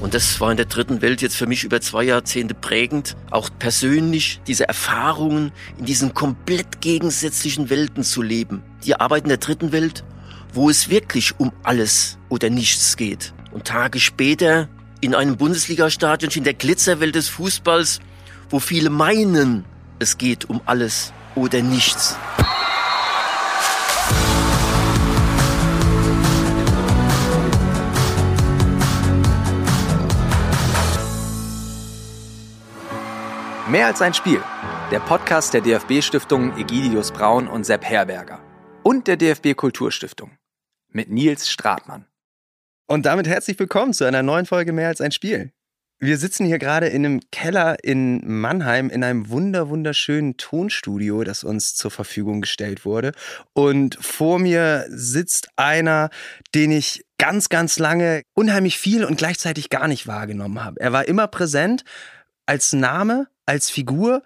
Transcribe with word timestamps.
Und 0.00 0.14
das 0.14 0.40
war 0.40 0.50
in 0.50 0.56
der 0.56 0.66
dritten 0.66 1.02
Welt 1.02 1.22
jetzt 1.22 1.36
für 1.36 1.46
mich 1.46 1.64
über 1.64 1.80
zwei 1.80 2.04
Jahrzehnte 2.04 2.54
prägend. 2.54 3.16
Auch 3.30 3.50
persönlich 3.58 4.40
diese 4.46 4.68
Erfahrungen 4.68 5.50
in 5.78 5.86
diesen 5.86 6.14
komplett 6.14 6.80
gegensätzlichen 6.80 7.68
Welten 7.68 8.04
zu 8.04 8.22
leben. 8.22 8.62
Die 8.84 8.94
Arbeit 8.94 9.24
in 9.24 9.28
der 9.28 9.38
dritten 9.38 9.72
Welt, 9.72 10.04
wo 10.52 10.70
es 10.70 10.88
wirklich 10.88 11.40
um 11.40 11.52
alles 11.64 12.18
oder 12.28 12.48
nichts 12.48 12.96
geht. 12.96 13.34
Und 13.50 13.64
Tage 13.64 13.98
später 13.98 14.68
in 15.00 15.14
einem 15.14 15.36
Bundesligastadion 15.36 16.30
in 16.32 16.44
der 16.44 16.54
Glitzerwelt 16.54 17.16
des 17.16 17.28
Fußballs, 17.28 18.00
wo 18.50 18.60
viele 18.60 18.90
meinen, 18.90 19.64
es 19.98 20.16
geht 20.16 20.48
um 20.48 20.60
alles 20.64 21.12
oder 21.34 21.60
nichts. 21.60 22.16
Mehr 33.68 33.84
als 33.84 34.00
ein 34.00 34.14
Spiel. 34.14 34.42
Der 34.90 35.00
Podcast 35.00 35.52
der 35.52 35.60
DFB-Stiftungen 35.60 36.56
Egidius 36.56 37.12
Braun 37.12 37.46
und 37.46 37.64
Sepp 37.64 37.84
Herberger. 37.84 38.40
Und 38.82 39.06
der 39.06 39.18
DFB 39.18 39.54
Kulturstiftung. 39.54 40.38
Mit 40.90 41.10
Nils 41.10 41.50
Stratmann. 41.50 42.06
Und 42.86 43.04
damit 43.04 43.28
herzlich 43.28 43.58
willkommen 43.58 43.92
zu 43.92 44.06
einer 44.06 44.22
neuen 44.22 44.46
Folge 44.46 44.72
Mehr 44.72 44.88
als 44.88 45.02
ein 45.02 45.12
Spiel. 45.12 45.52
Wir 45.98 46.16
sitzen 46.16 46.46
hier 46.46 46.58
gerade 46.58 46.86
in 46.86 47.04
einem 47.04 47.20
Keller 47.30 47.76
in 47.84 48.40
Mannheim 48.40 48.88
in 48.88 49.04
einem 49.04 49.28
wunder 49.28 49.68
wunderschönen 49.68 50.38
Tonstudio, 50.38 51.22
das 51.22 51.44
uns 51.44 51.74
zur 51.74 51.90
Verfügung 51.90 52.40
gestellt 52.40 52.86
wurde. 52.86 53.12
Und 53.52 53.98
vor 54.00 54.38
mir 54.38 54.86
sitzt 54.88 55.50
einer, 55.56 56.08
den 56.54 56.70
ich 56.70 57.04
ganz, 57.18 57.50
ganz 57.50 57.78
lange 57.78 58.22
unheimlich 58.32 58.78
viel 58.78 59.04
und 59.04 59.18
gleichzeitig 59.18 59.68
gar 59.68 59.88
nicht 59.88 60.06
wahrgenommen 60.06 60.64
habe. 60.64 60.80
Er 60.80 60.94
war 60.94 61.06
immer 61.06 61.26
präsent 61.26 61.84
als 62.46 62.72
Name, 62.72 63.26
als 63.48 63.70
Figur, 63.70 64.22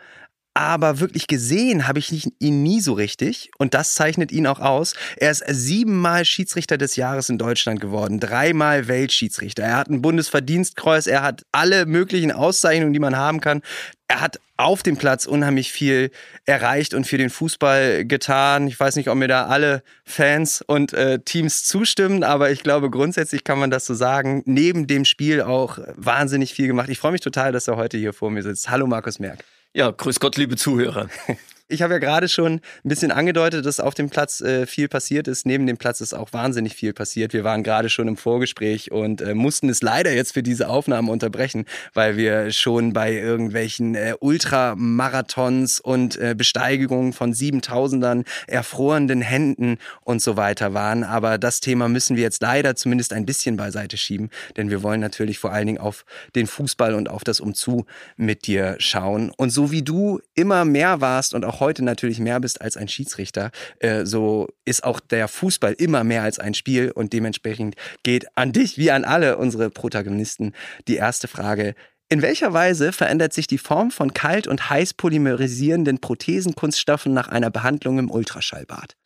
aber 0.54 1.00
wirklich 1.00 1.28
gesehen 1.28 1.88
habe 1.88 1.98
ich 1.98 2.30
ihn 2.38 2.62
nie 2.62 2.80
so 2.80 2.92
richtig. 2.92 3.50
Und 3.56 3.72
das 3.72 3.94
zeichnet 3.94 4.32
ihn 4.32 4.46
auch 4.46 4.60
aus. 4.60 4.94
Er 5.16 5.30
ist 5.30 5.44
siebenmal 5.48 6.26
Schiedsrichter 6.26 6.76
des 6.76 6.96
Jahres 6.96 7.30
in 7.30 7.38
Deutschland 7.38 7.80
geworden, 7.80 8.20
dreimal 8.20 8.86
Weltschiedsrichter. 8.88 9.62
Er 9.62 9.76
hat 9.76 9.88
ein 9.88 10.02
Bundesverdienstkreuz, 10.02 11.06
er 11.06 11.22
hat 11.22 11.46
alle 11.52 11.86
möglichen 11.86 12.32
Auszeichnungen, 12.32 12.92
die 12.92 12.98
man 12.98 13.16
haben 13.16 13.40
kann. 13.40 13.62
Er 14.08 14.20
hat 14.20 14.40
auf 14.62 14.82
dem 14.82 14.96
Platz 14.96 15.27
unheimlich 15.27 15.72
viel 15.72 16.10
erreicht 16.46 16.94
und 16.94 17.06
für 17.06 17.18
den 17.18 17.30
Fußball 17.30 18.05
getan. 18.05 18.66
Ich 18.68 18.78
weiß 18.78 18.96
nicht, 18.96 19.08
ob 19.08 19.16
mir 19.16 19.28
da 19.28 19.46
alle 19.46 19.82
Fans 20.05 20.62
und 20.66 20.92
äh, 20.92 21.18
Teams 21.18 21.64
zustimmen, 21.64 22.22
aber 22.24 22.50
ich 22.50 22.62
glaube, 22.62 22.90
grundsätzlich 22.90 23.44
kann 23.44 23.58
man 23.58 23.70
das 23.70 23.84
so 23.84 23.94
sagen. 23.94 24.42
Neben 24.46 24.86
dem 24.86 25.05
Spiel 25.05 25.42
auch 25.42 25.78
wahnsinnig 25.96 26.55
viel 26.55 26.66
gemacht. 26.66 26.88
Ich 26.88 26.98
freue 26.98 27.12
mich 27.12 27.20
total, 27.20 27.52
dass 27.52 27.68
er 27.68 27.77
heute 27.77 27.98
hier 27.98 28.12
vor 28.12 28.30
mir 28.30 28.42
sitzt. 28.42 28.70
Hallo, 28.70 28.86
Markus 28.86 29.18
Merck. 29.18 29.44
Ja, 29.74 29.90
grüß 29.90 30.20
Gott, 30.20 30.36
liebe 30.36 30.56
Zuhörer. 30.56 31.08
Ich 31.68 31.80
habe 31.80 31.94
ja 31.94 31.98
gerade 31.98 32.28
schon 32.28 32.55
ein 32.55 32.88
bisschen 32.88 33.12
angedeutet, 33.12 33.64
dass 33.64 33.80
auf 33.80 33.94
dem 33.94 34.10
Platz 34.10 34.41
äh, 34.41 34.66
viel 34.66 34.88
passiert 34.88 35.28
ist. 35.28 35.46
Neben 35.46 35.66
dem 35.66 35.78
Platz 35.78 36.00
ist 36.00 36.12
auch 36.12 36.32
wahnsinnig 36.32 36.74
viel 36.74 36.92
passiert. 36.92 37.32
Wir 37.32 37.44
waren 37.44 37.62
gerade 37.62 37.88
schon 37.88 38.08
im 38.08 38.16
Vorgespräch 38.16 38.92
und 38.92 39.20
äh, 39.22 39.34
mussten 39.34 39.68
es 39.68 39.80
leider 39.80 40.12
jetzt 40.12 40.34
für 40.34 40.42
diese 40.42 40.68
Aufnahme 40.68 41.10
unterbrechen, 41.10 41.64
weil 41.94 42.16
wir 42.16 42.50
schon 42.50 42.92
bei 42.92 43.12
irgendwelchen 43.12 43.94
äh, 43.94 44.14
Ultramarathons 44.20 45.80
und 45.80 46.16
äh, 46.16 46.34
Besteigungen 46.36 47.12
von 47.12 47.33
7000ern, 47.33 48.27
erfrorenen 48.46 49.22
Händen 49.22 49.78
und 50.02 50.20
so 50.20 50.36
weiter 50.36 50.74
waren. 50.74 51.05
Aber 51.05 51.38
das 51.38 51.60
Thema 51.60 51.88
müssen 51.88 52.16
wir 52.16 52.22
jetzt 52.22 52.42
leider 52.42 52.77
zumindest 52.77 53.12
ein 53.12 53.24
bisschen 53.24 53.56
beiseite 53.56 53.96
schieben, 53.96 54.28
denn 54.56 54.68
wir 54.68 54.83
wollen 54.83 55.00
natürlich 55.00 55.38
vor 55.38 55.52
allen 55.52 55.66
Dingen 55.66 55.78
auf 55.78 56.05
den 56.34 56.46
Fußball 56.46 56.94
und 56.94 57.08
auf 57.08 57.24
das 57.24 57.40
Umzu 57.40 57.86
mit 58.16 58.46
dir 58.46 58.77
schauen. 58.78 59.30
Und 59.36 59.50
so 59.50 59.70
wie 59.70 59.83
du 59.83 60.20
immer 60.34 60.64
mehr 60.64 61.00
warst 61.00 61.33
und 61.33 61.44
auch 61.44 61.61
heute 61.62 61.83
natürlich 61.83 62.18
mehr 62.18 62.40
bist 62.40 62.61
als 62.61 62.77
ein 62.77 62.89
Schiedsrichter, 62.89 63.50
äh, 63.78 64.05
so 64.05 64.48
ist 64.67 64.84
auch 64.84 65.00
der 65.00 65.28
Fußball 65.28 65.73
immer 65.73 66.05
mehr 66.05 66.23
als 66.23 66.39
ein 66.39 66.52
Spiel 66.52 66.90
und 66.90 67.14
dementsprechend 67.14 67.77
geht 68.02 68.27
an 68.36 68.52
dich 68.52 68.77
wie 68.77 68.90
an 68.90 69.05
alle 69.05 69.39
unsere 69.39 69.70
Protagonisten 69.70 70.52
die 70.89 70.96
erste 70.96 71.28
Frage. 71.28 71.74
In 72.11 72.20
welcher 72.20 72.52
Weise 72.52 72.92
verändert 72.92 73.33
sich 73.33 73.46
die 73.46 73.56
Form 73.56 73.90
von 73.90 74.12
kalt- 74.12 74.46
und 74.46 74.68
heiß 74.68 74.92
polymerisierenden 74.92 75.98
Prothesenkunststoffen 75.98 77.14
nach 77.14 77.28
einer 77.28 77.50
Behandlung 77.50 77.98
im 77.98 78.11
Ultraschallbad? 78.11 78.96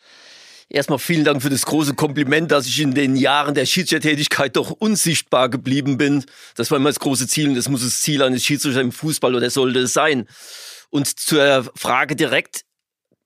Erstmal 0.69 0.99
vielen 0.99 1.23
Dank 1.25 1.43
für 1.43 1.51
das 1.51 1.65
große 1.65 1.95
Kompliment, 1.95 2.51
dass 2.51 2.67
ich 2.67 2.81
in 2.81 2.93
den 2.93 3.15
Jahren 3.15 3.55
der 3.55 3.67
Schiedsrichtertätigkeit 3.67 4.57
doch 4.57 4.73
unsichtbar 4.73 5.49
geblieben 5.49 5.97
bin. 5.97 6.25
Das 6.57 6.73
war 6.73 6.79
immer 6.79 6.89
das 6.89 6.99
große 6.99 7.29
Ziel 7.29 7.49
und 7.49 7.55
das 7.55 7.69
muss 7.69 7.85
das 7.85 8.01
Ziel 8.01 8.21
eines 8.25 8.45
Schiedsrichters 8.45 8.83
im 8.83 8.91
Fußball 8.91 9.37
oder 9.37 9.49
sollte 9.51 9.79
es 9.79 9.93
sein. 9.93 10.27
Und 10.97 11.21
zur 11.21 11.71
Frage 11.77 12.17
direkt, 12.17 12.65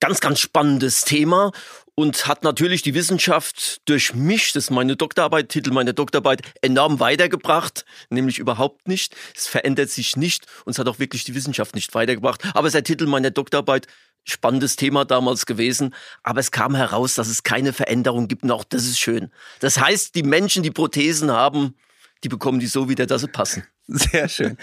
ganz, 0.00 0.18
ganz 0.18 0.40
spannendes 0.40 1.02
Thema 1.02 1.52
und 1.94 2.26
hat 2.26 2.42
natürlich 2.42 2.82
die 2.82 2.94
Wissenschaft 2.94 3.80
durch 3.84 4.12
mich, 4.12 4.52
das 4.52 4.64
ist 4.64 4.70
meine 4.70 4.96
Doktorarbeit, 4.96 5.50
Titel 5.50 5.70
meiner 5.70 5.92
Doktorarbeit, 5.92 6.42
enorm 6.62 6.98
weitergebracht, 6.98 7.84
nämlich 8.08 8.40
überhaupt 8.40 8.88
nicht. 8.88 9.14
Es 9.36 9.46
verändert 9.46 9.88
sich 9.88 10.16
nicht 10.16 10.46
und 10.64 10.72
es 10.72 10.80
hat 10.80 10.88
auch 10.88 10.98
wirklich 10.98 11.22
die 11.22 11.36
Wissenschaft 11.36 11.76
nicht 11.76 11.94
weitergebracht. 11.94 12.44
Aber 12.54 12.66
es 12.66 12.70
ist 12.70 12.74
der 12.74 12.82
Titel 12.82 13.06
meiner 13.06 13.30
Doktorarbeit, 13.30 13.86
spannendes 14.24 14.74
Thema 14.74 15.04
damals 15.04 15.46
gewesen, 15.46 15.94
aber 16.24 16.40
es 16.40 16.50
kam 16.50 16.74
heraus, 16.74 17.14
dass 17.14 17.28
es 17.28 17.44
keine 17.44 17.72
Veränderung 17.72 18.26
gibt 18.26 18.42
und 18.42 18.50
auch 18.50 18.64
das 18.64 18.82
ist 18.82 18.98
schön. 18.98 19.30
Das 19.60 19.78
heißt, 19.78 20.16
die 20.16 20.24
Menschen, 20.24 20.64
die 20.64 20.72
Prothesen 20.72 21.30
haben, 21.30 21.76
die 22.24 22.28
bekommen 22.28 22.58
die 22.58 22.66
so 22.66 22.88
wieder, 22.88 23.06
dass 23.06 23.20
sie 23.20 23.28
passen. 23.28 23.62
Sehr 23.92 24.28
schön. 24.28 24.56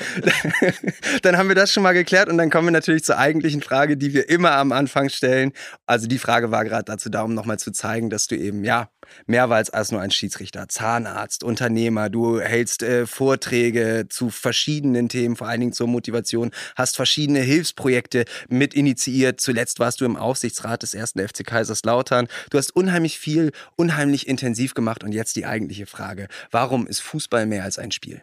dann 1.22 1.38
haben 1.38 1.50
wir 1.50 1.56
das 1.56 1.74
schon 1.74 1.84
mal 1.84 1.92
geklärt 1.92 2.30
und 2.30 2.38
dann 2.38 2.50
kommen 2.50 2.68
wir 2.68 2.72
natürlich 2.72 3.04
zur 3.04 3.18
eigentlichen 3.18 3.62
Frage, 3.62 3.98
die 3.98 4.14
wir 4.14 4.30
immer 4.30 4.54
am 4.54 4.72
Anfang 4.72 5.10
stellen. 5.10 5.52
Also 5.86 6.08
die 6.08 6.18
Frage 6.18 6.50
war 6.52 6.64
gerade 6.64 6.86
dazu 6.86 7.10
da, 7.10 7.24
um 7.24 7.34
nochmal 7.34 7.60
zu 7.60 7.72
zeigen, 7.72 8.10
dass 8.10 8.28
du 8.28 8.38
eben, 8.38 8.64
ja, 8.64 8.90
mehr 9.26 9.50
warst 9.50 9.74
als 9.74 9.92
nur 9.92 10.00
ein 10.00 10.12
Schiedsrichter, 10.12 10.70
Zahnarzt, 10.70 11.44
Unternehmer. 11.44 12.10
Du 12.10 12.40
hältst 12.40 12.84
äh, 12.84 13.06
Vorträge 13.06 14.06
zu 14.08 14.30
verschiedenen 14.30 15.10
Themen, 15.10 15.36
vor 15.36 15.48
allen 15.50 15.60
Dingen 15.60 15.74
zur 15.74 15.88
Motivation, 15.88 16.52
hast 16.78 16.96
verschiedene 16.96 17.40
Hilfsprojekte 17.40 18.24
mit 18.48 18.74
initiiert. 18.74 19.42
Zuletzt 19.42 19.80
warst 19.80 20.00
du 20.00 20.06
im 20.06 20.16
Aufsichtsrat 20.16 20.84
des 20.84 20.94
ersten 20.94 21.20
FC 21.20 21.46
Kaiserslautern. 21.46 22.30
Du 22.50 22.58
hast 22.58 22.74
unheimlich 22.74 23.20
viel, 23.20 23.52
unheimlich 23.76 24.26
intensiv 24.26 24.74
gemacht 24.74 25.04
und 25.04 25.12
jetzt 25.12 25.36
die 25.36 25.46
eigentliche 25.46 25.86
Frage. 25.86 26.30
Warum 26.50 26.88
ist 26.88 27.02
Fußball 27.02 27.46
mehr 27.46 27.66
als 27.66 27.78
ein 27.78 27.92
Spiel? 27.92 28.22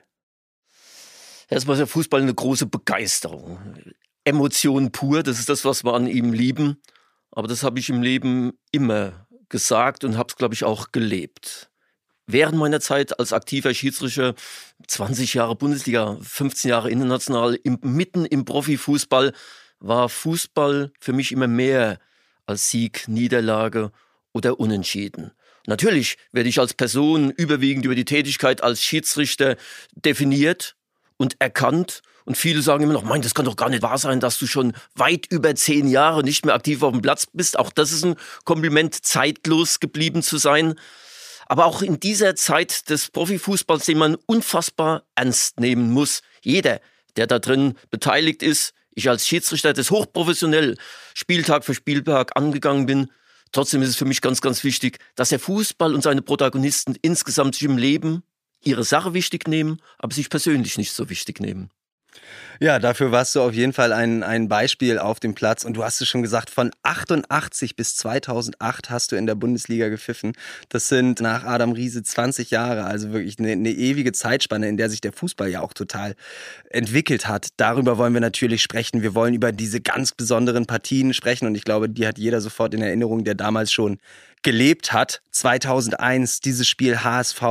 Erstmal 1.54 1.74
ist 1.74 1.78
der 1.78 1.86
Fußball 1.86 2.20
eine 2.20 2.34
große 2.34 2.66
Begeisterung. 2.66 3.60
Emotion 4.24 4.90
pur, 4.90 5.22
das 5.22 5.38
ist 5.38 5.48
das, 5.48 5.64
was 5.64 5.84
wir 5.84 5.94
an 5.94 6.08
ihm 6.08 6.32
lieben. 6.32 6.82
Aber 7.30 7.46
das 7.46 7.62
habe 7.62 7.78
ich 7.78 7.88
im 7.90 8.02
Leben 8.02 8.58
immer 8.72 9.28
gesagt 9.50 10.02
und 10.02 10.18
habe 10.18 10.30
es, 10.30 10.36
glaube 10.36 10.54
ich, 10.54 10.64
auch 10.64 10.90
gelebt. 10.90 11.70
Während 12.26 12.58
meiner 12.58 12.80
Zeit 12.80 13.20
als 13.20 13.32
aktiver 13.32 13.72
Schiedsrichter, 13.72 14.34
20 14.88 15.34
Jahre 15.34 15.54
Bundesliga, 15.54 16.18
15 16.20 16.70
Jahre 16.70 16.90
international, 16.90 17.54
im, 17.62 17.78
mitten 17.82 18.24
im 18.24 18.44
Profifußball, 18.44 19.32
war 19.78 20.08
Fußball 20.08 20.90
für 20.98 21.12
mich 21.12 21.30
immer 21.30 21.46
mehr 21.46 22.00
als 22.46 22.68
Sieg, 22.68 23.06
Niederlage 23.06 23.92
oder 24.32 24.58
Unentschieden. 24.58 25.30
Natürlich 25.68 26.18
werde 26.32 26.48
ich 26.48 26.58
als 26.58 26.74
Person 26.74 27.30
überwiegend 27.30 27.84
über 27.84 27.94
die 27.94 28.04
Tätigkeit 28.04 28.60
als 28.60 28.82
Schiedsrichter 28.82 29.54
definiert 29.94 30.74
und 31.24 31.40
erkannt. 31.40 32.02
Und 32.26 32.36
viele 32.36 32.62
sagen 32.62 32.84
immer 32.84 32.92
noch, 32.92 33.02
mein, 33.02 33.22
das 33.22 33.34
kann 33.34 33.44
doch 33.44 33.56
gar 33.56 33.68
nicht 33.68 33.82
wahr 33.82 33.98
sein, 33.98 34.20
dass 34.20 34.38
du 34.38 34.46
schon 34.46 34.74
weit 34.94 35.26
über 35.30 35.54
zehn 35.54 35.88
Jahre 35.88 36.22
nicht 36.22 36.44
mehr 36.44 36.54
aktiv 36.54 36.82
auf 36.82 36.92
dem 36.92 37.02
Platz 37.02 37.26
bist. 37.32 37.58
Auch 37.58 37.70
das 37.70 37.92
ist 37.92 38.04
ein 38.04 38.16
Kompliment, 38.44 39.04
zeitlos 39.04 39.80
geblieben 39.80 40.22
zu 40.22 40.38
sein. 40.38 40.74
Aber 41.46 41.66
auch 41.66 41.82
in 41.82 42.00
dieser 42.00 42.36
Zeit 42.36 42.88
des 42.88 43.10
Profifußballs, 43.10 43.84
den 43.86 43.98
man 43.98 44.16
unfassbar 44.26 45.04
ernst 45.14 45.60
nehmen 45.60 45.90
muss. 45.90 46.22
Jeder, 46.42 46.80
der 47.16 47.26
da 47.26 47.38
drin 47.38 47.74
beteiligt 47.90 48.42
ist, 48.42 48.72
ich 48.94 49.08
als 49.08 49.26
Schiedsrichter 49.26 49.72
das 49.72 49.90
hochprofessionell 49.90 50.76
Spieltag 51.14 51.64
für 51.64 51.74
Spieltag 51.74 52.36
angegangen 52.36 52.86
bin. 52.86 53.10
Trotzdem 53.52 53.82
ist 53.82 53.90
es 53.90 53.96
für 53.96 54.04
mich 54.04 54.20
ganz, 54.20 54.40
ganz 54.40 54.64
wichtig, 54.64 54.98
dass 55.16 55.28
der 55.28 55.40
Fußball 55.40 55.94
und 55.94 56.02
seine 56.02 56.22
Protagonisten 56.22 56.96
insgesamt 57.02 57.54
sich 57.54 57.64
im 57.64 57.76
Leben 57.76 58.22
ihre 58.66 58.84
Sache 58.84 59.14
wichtig 59.14 59.48
nehmen, 59.48 59.80
aber 59.98 60.14
sich 60.14 60.30
persönlich 60.30 60.78
nicht 60.78 60.92
so 60.92 61.08
wichtig 61.10 61.40
nehmen. 61.40 61.70
Ja, 62.60 62.78
dafür 62.78 63.10
warst 63.10 63.34
du 63.34 63.40
auf 63.42 63.52
jeden 63.52 63.72
Fall 63.72 63.92
ein, 63.92 64.22
ein 64.22 64.48
Beispiel 64.48 64.98
auf 64.98 65.18
dem 65.18 65.34
Platz. 65.34 65.64
Und 65.64 65.76
du 65.76 65.82
hast 65.82 66.00
es 66.00 66.08
schon 66.08 66.22
gesagt, 66.22 66.50
von 66.50 66.70
88 66.82 67.74
bis 67.74 67.96
2008 67.96 68.90
hast 68.90 69.12
du 69.12 69.16
in 69.16 69.26
der 69.26 69.34
Bundesliga 69.34 69.88
gepfiffen. 69.88 70.32
Das 70.68 70.88
sind 70.88 71.20
nach 71.20 71.44
Adam 71.44 71.72
Riese 71.72 72.02
20 72.02 72.50
Jahre, 72.50 72.84
also 72.84 73.12
wirklich 73.12 73.38
eine, 73.38 73.52
eine 73.52 73.70
ewige 73.70 74.12
Zeitspanne, 74.12 74.68
in 74.68 74.76
der 74.76 74.88
sich 74.88 75.00
der 75.00 75.12
Fußball 75.12 75.48
ja 75.48 75.60
auch 75.62 75.72
total 75.72 76.14
entwickelt 76.70 77.26
hat. 77.26 77.48
Darüber 77.56 77.98
wollen 77.98 78.14
wir 78.14 78.20
natürlich 78.20 78.62
sprechen. 78.62 79.02
Wir 79.02 79.14
wollen 79.14 79.34
über 79.34 79.50
diese 79.50 79.80
ganz 79.80 80.12
besonderen 80.12 80.66
Partien 80.66 81.12
sprechen. 81.12 81.46
Und 81.46 81.56
ich 81.56 81.64
glaube, 81.64 81.88
die 81.88 82.06
hat 82.06 82.18
jeder 82.18 82.40
sofort 82.40 82.72
in 82.74 82.82
Erinnerung, 82.82 83.24
der 83.24 83.34
damals 83.34 83.72
schon 83.72 83.98
gelebt 84.44 84.92
hat. 84.92 85.22
2001 85.32 86.38
dieses 86.40 86.68
Spiel 86.68 87.02
HSV 87.02 87.42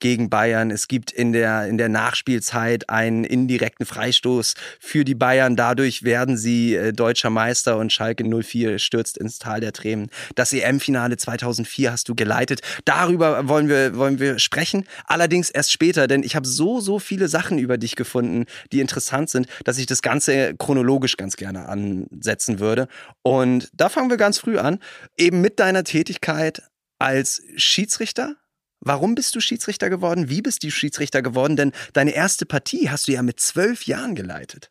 gegen 0.00 0.28
Bayern. 0.28 0.70
Es 0.70 0.88
gibt 0.88 1.12
in 1.12 1.32
der, 1.32 1.66
in 1.66 1.78
der 1.78 1.88
Nachspielzeit 1.88 2.90
einen 2.90 3.24
indirekten 3.24 3.86
Freistoß 3.86 4.49
für 4.78 5.04
die 5.04 5.14
Bayern. 5.14 5.56
Dadurch 5.56 6.02
werden 6.02 6.36
sie 6.36 6.74
äh, 6.74 6.92
deutscher 6.92 7.30
Meister 7.30 7.78
und 7.78 7.92
Schalke 7.92 8.24
04 8.24 8.78
stürzt 8.78 9.18
ins 9.18 9.38
Tal 9.38 9.60
der 9.60 9.72
Tränen. 9.72 10.10
Das 10.34 10.52
EM-Finale 10.52 11.16
2004 11.16 11.92
hast 11.92 12.08
du 12.08 12.14
geleitet. 12.14 12.60
Darüber 12.84 13.48
wollen 13.48 13.68
wir, 13.68 13.96
wollen 13.96 14.18
wir 14.18 14.38
sprechen. 14.38 14.86
Allerdings 15.06 15.50
erst 15.50 15.72
später, 15.72 16.06
denn 16.06 16.22
ich 16.22 16.36
habe 16.36 16.46
so, 16.46 16.80
so 16.80 16.98
viele 16.98 17.28
Sachen 17.28 17.58
über 17.58 17.78
dich 17.78 17.96
gefunden, 17.96 18.46
die 18.72 18.80
interessant 18.80 19.30
sind, 19.30 19.46
dass 19.64 19.78
ich 19.78 19.86
das 19.86 20.02
Ganze 20.02 20.54
chronologisch 20.56 21.16
ganz 21.16 21.36
gerne 21.36 21.68
ansetzen 21.68 22.58
würde. 22.60 22.88
Und 23.22 23.68
da 23.72 23.88
fangen 23.88 24.10
wir 24.10 24.16
ganz 24.16 24.38
früh 24.38 24.58
an. 24.58 24.78
Eben 25.16 25.40
mit 25.40 25.60
deiner 25.60 25.84
Tätigkeit 25.84 26.62
als 26.98 27.42
Schiedsrichter. 27.56 28.36
Warum 28.80 29.14
bist 29.14 29.34
du 29.34 29.40
Schiedsrichter 29.40 29.90
geworden? 29.90 30.30
Wie 30.30 30.40
bist 30.40 30.62
du 30.62 30.70
Schiedsrichter 30.70 31.20
geworden? 31.20 31.56
Denn 31.56 31.72
deine 31.92 32.12
erste 32.12 32.46
Partie 32.46 32.88
hast 32.90 33.08
du 33.08 33.12
ja 33.12 33.22
mit 33.22 33.38
zwölf 33.38 33.84
Jahren 33.86 34.14
geleitet. 34.14 34.70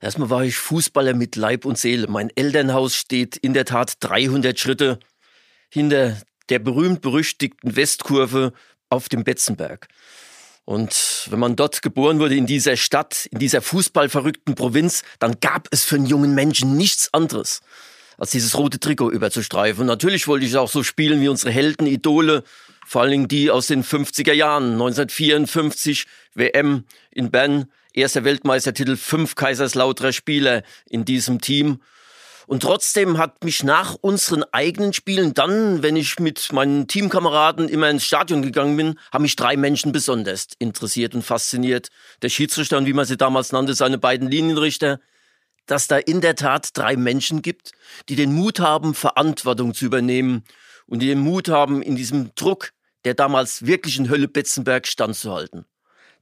Erstmal 0.00 0.30
war 0.30 0.44
ich 0.44 0.56
Fußballer 0.56 1.14
mit 1.14 1.36
Leib 1.36 1.64
und 1.64 1.78
Seele. 1.78 2.06
Mein 2.08 2.30
Elternhaus 2.34 2.94
steht 2.94 3.36
in 3.36 3.54
der 3.54 3.64
Tat 3.64 3.94
300 4.00 4.58
Schritte 4.58 4.98
hinter 5.70 6.20
der 6.48 6.58
berühmt-berüchtigten 6.58 7.76
Westkurve 7.76 8.52
auf 8.88 9.08
dem 9.08 9.24
Betzenberg. 9.24 9.88
Und 10.64 11.26
wenn 11.30 11.38
man 11.38 11.56
dort 11.56 11.82
geboren 11.82 12.18
wurde, 12.18 12.36
in 12.36 12.46
dieser 12.46 12.76
Stadt, 12.76 13.26
in 13.30 13.38
dieser 13.38 13.62
fußballverrückten 13.62 14.54
Provinz, 14.54 15.02
dann 15.18 15.40
gab 15.40 15.68
es 15.70 15.84
für 15.84 15.96
einen 15.96 16.06
jungen 16.06 16.34
Menschen 16.34 16.76
nichts 16.76 17.12
anderes, 17.12 17.60
als 18.18 18.30
dieses 18.30 18.56
rote 18.56 18.78
Trikot 18.78 19.10
überzustreifen. 19.10 19.82
Und 19.82 19.86
natürlich 19.86 20.28
wollte 20.28 20.46
ich 20.46 20.56
auch 20.56 20.70
so 20.70 20.82
spielen 20.82 21.20
wie 21.20 21.28
unsere 21.28 21.50
Helden, 21.50 21.86
Idole, 21.86 22.44
vor 22.90 23.02
allen 23.02 23.12
Dingen 23.12 23.28
die 23.28 23.52
aus 23.52 23.68
den 23.68 23.84
50er 23.84 24.32
Jahren. 24.32 24.72
1954 24.72 26.06
WM 26.34 26.82
in 27.12 27.30
Bern, 27.30 27.66
erster 27.92 28.24
Weltmeistertitel, 28.24 28.96
fünf 28.96 29.36
Kaiserslauterer 29.36 30.12
Spieler 30.12 30.64
in 30.88 31.04
diesem 31.04 31.40
Team. 31.40 31.82
Und 32.48 32.64
trotzdem 32.64 33.18
hat 33.18 33.44
mich 33.44 33.62
nach 33.62 33.94
unseren 33.94 34.42
eigenen 34.50 34.92
Spielen 34.92 35.34
dann, 35.34 35.84
wenn 35.84 35.94
ich 35.94 36.18
mit 36.18 36.52
meinen 36.52 36.88
Teamkameraden 36.88 37.68
immer 37.68 37.88
ins 37.88 38.02
Stadion 38.02 38.42
gegangen 38.42 38.76
bin, 38.76 38.98
haben 39.12 39.22
mich 39.22 39.36
drei 39.36 39.56
Menschen 39.56 39.92
besonders 39.92 40.48
interessiert 40.58 41.14
und 41.14 41.22
fasziniert. 41.22 41.90
Der 42.22 42.28
Schiedsrichter 42.28 42.76
und 42.76 42.86
wie 42.86 42.92
man 42.92 43.06
sie 43.06 43.16
damals 43.16 43.52
nannte, 43.52 43.74
seine 43.74 43.98
beiden 43.98 44.28
Linienrichter, 44.28 44.98
dass 45.66 45.86
da 45.86 45.96
in 45.96 46.20
der 46.20 46.34
Tat 46.34 46.70
drei 46.76 46.96
Menschen 46.96 47.40
gibt, 47.40 47.70
die 48.08 48.16
den 48.16 48.32
Mut 48.32 48.58
haben, 48.58 48.94
Verantwortung 48.96 49.74
zu 49.74 49.84
übernehmen 49.84 50.42
und 50.88 50.98
die 50.98 51.06
den 51.06 51.20
Mut 51.20 51.48
haben, 51.48 51.82
in 51.82 51.94
diesem 51.94 52.34
Druck, 52.34 52.72
der 53.04 53.14
damals 53.14 53.66
wirklich 53.66 53.98
in 53.98 54.10
Hölle-Betzenberg 54.10 54.86
standzuhalten. 54.86 55.64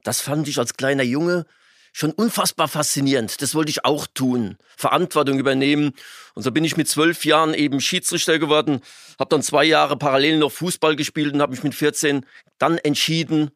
Das 0.03 0.21
fand 0.21 0.47
ich 0.47 0.57
als 0.57 0.75
kleiner 0.75 1.03
Junge 1.03 1.45
schon 1.91 2.11
unfassbar 2.11 2.67
faszinierend. 2.67 3.41
Das 3.41 3.55
wollte 3.55 3.71
ich 3.71 3.85
auch 3.85 4.07
tun, 4.07 4.57
Verantwortung 4.77 5.39
übernehmen. 5.39 5.93
Und 6.35 6.43
so 6.43 6.51
bin 6.51 6.63
ich 6.63 6.77
mit 6.77 6.87
zwölf 6.87 7.25
Jahren 7.25 7.53
eben 7.53 7.81
Schiedsrichter 7.81 8.39
geworden, 8.39 8.81
habe 9.17 9.29
dann 9.29 9.41
zwei 9.41 9.63
Jahre 9.63 9.97
parallel 9.97 10.37
noch 10.37 10.51
Fußball 10.51 10.95
gespielt 10.95 11.33
und 11.33 11.41
habe 11.41 11.51
mich 11.51 11.63
mit 11.63 11.75
14 11.75 12.25
dann 12.57 12.77
entschieden, 12.77 13.51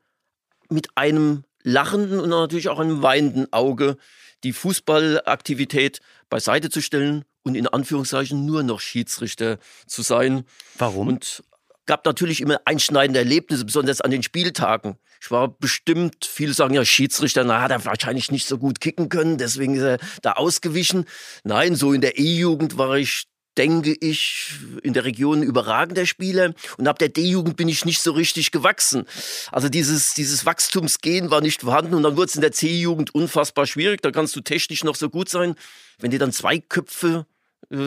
mit 0.69 0.89
einem 0.95 1.43
lachenden 1.63 2.19
und 2.19 2.29
natürlich 2.29 2.69
auch 2.69 2.79
einem 2.79 3.01
weinenden 3.01 3.51
Auge 3.53 3.97
die 4.43 4.53
Fußballaktivität 4.53 6.01
beiseite 6.29 6.69
zu 6.69 6.81
stellen 6.81 7.23
und 7.43 7.55
in 7.55 7.67
Anführungszeichen 7.67 8.45
nur 8.45 8.63
noch 8.63 8.79
Schiedsrichter 8.79 9.57
zu 9.87 10.01
sein. 10.01 10.45
Warum? 10.77 11.07
Und 11.07 11.43
gab 11.85 12.05
natürlich 12.05 12.41
immer 12.41 12.59
einschneidende 12.65 13.19
Erlebnisse, 13.19 13.65
besonders 13.65 14.01
an 14.01 14.11
den 14.11 14.23
Spieltagen. 14.23 14.97
Ich 15.21 15.31
war 15.31 15.47
bestimmt, 15.47 16.25
viele 16.25 16.53
sagen 16.53 16.73
ja, 16.73 16.83
Schiedsrichter, 16.83 17.43
na, 17.43 17.61
hat 17.61 17.71
er 17.71 17.85
wahrscheinlich 17.85 18.31
nicht 18.31 18.45
so 18.47 18.57
gut 18.57 18.81
kicken 18.81 19.09
können, 19.09 19.37
deswegen 19.37 19.75
ist 19.75 19.83
er 19.83 19.97
da 20.21 20.33
ausgewichen. 20.33 21.05
Nein, 21.43 21.75
so 21.75 21.93
in 21.93 22.01
der 22.01 22.19
E-Jugend 22.19 22.77
war 22.77 22.97
ich 22.97 23.27
denke 23.57 23.95
ich, 23.99 24.51
in 24.81 24.93
der 24.93 25.05
Region 25.05 25.43
überragender 25.43 26.05
Spieler. 26.05 26.53
Und 26.77 26.87
ab 26.87 26.99
der 26.99 27.09
D-Jugend 27.09 27.55
bin 27.55 27.69
ich 27.69 27.85
nicht 27.85 28.01
so 28.01 28.11
richtig 28.11 28.51
gewachsen. 28.51 29.05
Also 29.51 29.69
dieses, 29.69 30.13
dieses 30.13 30.45
Wachstumsgehen 30.45 31.29
war 31.29 31.41
nicht 31.41 31.61
vorhanden. 31.61 31.93
Und 31.93 32.03
dann 32.03 32.17
wurde 32.17 32.27
es 32.29 32.35
in 32.35 32.41
der 32.41 32.51
C-Jugend 32.51 33.13
unfassbar 33.13 33.67
schwierig. 33.67 34.01
Da 34.01 34.11
kannst 34.11 34.35
du 34.35 34.41
technisch 34.41 34.83
noch 34.83 34.95
so 34.95 35.09
gut 35.09 35.29
sein. 35.29 35.55
Wenn 35.99 36.11
dir 36.11 36.19
dann 36.19 36.31
zwei 36.31 36.57
Köpfe 36.57 37.25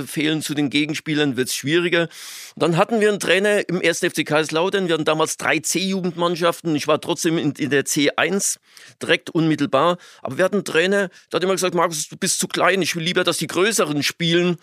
fehlen 0.07 0.43
zu 0.43 0.55
den 0.55 0.71
Gegenspielern, 0.71 1.37
wird 1.37 1.49
es 1.49 1.55
schwieriger. 1.55 2.09
Dann 2.57 2.77
hatten 2.77 3.01
wir 3.01 3.09
einen 3.09 3.21
Trainer 3.21 3.69
im 3.69 3.81
1. 3.83 4.01
FC 4.01 4.25
Kaiserslautern. 4.25 4.89
Wir 4.89 4.95
hatten 4.95 5.05
damals 5.05 5.37
drei 5.37 5.59
C-Jugendmannschaften. 5.59 6.75
Ich 6.75 6.89
war 6.89 7.01
trotzdem 7.01 7.39
in, 7.39 7.53
in, 7.53 7.71
der 7.71 7.85
C1 7.85 8.59
direkt 9.01 9.31
unmittelbar. 9.31 9.99
Aber 10.23 10.39
wir 10.39 10.45
hatten 10.45 10.57
einen 10.57 10.65
Trainer, 10.65 11.09
der 11.31 11.37
hat 11.37 11.45
immer 11.45 11.55
gesagt, 11.55 11.75
Markus, 11.75 12.09
du 12.09 12.17
bist 12.17 12.39
zu 12.39 12.49
klein. 12.49 12.83
Ich 12.83 12.97
will 12.97 13.05
lieber, 13.05 13.25
dass 13.25 13.39
die 13.39 13.47
Größeren 13.47 14.03
spielen. 14.03 14.57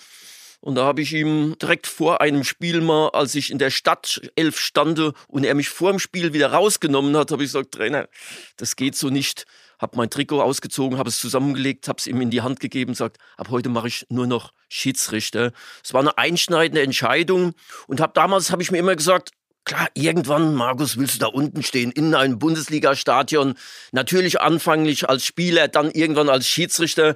Und 0.63 0.75
da 0.75 0.85
habe 0.85 1.01
ich 1.01 1.11
ihm 1.11 1.57
direkt 1.61 1.87
vor 1.87 2.21
einem 2.21 2.45
Spiel 2.45 2.79
mal, 2.79 3.09
als 3.09 3.35
ich 3.35 3.51
in 3.51 3.57
der 3.57 3.69
Stadt 3.69 4.21
elf 4.37 4.57
stande 4.57 5.13
und 5.27 5.43
er 5.43 5.55
mich 5.55 5.67
vor 5.67 5.91
dem 5.91 5.99
Spiel 5.99 6.31
wieder 6.31 6.53
rausgenommen 6.53 7.17
hat, 7.17 7.31
habe 7.31 7.43
ich 7.43 7.49
gesagt, 7.49 7.73
Trainer, 7.73 8.07
das 8.55 8.77
geht 8.77 8.95
so 8.95 9.09
nicht. 9.09 9.45
Habe 9.79 9.97
mein 9.97 10.09
Trikot 10.09 10.41
ausgezogen, 10.41 10.97
habe 10.97 11.09
es 11.09 11.19
zusammengelegt, 11.19 11.87
habe 11.87 11.99
es 11.99 12.07
ihm 12.07 12.21
in 12.21 12.29
die 12.29 12.41
Hand 12.41 12.59
gegeben, 12.59 12.93
sagt, 12.93 13.17
ab 13.37 13.47
heute 13.49 13.69
mache 13.69 13.87
ich 13.87 14.05
nur 14.09 14.27
noch 14.27 14.53
Schiedsrichter. 14.69 15.51
Es 15.83 15.93
war 15.93 16.01
eine 16.01 16.17
einschneidende 16.17 16.81
Entscheidung 16.81 17.53
und 17.87 18.01
habe 18.01 18.13
damals 18.13 18.51
habe 18.51 18.61
ich 18.61 18.71
mir 18.71 18.79
immer 18.79 18.95
gesagt, 18.95 19.31
Klar, 19.65 19.87
irgendwann, 19.93 20.55
Markus, 20.55 20.97
willst 20.97 21.15
du 21.15 21.19
da 21.19 21.27
unten 21.27 21.63
stehen 21.63 21.91
in 21.91 22.15
einem 22.15 22.37
Bundesliga-Stadion. 22.37 23.53
Natürlich 23.93 24.41
anfanglich 24.41 25.07
als 25.07 25.25
Spieler, 25.25 25.69
dann 25.69 25.89
irgendwann 25.89 26.27
als 26.27 26.47
Schiedsrichter. 26.47 27.15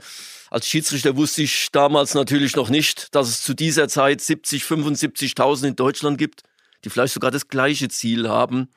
Als 0.49 0.65
Schiedsrichter 0.65 1.17
wusste 1.17 1.43
ich 1.43 1.69
damals 1.73 2.13
natürlich 2.13 2.55
noch 2.55 2.69
nicht, 2.69 3.13
dass 3.13 3.27
es 3.27 3.43
zu 3.43 3.53
dieser 3.53 3.89
Zeit 3.89 4.21
70, 4.21 4.63
75.000 4.63 5.67
in 5.67 5.75
Deutschland 5.75 6.17
gibt, 6.17 6.43
die 6.85 6.89
vielleicht 6.89 7.13
sogar 7.13 7.31
das 7.31 7.49
gleiche 7.49 7.89
Ziel 7.89 8.29
haben. 8.29 8.69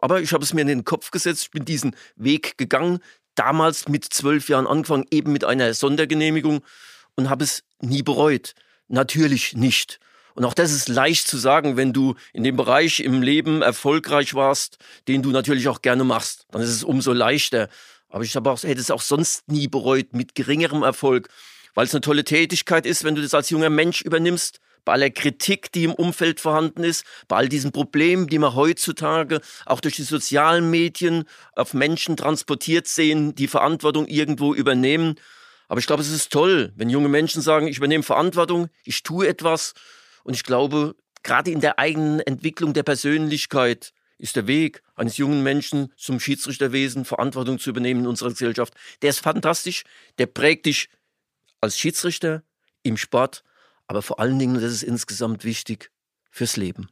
Aber 0.00 0.22
ich 0.22 0.32
habe 0.32 0.42
es 0.42 0.54
mir 0.54 0.62
in 0.62 0.68
den 0.68 0.84
Kopf 0.84 1.10
gesetzt, 1.10 1.42
ich 1.42 1.50
bin 1.50 1.66
diesen 1.66 1.94
Weg 2.16 2.56
gegangen, 2.56 3.00
damals 3.38 3.88
mit 3.88 4.04
zwölf 4.04 4.48
Jahren 4.48 4.66
angefangen, 4.66 5.06
eben 5.10 5.32
mit 5.32 5.44
einer 5.44 5.72
Sondergenehmigung 5.74 6.62
und 7.14 7.30
habe 7.30 7.44
es 7.44 7.64
nie 7.80 8.02
bereut. 8.02 8.54
Natürlich 8.88 9.54
nicht. 9.54 10.00
Und 10.34 10.44
auch 10.44 10.54
das 10.54 10.72
ist 10.72 10.88
leicht 10.88 11.26
zu 11.26 11.36
sagen, 11.36 11.76
wenn 11.76 11.92
du 11.92 12.14
in 12.32 12.44
dem 12.44 12.56
Bereich 12.56 13.00
im 13.00 13.22
Leben 13.22 13.60
erfolgreich 13.60 14.34
warst, 14.34 14.78
den 15.08 15.22
du 15.22 15.30
natürlich 15.30 15.68
auch 15.68 15.82
gerne 15.82 16.04
machst. 16.04 16.46
Dann 16.52 16.62
ist 16.62 16.70
es 16.70 16.84
umso 16.84 17.12
leichter. 17.12 17.68
Aber 18.08 18.24
ich 18.24 18.36
auch, 18.38 18.62
hätte 18.62 18.80
es 18.80 18.90
auch 18.90 19.02
sonst 19.02 19.48
nie 19.48 19.68
bereut, 19.68 20.12
mit 20.12 20.34
geringerem 20.34 20.82
Erfolg, 20.82 21.28
weil 21.74 21.86
es 21.86 21.94
eine 21.94 22.00
tolle 22.00 22.24
Tätigkeit 22.24 22.86
ist, 22.86 23.04
wenn 23.04 23.14
du 23.14 23.22
das 23.22 23.34
als 23.34 23.50
junger 23.50 23.70
Mensch 23.70 24.00
übernimmst, 24.00 24.60
bei 24.88 24.94
aller 24.94 25.10
Kritik, 25.10 25.70
die 25.72 25.84
im 25.84 25.92
Umfeld 25.92 26.40
vorhanden 26.40 26.82
ist, 26.82 27.04
bei 27.28 27.36
all 27.36 27.50
diesen 27.50 27.72
Problemen, 27.72 28.26
die 28.26 28.38
man 28.38 28.54
heutzutage 28.54 29.42
auch 29.66 29.80
durch 29.80 29.96
die 29.96 30.02
sozialen 30.02 30.70
Medien 30.70 31.24
auf 31.54 31.74
Menschen 31.74 32.16
transportiert 32.16 32.86
sehen, 32.86 33.34
die 33.34 33.48
Verantwortung 33.48 34.06
irgendwo 34.06 34.54
übernehmen. 34.54 35.16
Aber 35.68 35.78
ich 35.78 35.86
glaube, 35.86 36.00
es 36.00 36.10
ist 36.10 36.32
toll, 36.32 36.72
wenn 36.74 36.88
junge 36.88 37.10
Menschen 37.10 37.42
sagen, 37.42 37.68
ich 37.68 37.76
übernehme 37.76 38.02
Verantwortung, 38.02 38.70
ich 38.82 39.02
tue 39.02 39.28
etwas. 39.28 39.74
Und 40.24 40.32
ich 40.32 40.42
glaube, 40.42 40.96
gerade 41.22 41.50
in 41.50 41.60
der 41.60 41.78
eigenen 41.78 42.20
Entwicklung 42.20 42.72
der 42.72 42.82
Persönlichkeit 42.82 43.92
ist 44.16 44.36
der 44.36 44.46
Weg 44.46 44.82
eines 44.94 45.18
jungen 45.18 45.42
Menschen 45.42 45.92
zum 45.98 46.18
Schiedsrichterwesen, 46.18 47.04
Verantwortung 47.04 47.58
zu 47.58 47.68
übernehmen 47.68 48.00
in 48.00 48.06
unserer 48.06 48.30
Gesellschaft. 48.30 48.72
Der 49.02 49.10
ist 49.10 49.20
fantastisch, 49.20 49.84
der 50.16 50.28
prägt 50.28 50.64
dich 50.64 50.88
als 51.60 51.78
Schiedsrichter 51.78 52.42
im 52.82 52.96
Sport, 52.96 53.44
aber 53.88 54.02
vor 54.02 54.20
allen 54.20 54.38
Dingen, 54.38 54.54
das 54.54 54.72
ist 54.72 54.84
insgesamt 54.84 55.44
wichtig, 55.44 55.90
fürs 56.30 56.56
Leben. 56.56 56.88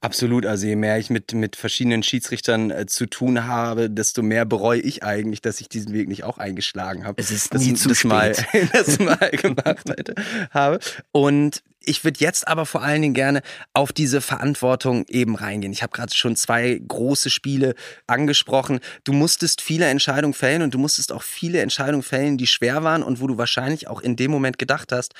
Absolut, 0.00 0.46
also 0.46 0.66
je 0.66 0.74
mehr 0.74 0.98
ich 0.98 1.10
mit, 1.10 1.32
mit 1.32 1.54
verschiedenen 1.54 2.02
Schiedsrichtern 2.02 2.72
äh, 2.72 2.86
zu 2.86 3.06
tun 3.06 3.44
habe, 3.44 3.88
desto 3.88 4.22
mehr 4.22 4.44
bereue 4.44 4.80
ich 4.80 5.04
eigentlich, 5.04 5.40
dass 5.40 5.60
ich 5.60 5.68
diesen 5.68 5.92
Weg 5.92 6.08
nicht 6.08 6.24
auch 6.24 6.38
eingeschlagen 6.38 7.04
habe. 7.04 7.22
Es 7.22 7.30
ist 7.30 7.54
das, 7.54 7.62
nie 7.62 7.74
zu 7.74 7.88
das 7.88 7.98
spät. 7.98 8.10
Mal, 8.10 8.34
das 8.72 8.98
mal 8.98 9.30
gemacht 9.30 9.88
hätte, 9.88 10.16
habe. 10.50 10.80
Und 11.12 11.62
Ich 11.84 12.04
würde 12.04 12.20
jetzt 12.20 12.46
aber 12.48 12.66
vor 12.66 12.82
allen 12.82 13.02
Dingen 13.02 13.14
gerne 13.14 13.42
auf 13.74 13.92
diese 13.92 14.20
Verantwortung 14.20 15.04
eben 15.08 15.36
reingehen. 15.36 15.72
Ich 15.72 15.82
habe 15.82 15.92
gerade 15.92 16.14
schon 16.14 16.36
zwei 16.36 16.80
große 16.86 17.30
Spiele 17.30 17.74
angesprochen. 18.06 18.80
Du 19.04 19.12
musstest 19.12 19.60
viele 19.60 19.86
Entscheidungen 19.86 20.34
fällen 20.34 20.62
und 20.62 20.74
du 20.74 20.78
musstest 20.78 21.12
auch 21.12 21.22
viele 21.22 21.60
Entscheidungen 21.60 22.02
fällen, 22.02 22.38
die 22.38 22.46
schwer 22.46 22.82
waren 22.84 23.02
und 23.02 23.20
wo 23.20 23.26
du 23.26 23.38
wahrscheinlich 23.38 23.88
auch 23.88 24.00
in 24.00 24.16
dem 24.16 24.30
Moment 24.30 24.58
gedacht 24.58 24.92
hast, 24.92 25.14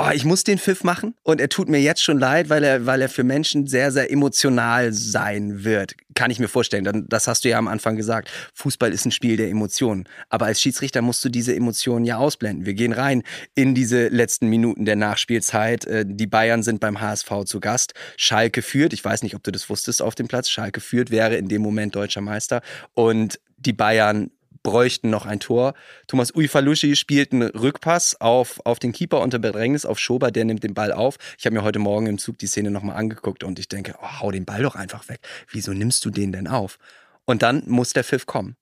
oh, 0.00 0.10
ich 0.12 0.24
muss 0.24 0.44
den 0.44 0.58
Pfiff 0.58 0.84
machen 0.84 1.14
und 1.22 1.40
er 1.40 1.48
tut 1.48 1.68
mir 1.68 1.80
jetzt 1.80 2.02
schon 2.02 2.18
leid, 2.18 2.48
weil 2.48 2.64
er, 2.64 2.86
weil 2.86 3.02
er 3.02 3.08
für 3.08 3.24
Menschen 3.24 3.66
sehr, 3.66 3.92
sehr 3.92 4.10
emotional 4.10 4.92
sein 4.92 5.64
wird. 5.64 5.94
Kann 6.14 6.30
ich 6.30 6.38
mir 6.38 6.48
vorstellen. 6.48 7.06
Das 7.08 7.28
hast 7.28 7.44
du 7.44 7.48
ja 7.48 7.58
am 7.58 7.68
Anfang 7.68 7.96
gesagt. 7.96 8.30
Fußball 8.54 8.92
ist 8.92 9.04
ein 9.04 9.12
Spiel 9.12 9.36
der 9.36 9.48
Emotionen. 9.48 10.08
Aber 10.28 10.46
als 10.46 10.60
Schiedsrichter 10.60 11.02
musst 11.02 11.24
du 11.24 11.28
diese 11.28 11.54
Emotionen 11.54 12.04
ja 12.04 12.16
ausblenden. 12.16 12.66
Wir 12.66 12.74
gehen 12.74 12.92
rein 12.92 13.22
in 13.54 13.74
diese 13.74 14.08
letzten 14.08 14.48
Minuten 14.48 14.84
der 14.84 14.96
Nachspielzeit. 14.96 15.86
Äh, 15.86 16.04
die 16.06 16.26
Bayern 16.26 16.62
sind 16.62 16.80
beim 16.80 17.00
HSV 17.00 17.44
zu 17.44 17.60
Gast. 17.60 17.94
Schalke 18.16 18.62
führt. 18.62 18.92
Ich 18.92 19.04
weiß 19.04 19.22
nicht, 19.22 19.34
ob 19.34 19.42
du 19.42 19.52
das 19.52 19.70
wusstest 19.70 20.02
auf 20.02 20.14
dem 20.14 20.28
Platz. 20.28 20.48
Schalke 20.48 20.80
führt, 20.80 21.10
wäre 21.10 21.36
in 21.36 21.48
dem 21.48 21.62
Moment 21.62 21.94
deutscher 21.94 22.20
Meister. 22.20 22.62
Und 22.94 23.38
die 23.58 23.72
Bayern 23.72 24.30
bräuchten 24.62 25.10
noch 25.10 25.26
ein 25.26 25.40
Tor. 25.40 25.74
Thomas 26.06 26.34
Uifalushi 26.34 26.96
spielt 26.96 27.32
einen 27.32 27.50
Rückpass 27.50 28.20
auf, 28.20 28.60
auf 28.64 28.78
den 28.78 28.92
Keeper 28.92 29.20
unter 29.20 29.38
Bedrängnis, 29.38 29.84
auf 29.84 29.98
Schober, 29.98 30.30
der 30.30 30.44
nimmt 30.44 30.62
den 30.62 30.74
Ball 30.74 30.92
auf. 30.92 31.16
Ich 31.38 31.46
habe 31.46 31.54
mir 31.54 31.62
heute 31.62 31.78
Morgen 31.78 32.06
im 32.06 32.18
Zug 32.18 32.38
die 32.38 32.46
Szene 32.46 32.70
nochmal 32.70 32.96
angeguckt 32.96 33.44
und 33.44 33.58
ich 33.58 33.68
denke, 33.68 33.94
oh, 34.00 34.20
hau 34.20 34.30
den 34.30 34.44
Ball 34.44 34.62
doch 34.62 34.74
einfach 34.74 35.08
weg. 35.08 35.20
Wieso 35.50 35.72
nimmst 35.72 36.04
du 36.04 36.10
den 36.10 36.32
denn 36.32 36.48
auf? 36.48 36.78
Und 37.24 37.42
dann 37.42 37.62
muss 37.66 37.92
der 37.92 38.04
Pfiff 38.04 38.26
kommen. 38.26 38.56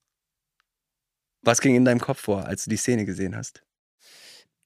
Was 1.41 1.61
ging 1.61 1.75
in 1.75 1.85
deinem 1.85 2.01
Kopf 2.01 2.21
vor, 2.21 2.45
als 2.45 2.65
du 2.65 2.69
die 2.69 2.77
Szene 2.77 3.05
gesehen 3.05 3.35
hast? 3.35 3.63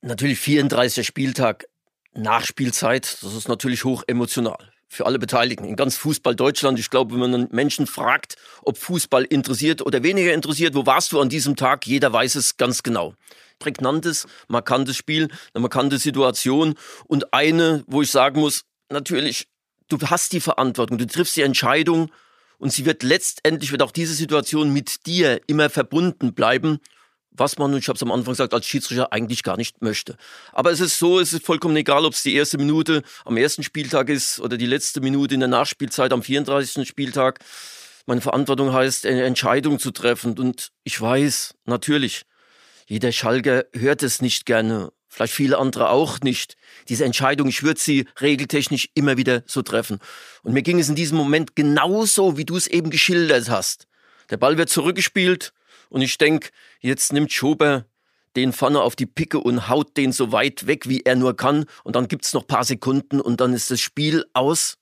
Natürlich 0.01 0.39
34. 0.39 1.05
Spieltag, 1.05 1.65
Nachspielzeit, 2.13 3.17
das 3.21 3.33
ist 3.33 3.47
natürlich 3.47 3.85
hoch 3.85 4.03
emotional 4.07 4.72
für 4.93 5.05
alle 5.05 5.19
Beteiligten 5.19 5.65
in 5.65 5.75
ganz 5.75 5.97
Fußball 5.97 6.35
Deutschland. 6.35 6.77
Ich 6.77 6.89
glaube, 6.89 7.19
wenn 7.19 7.31
man 7.31 7.47
Menschen 7.51 7.87
fragt, 7.87 8.35
ob 8.61 8.77
Fußball 8.77 9.23
interessiert 9.23 9.81
oder 9.81 10.03
weniger 10.03 10.33
interessiert, 10.33 10.75
wo 10.75 10.85
warst 10.85 11.11
du 11.11 11.19
an 11.19 11.29
diesem 11.29 11.55
Tag? 11.55 11.87
Jeder 11.87 12.13
weiß 12.13 12.35
es 12.35 12.57
ganz 12.57 12.83
genau. 12.83 13.15
Prägnantes, 13.59 14.27
markantes 14.47 14.95
Spiel, 14.95 15.29
eine 15.53 15.61
markante 15.61 15.97
Situation 15.97 16.75
und 17.05 17.33
eine, 17.33 17.83
wo 17.87 18.01
ich 18.01 18.11
sagen 18.11 18.39
muss, 18.39 18.65
natürlich, 18.89 19.47
du 19.89 19.97
hast 20.01 20.33
die 20.33 20.41
Verantwortung, 20.41 20.97
du 20.97 21.07
triffst 21.07 21.35
die 21.35 21.41
Entscheidung 21.41 22.11
und 22.57 22.71
sie 22.71 22.85
wird 22.85 23.03
letztendlich, 23.03 23.71
wird 23.71 23.81
auch 23.81 23.91
diese 23.91 24.13
Situation 24.13 24.71
mit 24.71 25.05
dir 25.05 25.41
immer 25.47 25.69
verbunden 25.69 26.33
bleiben 26.33 26.79
was 27.35 27.57
man, 27.57 27.75
ich 27.75 27.87
habe 27.87 27.95
es 27.95 28.03
am 28.03 28.11
Anfang 28.11 28.33
gesagt, 28.33 28.53
als 28.53 28.65
Schiedsrichter 28.65 29.11
eigentlich 29.11 29.43
gar 29.43 29.57
nicht 29.57 29.81
möchte. 29.81 30.17
Aber 30.51 30.71
es 30.71 30.79
ist 30.79 30.99
so, 30.99 31.19
es 31.19 31.33
ist 31.33 31.45
vollkommen 31.45 31.75
egal, 31.75 32.05
ob 32.05 32.13
es 32.13 32.23
die 32.23 32.35
erste 32.35 32.57
Minute 32.57 33.03
am 33.25 33.37
ersten 33.37 33.63
Spieltag 33.63 34.09
ist 34.09 34.39
oder 34.39 34.57
die 34.57 34.65
letzte 34.65 35.01
Minute 35.01 35.33
in 35.33 35.39
der 35.39 35.49
Nachspielzeit 35.49 36.13
am 36.13 36.21
34. 36.21 36.87
Spieltag. 36.87 37.39
Meine 38.05 38.21
Verantwortung 38.21 38.73
heißt, 38.73 39.05
eine 39.05 39.23
Entscheidung 39.23 39.79
zu 39.79 39.91
treffen. 39.91 40.37
Und 40.37 40.71
ich 40.83 40.99
weiß, 40.99 41.55
natürlich, 41.65 42.23
jeder 42.85 43.11
Schalker 43.11 43.65
hört 43.73 44.03
es 44.03 44.21
nicht 44.21 44.45
gerne. 44.45 44.91
Vielleicht 45.07 45.33
viele 45.33 45.57
andere 45.59 45.89
auch 45.89 46.19
nicht. 46.21 46.55
Diese 46.89 47.05
Entscheidung, 47.05 47.47
ich 47.47 47.63
würde 47.63 47.79
sie 47.79 48.07
regeltechnisch 48.19 48.89
immer 48.95 49.15
wieder 49.15 49.43
so 49.45 49.61
treffen. 49.61 49.99
Und 50.41 50.53
mir 50.53 50.63
ging 50.63 50.79
es 50.79 50.89
in 50.89 50.95
diesem 50.95 51.17
Moment 51.17 51.55
genauso, 51.55 52.35
wie 52.37 52.45
du 52.45 52.57
es 52.57 52.67
eben 52.67 52.89
geschildert 52.89 53.49
hast. 53.49 53.87
Der 54.29 54.37
Ball 54.37 54.57
wird 54.57 54.69
zurückgespielt 54.69 55.53
und 55.93 56.01
ich 56.01 56.17
denke, 56.17 56.49
jetzt 56.81 57.13
nimmt 57.13 57.31
Schober 57.31 57.85
den 58.35 58.51
Pfanne 58.51 58.81
auf 58.81 58.95
die 58.95 59.05
Picke 59.05 59.39
und 59.39 59.69
haut 59.69 59.95
den 59.95 60.11
so 60.11 60.31
weit 60.31 60.65
weg, 60.65 60.89
wie 60.89 61.01
er 61.01 61.15
nur 61.15 61.37
kann. 61.37 61.65
Und 61.83 61.95
dann 61.95 62.07
gibt's 62.07 62.33
noch 62.33 62.47
paar 62.47 62.63
Sekunden 62.63 63.21
und 63.21 63.39
dann 63.39 63.53
ist 63.53 63.69
das 63.69 63.79
Spiel 63.79 64.25
aus. 64.33 64.79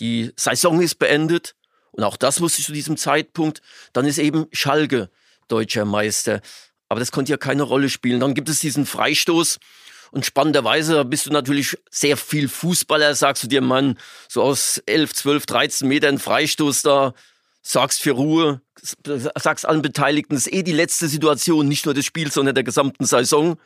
Die 0.00 0.32
Saison 0.36 0.80
ist 0.80 0.94
beendet. 0.94 1.56
Und 1.90 2.04
auch 2.04 2.16
das 2.16 2.40
wusste 2.40 2.60
ich 2.60 2.66
zu 2.66 2.72
diesem 2.72 2.96
Zeitpunkt. 2.96 3.60
Dann 3.92 4.06
ist 4.06 4.16
eben 4.16 4.46
Schalke 4.50 5.10
deutscher 5.48 5.84
Meister. 5.84 6.40
Aber 6.88 7.00
das 7.00 7.12
konnte 7.12 7.32
ja 7.32 7.36
keine 7.36 7.64
Rolle 7.64 7.90
spielen. 7.90 8.18
Dann 8.18 8.32
gibt 8.32 8.48
es 8.48 8.60
diesen 8.60 8.86
Freistoß. 8.86 9.58
Und 10.10 10.24
spannenderweise 10.24 11.04
bist 11.04 11.26
du 11.26 11.30
natürlich 11.32 11.76
sehr 11.90 12.16
viel 12.16 12.48
Fußballer, 12.48 13.14
sagst 13.14 13.42
du 13.42 13.46
dir, 13.46 13.60
Mann, 13.60 13.98
so 14.26 14.42
aus 14.42 14.78
11, 14.86 15.12
12, 15.12 15.44
13 15.44 15.86
Metern 15.86 16.18
Freistoß 16.18 16.80
da 16.80 17.12
sorgst 17.62 18.02
für 18.02 18.12
Ruhe, 18.12 18.60
sagst 19.36 19.66
allen 19.66 19.82
Beteiligten, 19.82 20.34
es 20.34 20.46
ist 20.46 20.52
eh 20.52 20.62
die 20.62 20.72
letzte 20.72 21.08
Situation, 21.08 21.68
nicht 21.68 21.84
nur 21.84 21.94
des 21.94 22.06
Spiels, 22.06 22.34
sondern 22.34 22.54
der 22.54 22.64
gesamten 22.64 23.04
Saison. 23.04 23.56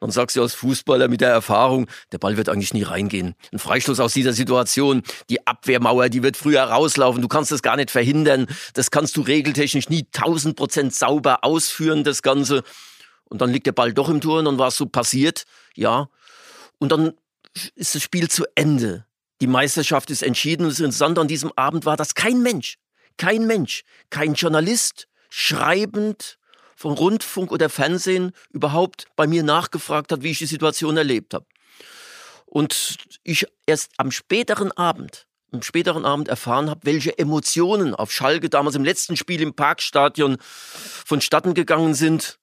Dann 0.00 0.10
sagst 0.10 0.34
du 0.34 0.42
als 0.42 0.54
Fußballer 0.54 1.06
mit 1.06 1.20
der 1.20 1.30
Erfahrung, 1.30 1.86
der 2.10 2.18
Ball 2.18 2.36
wird 2.36 2.48
eigentlich 2.48 2.74
nie 2.74 2.82
reingehen. 2.82 3.36
Ein 3.52 3.60
Freistoß 3.60 4.00
aus 4.00 4.12
dieser 4.12 4.32
Situation, 4.32 5.02
die 5.30 5.46
Abwehrmauer, 5.46 6.08
die 6.08 6.24
wird 6.24 6.36
früher 6.36 6.64
rauslaufen, 6.64 7.22
du 7.22 7.28
kannst 7.28 7.52
das 7.52 7.62
gar 7.62 7.76
nicht 7.76 7.92
verhindern. 7.92 8.48
Das 8.74 8.90
kannst 8.90 9.16
du 9.16 9.20
regeltechnisch 9.20 9.88
nie 9.90 10.08
tausend 10.10 10.56
Prozent 10.56 10.92
sauber 10.92 11.44
ausführen, 11.44 12.02
das 12.02 12.22
Ganze. 12.22 12.64
Und 13.26 13.42
dann 13.42 13.50
liegt 13.50 13.66
der 13.66 13.72
Ball 13.72 13.92
doch 13.92 14.08
im 14.08 14.20
Tor 14.20 14.40
und 14.40 14.46
dann 14.46 14.58
war 14.58 14.68
es 14.68 14.76
so 14.76 14.86
passiert, 14.86 15.44
ja. 15.76 16.08
Und 16.80 16.90
dann 16.90 17.12
ist 17.76 17.94
das 17.94 18.02
Spiel 18.02 18.28
zu 18.28 18.44
Ende. 18.56 19.06
Die 19.40 19.46
Meisterschaft 19.46 20.10
ist 20.10 20.24
entschieden 20.24 20.64
und 20.64 20.70
das 20.70 20.80
Interessante 20.80 21.20
an 21.20 21.28
diesem 21.28 21.52
Abend 21.54 21.86
war, 21.86 21.96
dass 21.96 22.16
kein 22.16 22.42
Mensch, 22.42 22.76
kein 23.16 23.46
Mensch, 23.46 23.84
kein 24.10 24.34
Journalist, 24.34 25.08
schreibend 25.30 26.38
von 26.76 26.92
Rundfunk 26.94 27.52
oder 27.52 27.68
Fernsehen 27.68 28.32
überhaupt 28.50 29.06
bei 29.16 29.26
mir 29.26 29.42
nachgefragt 29.42 30.12
hat, 30.12 30.22
wie 30.22 30.30
ich 30.30 30.38
die 30.38 30.46
Situation 30.46 30.96
erlebt 30.96 31.34
habe. 31.34 31.46
Und 32.46 32.98
ich 33.22 33.46
erst 33.66 33.92
am 33.96 34.10
späteren 34.10 34.72
Abend, 34.72 35.26
am 35.52 35.62
späteren 35.62 36.04
Abend 36.04 36.28
erfahren 36.28 36.68
habe, 36.68 36.80
welche 36.84 37.16
Emotionen 37.18 37.94
auf 37.94 38.12
Schalke 38.12 38.50
damals 38.50 38.74
im 38.74 38.84
letzten 38.84 39.16
Spiel 39.16 39.40
im 39.40 39.54
Parkstadion 39.54 40.36
vonstatten 40.40 41.54
gegangen 41.54 41.94
sind. 41.94 42.38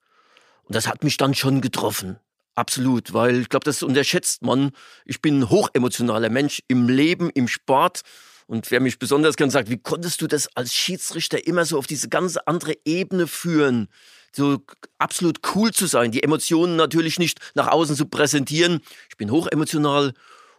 Und 0.64 0.76
das 0.76 0.88
hat 0.88 1.04
mich 1.04 1.18
dann 1.18 1.36
schon 1.36 1.62
getroffen. 1.62 2.18
Absolut, 2.56 3.14
weil 3.14 3.42
ich 3.42 3.50
glaube, 3.50 3.66
das 3.66 3.84
unterschätzt 3.84 4.42
man. 4.42 4.72
Ich 5.06 5.22
bin 5.22 5.40
ein 5.40 5.50
hochemotionaler 5.50 6.30
Mensch 6.30 6.62
im 6.68 6.90
Leben, 6.90 7.30
im 7.30 7.48
Sport 7.48 8.02
und 8.50 8.72
wer 8.72 8.80
mich 8.80 8.98
besonders 8.98 9.36
gern 9.36 9.52
sagt, 9.52 9.70
wie 9.70 9.78
konntest 9.78 10.24
du 10.24 10.28
das 10.28 10.48
als 10.56 10.74
Schiedsrichter 10.74 11.46
immer 11.46 11.66
so 11.66 11.78
auf 11.78 11.86
diese 11.86 12.10
ganze 12.10 12.48
andere 12.48 12.76
Ebene 12.84 13.28
führen? 13.28 13.90
So 14.32 14.64
absolut 14.98 15.42
cool 15.54 15.72
zu 15.72 15.86
sein, 15.86 16.12
die 16.12 16.24
Emotionen 16.24 16.76
natürlich 16.76 17.20
nicht 17.20 17.40
nach 17.54 17.68
außen 17.68 17.96
zu 17.96 18.08
präsentieren. 18.08 18.82
Ich 19.08 19.18
bin 19.18 19.30
hochemotional 19.30 20.14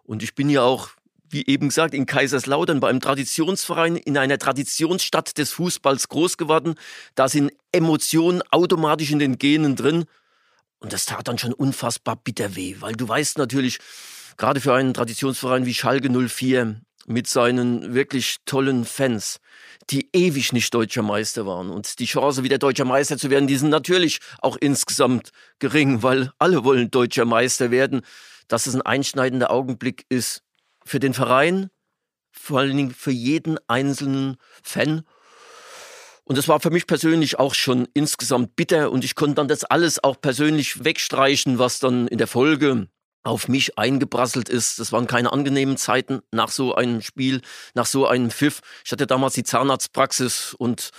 und 0.04 0.23
ich 0.23 0.37
bin 0.37 0.49
ja 0.49 0.62
auch, 0.62 0.90
wie 1.30 1.44
eben 1.49 1.70
gesagt, 1.70 1.92
in 1.92 2.06
Kaiserslautern 2.06 2.78
bei 2.78 2.88
einem 2.88 3.00
Traditionsverein 3.00 3.97
in 3.97 4.16
einer 4.16 4.38
Traditionsstadt 4.38 5.37
des 5.37 5.50
Fußballs 5.50 6.09
groß 6.11 6.37
geworden. 6.37 6.76
Da 7.16 7.28
sind 7.28 7.50
Emotionen 7.73 8.40
automatisch 8.52 9.11
in 9.11 9.18
den 9.18 9.37
Genen 9.37 9.75
drin. 9.75 10.04
Und 10.78 10.92
das 10.92 11.06
tat 11.06 11.26
dann 11.26 11.38
schon 11.38 11.52
unfassbar 11.52 12.14
bitter 12.14 12.54
weh, 12.54 12.76
weil 12.78 12.92
du 12.92 13.09
weißt 13.09 13.37
natürlich, 13.37 13.80
gerade 14.37 14.61
für 14.61 14.75
einen 14.75 14.94
Traditionsverein 14.94 15.66
wie 15.66 15.75
Schalke 15.75 16.09
04, 16.09 16.80
mit 17.10 17.26
seinen 17.26 17.92
wirklich 17.92 18.36
tollen 18.46 18.84
Fans, 18.84 19.40
die 19.90 20.08
ewig 20.12 20.52
nicht 20.52 20.72
deutscher 20.72 21.02
Meister 21.02 21.44
waren. 21.44 21.68
Und 21.70 21.98
die 21.98 22.06
Chance, 22.06 22.44
wieder 22.44 22.58
deutscher 22.58 22.84
Meister 22.84 23.18
zu 23.18 23.30
werden, 23.30 23.48
die 23.48 23.56
sind 23.56 23.70
natürlich 23.70 24.20
auch 24.38 24.56
insgesamt 24.56 25.30
gering, 25.58 26.04
weil 26.04 26.30
alle 26.38 26.62
wollen 26.62 26.90
deutscher 26.90 27.24
Meister 27.24 27.70
werden. 27.72 28.02
Dass 28.46 28.66
es 28.66 28.74
ein 28.74 28.82
einschneidender 28.82 29.50
Augenblick 29.50 30.04
ist 30.08 30.42
für 30.84 31.00
den 31.00 31.12
Verein, 31.12 31.70
vor 32.30 32.60
allen 32.60 32.76
Dingen 32.76 32.94
für 32.94 33.12
jeden 33.12 33.58
einzelnen 33.66 34.36
Fan. 34.62 35.02
Und 36.24 36.38
das 36.38 36.46
war 36.46 36.60
für 36.60 36.70
mich 36.70 36.86
persönlich 36.86 37.40
auch 37.40 37.54
schon 37.54 37.88
insgesamt 37.92 38.54
bitter 38.54 38.92
und 38.92 39.04
ich 39.04 39.16
konnte 39.16 39.34
dann 39.34 39.48
das 39.48 39.64
alles 39.64 40.02
auch 40.02 40.20
persönlich 40.20 40.84
wegstreichen, 40.84 41.58
was 41.58 41.80
dann 41.80 42.06
in 42.06 42.18
der 42.18 42.28
Folge 42.28 42.88
auf 43.22 43.48
mich 43.48 43.78
eingeprasselt 43.78 44.48
ist. 44.48 44.78
Das 44.78 44.92
waren 44.92 45.06
keine 45.06 45.32
angenehmen 45.32 45.76
Zeiten 45.76 46.20
nach 46.30 46.50
so 46.50 46.74
einem 46.74 47.02
Spiel, 47.02 47.42
nach 47.74 47.86
so 47.86 48.06
einem 48.06 48.30
Pfiff. 48.30 48.60
Ich 48.84 48.92
hatte 48.92 49.06
damals 49.06 49.34
die 49.34 49.44
Zahnarztpraxis 49.44 50.54
und 50.54 50.90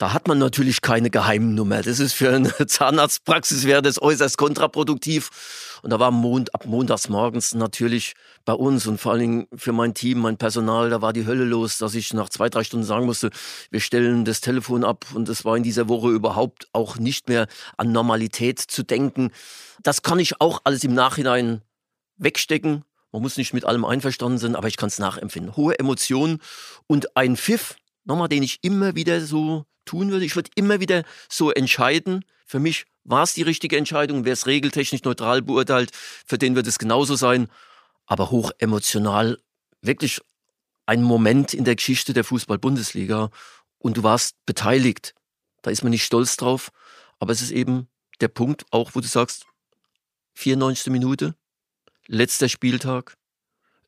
da 0.00 0.14
hat 0.14 0.28
man 0.28 0.38
natürlich 0.38 0.80
keine 0.80 1.10
Geheimnummer. 1.10 1.82
Das 1.82 2.00
ist 2.00 2.14
für 2.14 2.30
eine 2.30 2.54
Zahnarztpraxis 2.66 3.64
wäre 3.64 3.82
das 3.82 4.00
äußerst 4.00 4.38
kontraproduktiv. 4.38 5.28
Und 5.82 5.90
da 5.90 6.00
war 6.00 6.10
Mond, 6.10 6.54
ab 6.54 6.64
montags 6.64 7.10
morgens 7.10 7.54
natürlich 7.54 8.14
bei 8.46 8.54
uns 8.54 8.86
und 8.86 8.98
vor 8.98 9.12
allen 9.12 9.20
Dingen 9.20 9.46
für 9.54 9.72
mein 9.72 9.92
Team, 9.92 10.20
mein 10.20 10.38
Personal, 10.38 10.88
da 10.88 11.02
war 11.02 11.12
die 11.12 11.26
Hölle 11.26 11.44
los, 11.44 11.76
dass 11.76 11.94
ich 11.94 12.14
nach 12.14 12.30
zwei, 12.30 12.48
drei 12.48 12.64
Stunden 12.64 12.86
sagen 12.86 13.04
musste, 13.04 13.28
wir 13.70 13.80
stellen 13.80 14.24
das 14.24 14.40
Telefon 14.40 14.84
ab. 14.84 15.04
Und 15.12 15.28
es 15.28 15.44
war 15.44 15.54
in 15.58 15.62
dieser 15.62 15.90
Woche 15.90 16.08
überhaupt 16.08 16.68
auch 16.72 16.96
nicht 16.96 17.28
mehr 17.28 17.46
an 17.76 17.92
Normalität 17.92 18.58
zu 18.58 18.82
denken. 18.82 19.30
Das 19.82 20.00
kann 20.00 20.18
ich 20.18 20.40
auch 20.40 20.62
alles 20.64 20.82
im 20.82 20.94
Nachhinein 20.94 21.60
wegstecken. 22.16 22.84
Man 23.12 23.20
muss 23.20 23.36
nicht 23.36 23.52
mit 23.52 23.66
allem 23.66 23.84
einverstanden 23.84 24.38
sein, 24.38 24.56
aber 24.56 24.68
ich 24.68 24.78
kann 24.78 24.88
es 24.88 24.98
nachempfinden. 24.98 25.56
Hohe 25.56 25.78
Emotionen 25.78 26.38
und 26.86 27.18
ein 27.18 27.36
Pfiff, 27.36 27.76
nochmal, 28.04 28.28
den 28.28 28.42
ich 28.42 28.58
immer 28.62 28.94
wieder 28.94 29.20
so 29.20 29.66
tun 29.84 30.10
würde. 30.10 30.24
Ich 30.24 30.36
würde 30.36 30.50
immer 30.54 30.80
wieder 30.80 31.04
so 31.28 31.50
entscheiden. 31.50 32.24
Für 32.46 32.58
mich 32.58 32.86
war 33.04 33.22
es 33.22 33.34
die 33.34 33.42
richtige 33.42 33.76
Entscheidung. 33.76 34.24
Wer 34.24 34.34
es 34.34 34.46
regeltechnisch 34.46 35.02
neutral 35.02 35.42
beurteilt, 35.42 35.90
für 36.26 36.38
den 36.38 36.54
wird 36.54 36.66
es 36.66 36.78
genauso 36.78 37.16
sein. 37.16 37.48
aber 38.06 38.30
hoch 38.32 38.50
emotional. 38.58 39.38
Wirklich 39.82 40.20
ein 40.86 41.04
Moment 41.04 41.54
in 41.54 41.64
der 41.64 41.76
Geschichte 41.76 42.12
der 42.12 42.24
Fußball-Bundesliga 42.24 43.30
und 43.78 43.96
du 43.96 44.02
warst 44.02 44.34
beteiligt. 44.46 45.14
Da 45.62 45.70
ist 45.70 45.84
man 45.84 45.90
nicht 45.90 46.04
stolz 46.04 46.36
drauf, 46.36 46.72
aber 47.20 47.32
es 47.32 47.40
ist 47.40 47.52
eben 47.52 47.86
der 48.20 48.26
Punkt, 48.26 48.64
auch 48.72 48.96
wo 48.96 49.00
du 49.00 49.06
sagst, 49.06 49.46
94. 50.34 50.92
Minute, 50.92 51.36
letzter 52.06 52.48
Spieltag. 52.48 53.14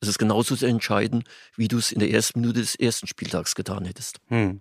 Es 0.02 0.08
ist 0.08 0.18
genauso 0.18 0.56
zu 0.56 0.66
entscheiden, 0.66 1.22
wie 1.56 1.68
du 1.68 1.78
es 1.78 1.92
in 1.92 2.00
der 2.00 2.10
ersten 2.10 2.40
Minute 2.40 2.60
des 2.60 2.74
ersten 2.74 3.06
Spieltags 3.06 3.54
getan 3.54 3.84
hättest. 3.84 4.18
Hm. 4.26 4.60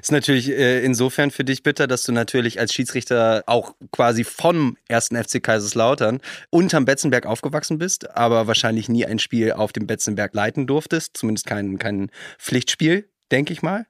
Ist 0.00 0.12
natürlich 0.12 0.48
äh, 0.48 0.82
insofern 0.82 1.30
für 1.30 1.44
dich 1.44 1.62
bitter, 1.62 1.86
dass 1.86 2.04
du 2.04 2.12
natürlich 2.12 2.58
als 2.58 2.72
Schiedsrichter 2.72 3.44
auch 3.46 3.74
quasi 3.92 4.24
vom 4.24 4.76
ersten 4.88 5.22
FC 5.22 5.42
Kaiserslautern 5.42 6.20
unterm 6.50 6.84
Betzenberg 6.84 7.26
aufgewachsen 7.26 7.78
bist, 7.78 8.10
aber 8.16 8.46
wahrscheinlich 8.46 8.88
nie 8.88 9.06
ein 9.06 9.18
Spiel 9.18 9.52
auf 9.52 9.72
dem 9.72 9.86
Betzenberg 9.86 10.34
leiten 10.34 10.66
durftest, 10.66 11.16
zumindest 11.16 11.46
kein, 11.46 11.78
kein 11.78 12.10
Pflichtspiel, 12.38 13.08
denke 13.30 13.52
ich 13.52 13.62
mal. 13.62 13.86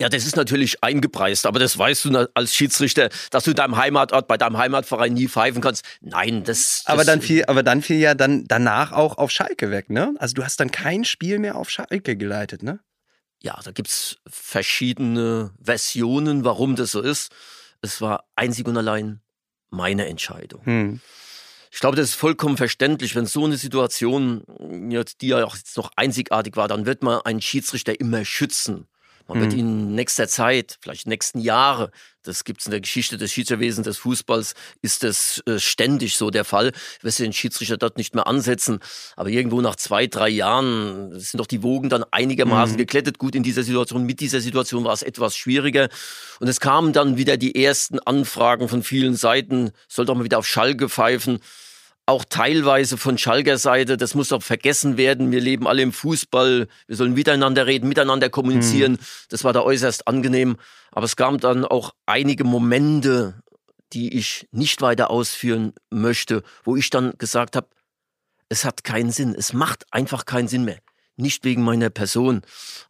Ja, 0.00 0.08
das 0.08 0.24
ist 0.24 0.36
natürlich 0.36 0.84
eingepreist, 0.84 1.44
aber 1.44 1.58
das 1.58 1.76
weißt 1.76 2.04
du 2.04 2.30
als 2.34 2.54
Schiedsrichter, 2.54 3.08
dass 3.30 3.44
du 3.44 3.52
deinem 3.52 3.76
Heimatort, 3.76 4.28
bei 4.28 4.36
deinem 4.36 4.56
Heimatverein 4.56 5.12
nie 5.12 5.26
pfeifen 5.26 5.60
kannst. 5.60 5.84
Nein, 6.00 6.44
das. 6.44 6.82
das 6.84 6.86
aber 6.86 7.04
dann 7.04 7.20
fiel, 7.20 7.44
aber 7.46 7.64
dann 7.64 7.82
fiel 7.82 7.98
ja 7.98 8.14
dann 8.14 8.44
danach 8.46 8.92
auch 8.92 9.18
auf 9.18 9.32
Schalke 9.32 9.72
weg, 9.72 9.90
ne? 9.90 10.14
Also 10.18 10.34
du 10.34 10.44
hast 10.44 10.60
dann 10.60 10.70
kein 10.70 11.04
Spiel 11.04 11.40
mehr 11.40 11.56
auf 11.56 11.68
Schalke 11.68 12.16
geleitet, 12.16 12.62
ne? 12.62 12.78
Ja, 13.42 13.58
da 13.64 13.72
gibt's 13.72 14.18
verschiedene 14.28 15.52
Versionen, 15.60 16.44
warum 16.44 16.76
das 16.76 16.92
so 16.92 17.00
ist. 17.00 17.32
Es 17.82 18.00
war 18.00 18.24
einzig 18.36 18.66
und 18.66 18.76
allein 18.76 19.20
meine 19.70 20.06
Entscheidung. 20.06 20.64
Hm. 20.64 21.00
Ich 21.70 21.80
glaube, 21.80 21.96
das 21.96 22.10
ist 22.10 22.14
vollkommen 22.14 22.56
verständlich, 22.56 23.14
wenn 23.14 23.26
so 23.26 23.44
eine 23.44 23.56
Situation, 23.56 24.42
die 25.20 25.28
ja 25.28 25.44
auch 25.44 25.56
jetzt 25.56 25.76
noch 25.76 25.90
einzigartig 25.96 26.56
war, 26.56 26.68
dann 26.68 26.86
wird 26.86 27.02
man 27.02 27.20
einen 27.22 27.42
Schiedsrichter 27.42 28.00
immer 28.00 28.24
schützen. 28.24 28.86
Man 29.28 29.40
wird 29.40 29.52
mhm. 29.52 29.58
in 29.58 29.94
nächster 29.94 30.26
Zeit, 30.26 30.78
vielleicht 30.80 31.06
nächsten 31.06 31.38
Jahre, 31.38 31.90
das 32.22 32.44
gibt 32.44 32.60
es 32.60 32.66
in 32.66 32.70
der 32.70 32.80
Geschichte 32.80 33.18
des 33.18 33.30
Schiedsrichterwesens 33.30 33.84
des 33.84 33.98
Fußballs, 33.98 34.54
ist 34.80 35.02
das 35.02 35.42
äh, 35.46 35.58
ständig 35.58 36.16
so 36.16 36.30
der 36.30 36.44
Fall, 36.44 36.72
wirst 37.02 37.18
du 37.18 37.24
den 37.24 37.34
Schiedsrichter 37.34 37.76
dort 37.76 37.98
nicht 37.98 38.14
mehr 38.14 38.26
ansetzen. 38.26 38.80
Aber 39.16 39.28
irgendwo 39.28 39.60
nach 39.60 39.76
zwei, 39.76 40.06
drei 40.06 40.30
Jahren 40.30 41.18
sind 41.20 41.38
doch 41.38 41.46
die 41.46 41.62
Wogen 41.62 41.90
dann 41.90 42.04
einigermaßen 42.10 42.74
mhm. 42.74 42.78
geklettet. 42.78 43.18
Gut, 43.18 43.34
in 43.34 43.42
dieser 43.42 43.62
Situation, 43.62 44.06
mit 44.06 44.20
dieser 44.20 44.40
Situation 44.40 44.84
war 44.84 44.94
es 44.94 45.02
etwas 45.02 45.36
schwieriger. 45.36 45.88
Und 46.40 46.48
es 46.48 46.58
kamen 46.58 46.94
dann 46.94 47.18
wieder 47.18 47.36
die 47.36 47.62
ersten 47.62 47.98
Anfragen 48.00 48.68
von 48.68 48.82
vielen 48.82 49.14
Seiten, 49.14 49.72
soll 49.88 50.06
doch 50.06 50.14
mal 50.14 50.24
wieder 50.24 50.38
auf 50.38 50.46
Schalke 50.46 50.88
pfeifen 50.88 51.40
auch 52.08 52.24
teilweise 52.24 52.96
von 52.96 53.18
Schalker 53.18 53.58
Seite, 53.58 53.98
das 53.98 54.14
muss 54.14 54.28
doch 54.28 54.42
vergessen 54.42 54.96
werden. 54.96 55.30
Wir 55.30 55.40
leben 55.40 55.68
alle 55.68 55.82
im 55.82 55.92
Fußball, 55.92 56.66
wir 56.86 56.96
sollen 56.96 57.12
miteinander 57.12 57.66
reden, 57.66 57.86
miteinander 57.86 58.30
kommunizieren. 58.30 58.92
Mhm. 58.92 58.98
Das 59.28 59.44
war 59.44 59.52
da 59.52 59.60
äußerst 59.60 60.08
angenehm. 60.08 60.56
Aber 60.90 61.04
es 61.04 61.16
gab 61.16 61.38
dann 61.42 61.66
auch 61.66 61.94
einige 62.06 62.44
Momente, 62.44 63.42
die 63.92 64.16
ich 64.16 64.48
nicht 64.52 64.80
weiter 64.80 65.10
ausführen 65.10 65.74
möchte, 65.90 66.42
wo 66.64 66.76
ich 66.76 66.88
dann 66.88 67.12
gesagt 67.18 67.56
habe, 67.56 67.68
es 68.48 68.64
hat 68.64 68.84
keinen 68.84 69.10
Sinn, 69.10 69.34
es 69.34 69.52
macht 69.52 69.84
einfach 69.90 70.24
keinen 70.24 70.48
Sinn 70.48 70.64
mehr. 70.64 70.78
Nicht 71.16 71.44
wegen 71.44 71.62
meiner 71.62 71.90
Person. 71.90 72.40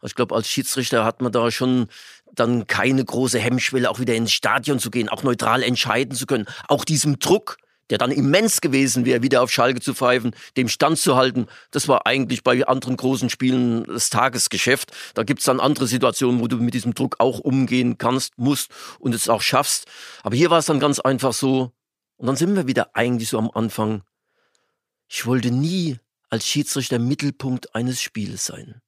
Ich 0.01 0.15
glaube, 0.15 0.33
als 0.33 0.47
Schiedsrichter 0.47 1.03
hat 1.03 1.21
man 1.21 1.33
da 1.33 1.51
schon 1.51 1.87
dann 2.31 2.67
keine 2.67 3.03
große 3.03 3.39
Hemmschwelle, 3.39 3.89
auch 3.89 3.99
wieder 3.99 4.15
ins 4.15 4.31
Stadion 4.31 4.79
zu 4.79 4.91
gehen, 4.91 5.09
auch 5.09 5.23
neutral 5.23 5.61
entscheiden 5.61 6.15
zu 6.15 6.25
können. 6.25 6.45
Auch 6.69 6.85
diesem 6.85 7.19
Druck, 7.19 7.57
der 7.89 7.97
dann 7.97 8.11
immens 8.11 8.61
gewesen 8.61 9.05
wäre, 9.05 9.23
wieder 9.23 9.41
auf 9.41 9.51
Schalke 9.51 9.81
zu 9.81 9.93
pfeifen, 9.93 10.35
dem 10.57 10.67
Stand 10.67 10.99
zu 10.99 11.15
halten. 11.15 11.47
Das 11.71 11.87
war 11.87 12.05
eigentlich 12.05 12.43
bei 12.43 12.65
anderen 12.65 12.97
großen 12.97 13.29
Spielen 13.29 13.83
das 13.85 14.09
Tagesgeschäft. 14.09 14.91
Da 15.13 15.23
gibt's 15.23 15.45
dann 15.45 15.59
andere 15.59 15.87
Situationen, 15.87 16.39
wo 16.41 16.47
du 16.47 16.57
mit 16.57 16.73
diesem 16.73 16.93
Druck 16.93 17.15
auch 17.19 17.39
umgehen 17.39 17.97
kannst, 17.97 18.37
musst 18.37 18.71
und 18.99 19.15
es 19.15 19.29
auch 19.29 19.41
schaffst. 19.41 19.87
Aber 20.23 20.35
hier 20.35 20.49
war 20.49 20.59
es 20.59 20.65
dann 20.65 20.79
ganz 20.79 20.99
einfach 20.99 21.33
so. 21.33 21.71
Und 22.17 22.27
dann 22.27 22.35
sind 22.35 22.55
wir 22.55 22.67
wieder 22.67 22.91
eigentlich 22.95 23.29
so 23.29 23.37
am 23.37 23.49
Anfang. 23.53 24.03
Ich 25.07 25.25
wollte 25.25 25.51
nie 25.51 25.97
als 26.29 26.45
Schiedsrichter 26.45 26.99
Mittelpunkt 26.99 27.73
eines 27.73 28.01
Spieles 28.01 28.45
sein. 28.45 28.81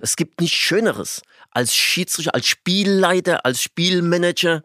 Es 0.00 0.16
gibt 0.16 0.40
nichts 0.40 0.56
Schöneres, 0.56 1.22
als 1.50 1.74
Schiedsrichter, 1.74 2.34
als 2.34 2.46
Spielleiter, 2.46 3.46
als 3.46 3.62
Spielmanager 3.62 4.62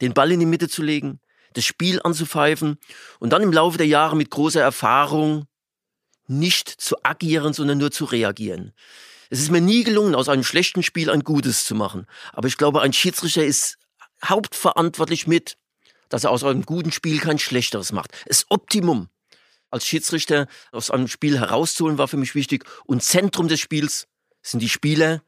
den 0.00 0.14
Ball 0.14 0.32
in 0.32 0.40
die 0.40 0.46
Mitte 0.46 0.68
zu 0.68 0.82
legen, 0.82 1.20
das 1.54 1.64
Spiel 1.64 2.00
anzupfeifen 2.02 2.78
und 3.18 3.30
dann 3.30 3.42
im 3.42 3.52
Laufe 3.52 3.78
der 3.78 3.86
Jahre 3.86 4.16
mit 4.16 4.30
großer 4.30 4.60
Erfahrung 4.60 5.46
nicht 6.26 6.68
zu 6.68 6.96
agieren, 7.02 7.52
sondern 7.52 7.78
nur 7.78 7.90
zu 7.90 8.04
reagieren. 8.04 8.72
Es 9.30 9.40
ist 9.40 9.50
mir 9.50 9.60
nie 9.60 9.84
gelungen, 9.84 10.14
aus 10.14 10.28
einem 10.28 10.44
schlechten 10.44 10.82
Spiel 10.82 11.10
ein 11.10 11.24
gutes 11.24 11.64
zu 11.64 11.74
machen. 11.74 12.06
Aber 12.32 12.48
ich 12.48 12.56
glaube, 12.56 12.82
ein 12.82 12.92
Schiedsrichter 12.92 13.44
ist 13.44 13.78
hauptverantwortlich 14.24 15.26
mit, 15.26 15.56
dass 16.08 16.24
er 16.24 16.30
aus 16.30 16.44
einem 16.44 16.64
guten 16.64 16.92
Spiel 16.92 17.18
kein 17.18 17.38
schlechteres 17.38 17.92
macht. 17.92 18.12
Das 18.26 18.46
Optimum 18.50 19.08
als 19.70 19.86
Schiedsrichter 19.86 20.46
aus 20.70 20.90
einem 20.90 21.08
Spiel 21.08 21.38
herauszuholen 21.38 21.98
war 21.98 22.06
für 22.06 22.16
mich 22.16 22.34
wichtig. 22.34 22.64
Und 22.84 23.02
Zentrum 23.02 23.48
des 23.48 23.60
Spiels 23.60 24.06
sind 24.42 24.60
die 24.60 24.68
Spieler 24.68 25.22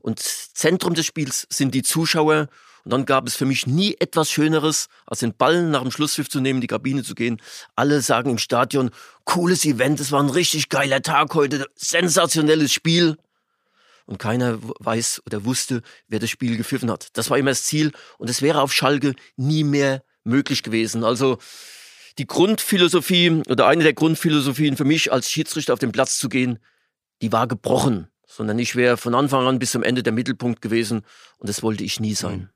und 0.00 0.18
Zentrum 0.18 0.94
des 0.94 1.06
Spiels 1.06 1.46
sind 1.50 1.74
die 1.74 1.82
Zuschauer 1.82 2.48
und 2.84 2.92
dann 2.92 3.06
gab 3.06 3.26
es 3.26 3.34
für 3.34 3.46
mich 3.46 3.66
nie 3.66 3.96
etwas 3.98 4.30
Schöneres, 4.30 4.88
als 5.06 5.20
den 5.20 5.34
Ball 5.34 5.62
nach 5.62 5.82
dem 5.82 5.90
Schlusspfiff 5.90 6.28
zu 6.28 6.40
nehmen, 6.40 6.60
die 6.60 6.66
Kabine 6.66 7.02
zu 7.02 7.14
gehen. 7.14 7.40
Alle 7.76 8.02
sagen 8.02 8.30
im 8.30 8.38
Stadion, 8.38 8.90
cooles 9.24 9.64
Event, 9.64 10.00
es 10.00 10.12
war 10.12 10.22
ein 10.22 10.28
richtig 10.28 10.68
geiler 10.68 11.00
Tag 11.00 11.34
heute, 11.34 11.66
sensationelles 11.74 12.72
Spiel. 12.72 13.16
Und 14.06 14.18
keiner 14.18 14.58
weiß 14.60 15.22
oder 15.24 15.46
wusste, 15.46 15.80
wer 16.08 16.18
das 16.18 16.28
Spiel 16.28 16.58
gepfiffen 16.58 16.90
hat. 16.90 17.08
Das 17.14 17.30
war 17.30 17.38
immer 17.38 17.52
das 17.52 17.62
Ziel 17.62 17.92
und 18.18 18.28
es 18.28 18.42
wäre 18.42 18.60
auf 18.60 18.70
Schalke 18.70 19.14
nie 19.36 19.64
mehr 19.64 20.04
möglich 20.24 20.62
gewesen. 20.62 21.04
Also 21.04 21.38
die 22.18 22.26
Grundphilosophie 22.26 23.42
oder 23.48 23.66
eine 23.66 23.82
der 23.82 23.94
Grundphilosophien 23.94 24.76
für 24.76 24.84
mich 24.84 25.10
als 25.10 25.30
Schiedsrichter 25.30 25.72
auf 25.72 25.78
den 25.78 25.92
Platz 25.92 26.18
zu 26.18 26.28
gehen, 26.28 26.58
die 27.22 27.32
war 27.32 27.46
gebrochen, 27.46 28.08
sondern 28.26 28.58
ich 28.58 28.76
wäre 28.76 28.98
von 28.98 29.14
Anfang 29.14 29.46
an 29.46 29.58
bis 29.58 29.70
zum 29.70 29.82
Ende 29.82 30.02
der 30.02 30.12
Mittelpunkt 30.12 30.60
gewesen 30.60 31.02
und 31.38 31.48
das 31.48 31.62
wollte 31.62 31.82
ich 31.82 31.98
nie 31.98 32.14
sein. 32.14 32.50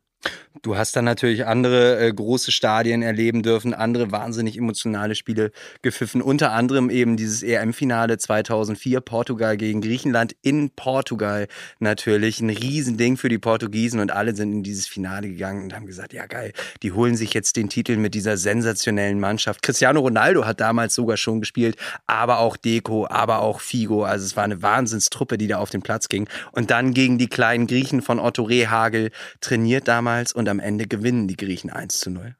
Du 0.62 0.76
hast 0.76 0.96
dann 0.96 1.04
natürlich 1.04 1.46
andere 1.46 2.00
äh, 2.00 2.12
große 2.12 2.50
Stadien 2.50 3.02
erleben 3.02 3.42
dürfen, 3.42 3.74
andere 3.74 4.10
wahnsinnig 4.10 4.58
emotionale 4.58 5.14
Spiele 5.14 5.52
gepfiffen, 5.82 6.20
unter 6.20 6.50
anderem 6.50 6.90
eben 6.90 7.16
dieses 7.16 7.44
EM-Finale 7.44 8.18
2004, 8.18 9.00
Portugal 9.00 9.56
gegen 9.56 9.80
Griechenland 9.80 10.34
in 10.42 10.70
Portugal 10.70 11.46
natürlich. 11.78 12.40
Ein 12.40 12.50
Riesending 12.50 13.16
für 13.16 13.28
die 13.28 13.38
Portugiesen 13.38 14.00
und 14.00 14.10
alle 14.10 14.34
sind 14.34 14.52
in 14.52 14.62
dieses 14.64 14.88
Finale 14.88 15.28
gegangen 15.28 15.62
und 15.62 15.74
haben 15.74 15.86
gesagt, 15.86 16.12
ja 16.12 16.26
geil, 16.26 16.52
die 16.82 16.90
holen 16.90 17.14
sich 17.14 17.34
jetzt 17.34 17.56
den 17.56 17.68
Titel 17.68 17.96
mit 17.96 18.14
dieser 18.14 18.36
sensationellen 18.36 19.20
Mannschaft. 19.20 19.62
Cristiano 19.62 20.00
Ronaldo 20.00 20.44
hat 20.44 20.60
damals 20.60 20.94
sogar 20.94 21.16
schon 21.16 21.38
gespielt, 21.38 21.76
aber 22.08 22.40
auch 22.40 22.56
Deco, 22.56 23.06
aber 23.08 23.42
auch 23.42 23.60
Figo. 23.60 24.02
Also 24.02 24.24
es 24.24 24.36
war 24.36 24.44
eine 24.44 24.60
Wahnsinnstruppe, 24.60 25.38
die 25.38 25.46
da 25.46 25.58
auf 25.58 25.70
den 25.70 25.82
Platz 25.82 26.08
ging. 26.08 26.28
Und 26.50 26.72
dann 26.72 26.94
gegen 26.94 27.18
die 27.18 27.28
kleinen 27.28 27.68
Griechen 27.68 28.02
von 28.02 28.18
Otto 28.18 28.42
Rehagel 28.42 29.12
trainiert 29.40 29.86
damals 29.86 30.07
damals 30.08 30.32
und 30.32 30.48
am 30.48 30.58
Ende 30.58 30.86
gewinnen 30.86 31.28
die 31.28 31.36
Griechen 31.36 31.70
1 31.70 32.00
zu 32.00 32.10
0. 32.10 32.34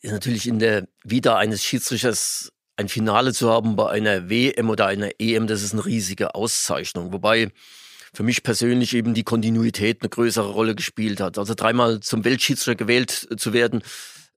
Ist 0.00 0.12
natürlich 0.12 0.46
in 0.46 0.58
der 0.58 0.86
Vita 1.02 1.36
eines 1.36 1.64
Schiedsrichters 1.64 2.52
ein 2.76 2.88
Finale 2.88 3.32
zu 3.32 3.50
haben 3.50 3.74
bei 3.74 3.90
einer 3.90 4.28
WM 4.28 4.70
oder 4.70 4.86
einer 4.86 5.10
EM, 5.18 5.46
das 5.46 5.62
ist 5.62 5.72
eine 5.72 5.84
riesige 5.84 6.34
Auszeichnung. 6.34 7.12
Wobei 7.12 7.50
für 8.14 8.22
mich 8.22 8.42
persönlich 8.42 8.94
eben 8.94 9.14
die 9.14 9.24
Kontinuität 9.24 10.02
eine 10.02 10.08
größere 10.08 10.50
Rolle 10.52 10.74
gespielt 10.74 11.20
hat. 11.20 11.38
Also 11.38 11.54
dreimal 11.54 12.00
zum 12.00 12.24
Weltschiedsrichter 12.24 12.76
gewählt 12.76 13.28
zu 13.36 13.52
werden, 13.52 13.82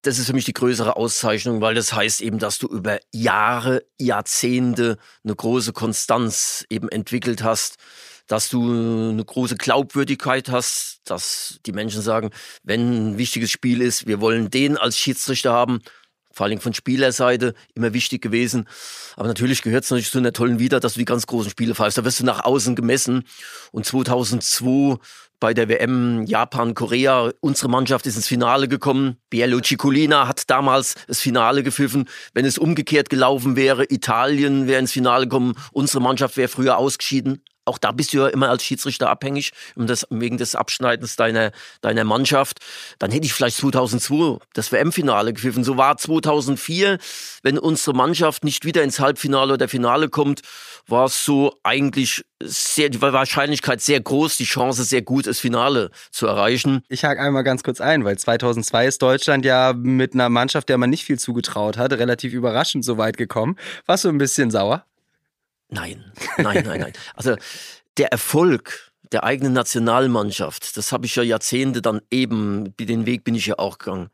das 0.02 0.17
ist 0.17 0.28
für 0.28 0.34
mich 0.34 0.45
die 0.45 0.54
größere 0.54 0.95
Auszeichnung, 0.95 1.62
weil 1.62 1.76
das 1.76 1.93
heißt 1.93 2.22
eben, 2.22 2.39
dass 2.39 2.58
du 2.58 2.67
über 2.67 3.00
Jahre, 3.13 3.84
Jahrzehnte 4.00 4.98
eine 5.24 5.36
große 5.36 5.74
Konstanz 5.74 6.65
eben 6.69 6.89
entwickelt 6.89 7.43
hast 7.43 7.76
dass 8.30 8.48
du 8.48 8.62
eine 8.62 9.26
große 9.26 9.58
Glaubwürdigkeit 9.58 10.50
hast, 10.50 11.02
dass 11.04 11.60
die 11.65 11.74
Menschen 11.74 12.02
sagen, 12.02 12.30
wenn 12.63 13.12
ein 13.12 13.18
wichtiges 13.18 13.52
Spiel 13.52 13.82
ist, 13.82 14.08
wir 14.08 14.22
wollen 14.22 14.52
den 14.52 14.78
als 14.78 14.98
Schiedsrichter 14.98 15.52
haben, 15.52 15.80
vor 16.32 16.46
allem 16.46 16.60
von 16.60 16.76
Spielerseite 16.76 17.56
immer 17.74 17.92
wichtig 17.94 18.22
gewesen. 18.22 18.68
Aber 19.15 19.28
natürlich 19.28 19.63
gehört 19.63 19.84
es 19.84 19.89
natürlich 19.89 20.12
zu 20.12 20.20
einer 20.20 20.32
tollen 20.32 20.60
Wieder, 20.60 20.80
dass 20.80 20.94
du 20.94 21.00
die 21.00 21.06
ganz 21.06 21.26
großen 21.26 21.50
Spiele 21.50 21.74
pfeifst. 21.74 21.98
Da 21.98 22.06
wirst 22.06 22.20
du 22.20 22.24
nach 22.24 22.46
außen 22.46 22.76
gemessen. 22.76 23.24
Und 23.72 23.88
2002 23.88 25.00
bei 25.39 25.54
der 25.56 25.68
WM 25.68 26.26
Japan-Korea, 26.26 27.32
unsere 27.39 27.70
Mannschaft 27.70 28.06
ist 28.06 28.15
ins 28.15 28.28
Finale 28.28 28.68
gekommen. 28.68 29.18
Bielo 29.30 29.60
Cicolina 29.60 30.28
hat 30.28 30.50
damals 30.50 30.96
das 31.08 31.20
Finale 31.20 31.63
gepfiffen. 31.63 32.08
Wenn 32.34 32.46
es 32.46 32.60
umgekehrt 32.60 33.10
gelaufen 33.10 33.56
wäre, 33.56 33.86
Italien 33.89 34.68
wäre 34.68 34.80
ins 34.80 34.92
Finale 34.92 35.26
gekommen, 35.26 35.56
unsere 35.72 36.04
Mannschaft 36.04 36.38
wäre 36.38 36.50
früher 36.50 36.78
ausgeschieden. 36.78 37.42
Auch 37.65 37.78
da 37.78 37.91
bist 37.91 38.13
du 38.13 38.17
ja 38.17 38.28
immer 38.28 38.50
als 38.50 38.63
Schiedsrichter 38.63 39.10
abhängig 39.10 39.52
das, 39.76 40.08
wegen 40.10 40.38
des 40.38 40.56
Abschneidens 40.56 41.15
deiner, 41.15 41.52
deiner 41.82 42.04
Mannschaft. 42.04 42.60
Dann 42.98 43.12
hätte 43.12 43.26
ich 43.26 43.34
vielleicht 43.34 43.58
2002 43.58 44.39
das 44.54 44.72
WM-Finale 44.72 45.34
gepfiffen. 45.34 45.63
So 45.63 45.78
war 45.78 45.98
2004, 45.98 46.98
wenn 47.43 47.60
unsere 47.60 47.95
Mannschaft 47.95 48.43
nicht 48.43 48.65
wieder 48.65 48.84
ins 48.84 49.00
Halbfinale 49.00 49.54
oder 49.54 49.67
Finale 49.67 50.10
kommt, 50.10 50.41
war 50.88 51.06
es 51.06 51.24
so 51.24 51.54
eigentlich 51.63 52.24
sehr, 52.41 52.89
die 52.89 53.02
Wahrscheinlichkeit 53.02 53.82
sehr 53.82 54.00
groß, 54.00 54.38
die 54.38 54.45
Chance 54.45 54.84
sehr 54.84 55.02
gut, 55.02 55.28
das 55.28 55.39
Finale 55.39 55.91
zu 56.12 56.26
erreichen. 56.28 56.82
Ich 56.88 57.04
hake 57.04 57.22
einmal 57.22 57.43
ganz 57.43 57.63
kurz 57.63 57.82
ein, 57.82 58.06
weil 58.06 58.17
2002 58.17 58.88
ist 58.88 59.02
Deutschland 59.02 59.45
ja 59.45 59.74
mit 59.74 60.13
einer 60.13 60.30
Mannschaft, 60.30 60.69
der 60.69 60.78
man 60.78 60.89
nicht 60.89 61.04
viel 61.04 61.19
zugetraut 61.19 61.78
hat, 61.78 61.93
relativ 61.93 62.34
überraschend 62.34 62.86
so 62.86 62.98
weit 62.98 63.17
gekommen. 63.17 63.58
Warst 63.86 64.06
du 64.06 64.10
ein 64.10 64.17
bisschen 64.17 64.52
sauer? 64.52 64.86
Nein, 65.70 66.12
nein, 66.38 66.64
nein, 66.66 66.82
nein. 66.82 66.94
Also 67.16 67.36
der 67.98 68.12
Erfolg 68.12 68.92
der 69.12 69.24
eigenen 69.24 69.54
Nationalmannschaft, 69.54 70.78
das 70.78 70.92
habe 70.92 71.06
ich 71.06 71.16
ja 71.16 71.24
Jahrzehnte 71.24 71.82
dann 71.82 72.02
eben, 72.12 72.76
den 72.78 73.06
Weg 73.06 73.24
bin 73.24 73.36
ich 73.36 73.48
ja 73.48 73.58
auch 73.58 73.78
gegangen, 73.78 74.10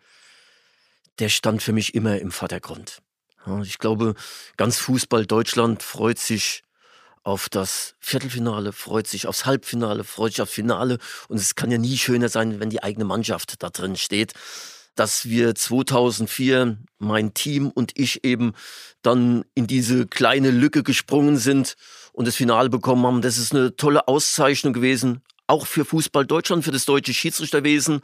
der 1.20 1.30
stand 1.30 1.62
für 1.62 1.74
mich 1.74 1.94
immer 1.96 2.20
im 2.20 2.32
Vordergrund. 2.32 3.02
Ich 3.63 3.78
glaube, 3.78 4.15
ganz 4.58 4.80
Fußball 4.80 5.26
Deutschland 5.26 5.84
freut 5.84 6.18
sich 6.18 6.63
auf 7.24 7.50
das 7.50 7.96
Viertelfinale, 8.00 8.72
freut 8.72 9.08
sich 9.08 9.28
aufs 9.28 9.46
Halbfinale, 9.46 10.04
freut 10.04 10.34
sich 10.34 10.41
aufs 10.41 10.54
Finale. 10.54 10.98
Und 11.28 11.38
es 11.38 11.56
kann 11.56 11.72
ja 11.72 11.78
nie 11.78 11.98
schöner 11.98 12.30
sein, 12.30 12.60
wenn 12.60 12.70
die 12.70 12.84
eigene 12.84 13.06
Mannschaft 13.06 13.62
da 13.62 13.70
drin 13.70 13.96
steht 13.96 14.34
dass 14.95 15.29
wir 15.29 15.55
2004, 15.55 16.77
mein 16.99 17.34
Team 17.34 17.69
und 17.69 17.91
ich 17.95 18.23
eben 18.23 18.53
dann 19.01 19.45
in 19.53 19.67
diese 19.67 20.08
kleine 20.08 20.51
Lücke 20.51 20.84
gesprungen 20.84 21.38
sind 21.38 21.75
und 22.13 22.27
das 22.27 22.36
Finale 22.36 22.69
bekommen 22.69 23.05
haben. 23.05 23.21
Das 23.21 23.38
ist 23.38 23.53
eine 23.53 23.75
tolle 23.75 24.08
Auszeichnung 24.08 24.73
gewesen, 24.73 25.21
auch 25.47 25.67
für 25.67 25.86
Fußball 25.86 26.25
Deutschland, 26.25 26.63
für 26.63 26.71
das 26.71 26.86
deutsche 26.86 27.13
Schiedsrichterwesen 27.13 28.01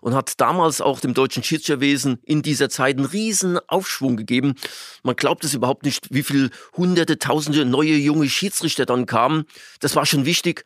und 0.00 0.14
hat 0.14 0.40
damals 0.40 0.80
auch 0.80 1.00
dem 1.00 1.14
deutschen 1.14 1.42
Schiedsrichterwesen 1.42 2.18
in 2.22 2.42
dieser 2.42 2.68
Zeit 2.68 2.96
einen 2.96 3.06
riesen 3.06 3.58
Aufschwung 3.68 4.16
gegeben. 4.16 4.54
Man 5.02 5.16
glaubt 5.16 5.44
es 5.44 5.54
überhaupt 5.54 5.84
nicht, 5.84 6.08
wie 6.10 6.22
viele 6.22 6.50
hunderte, 6.76 7.18
tausende 7.18 7.64
neue 7.64 7.96
junge 7.96 8.28
Schiedsrichter 8.28 8.86
dann 8.86 9.06
kamen. 9.06 9.44
Das 9.80 9.96
war 9.96 10.06
schon 10.06 10.24
wichtig. 10.24 10.64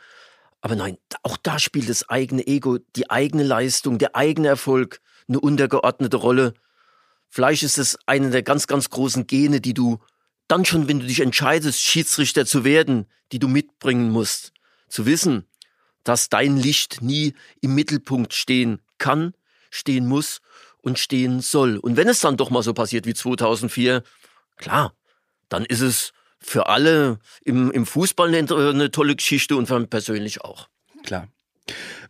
Aber 0.60 0.74
nein, 0.74 0.98
auch 1.22 1.36
da 1.36 1.58
spielt 1.58 1.88
das 1.88 2.08
eigene 2.08 2.46
Ego, 2.46 2.78
die 2.96 3.10
eigene 3.10 3.44
Leistung, 3.44 3.98
der 3.98 4.16
eigene 4.16 4.48
Erfolg 4.48 5.00
eine 5.28 5.40
untergeordnete 5.40 6.16
Rolle. 6.16 6.54
Vielleicht 7.28 7.62
ist 7.62 7.78
es 7.78 7.98
eine 8.06 8.30
der 8.30 8.42
ganz, 8.42 8.66
ganz 8.66 8.90
großen 8.90 9.26
Gene, 9.26 9.60
die 9.60 9.74
du 9.74 9.98
dann 10.48 10.64
schon, 10.64 10.88
wenn 10.88 11.00
du 11.00 11.06
dich 11.06 11.20
entscheidest, 11.20 11.80
Schiedsrichter 11.80 12.46
zu 12.46 12.64
werden, 12.64 13.06
die 13.32 13.38
du 13.38 13.48
mitbringen 13.48 14.10
musst. 14.10 14.52
Zu 14.88 15.04
wissen, 15.04 15.46
dass 16.04 16.30
dein 16.30 16.56
Licht 16.56 17.02
nie 17.02 17.34
im 17.60 17.74
Mittelpunkt 17.74 18.32
stehen 18.32 18.80
kann, 18.96 19.34
stehen 19.70 20.06
muss 20.06 20.40
und 20.80 20.98
stehen 20.98 21.40
soll. 21.40 21.76
Und 21.76 21.96
wenn 21.96 22.08
es 22.08 22.20
dann 22.20 22.38
doch 22.38 22.48
mal 22.48 22.62
so 22.62 22.72
passiert 22.72 23.04
wie 23.04 23.12
2004, 23.12 24.02
klar, 24.56 24.94
dann 25.50 25.66
ist 25.66 25.80
es 25.80 26.12
für 26.40 26.68
alle 26.68 27.18
im, 27.44 27.70
im 27.70 27.84
Fußball 27.84 28.34
eine, 28.34 28.54
eine 28.54 28.90
tolle 28.90 29.16
Geschichte 29.16 29.56
und 29.56 29.66
für 29.66 29.78
mich 29.78 29.90
persönlich 29.90 30.40
auch. 30.40 30.68
Klar. 31.02 31.28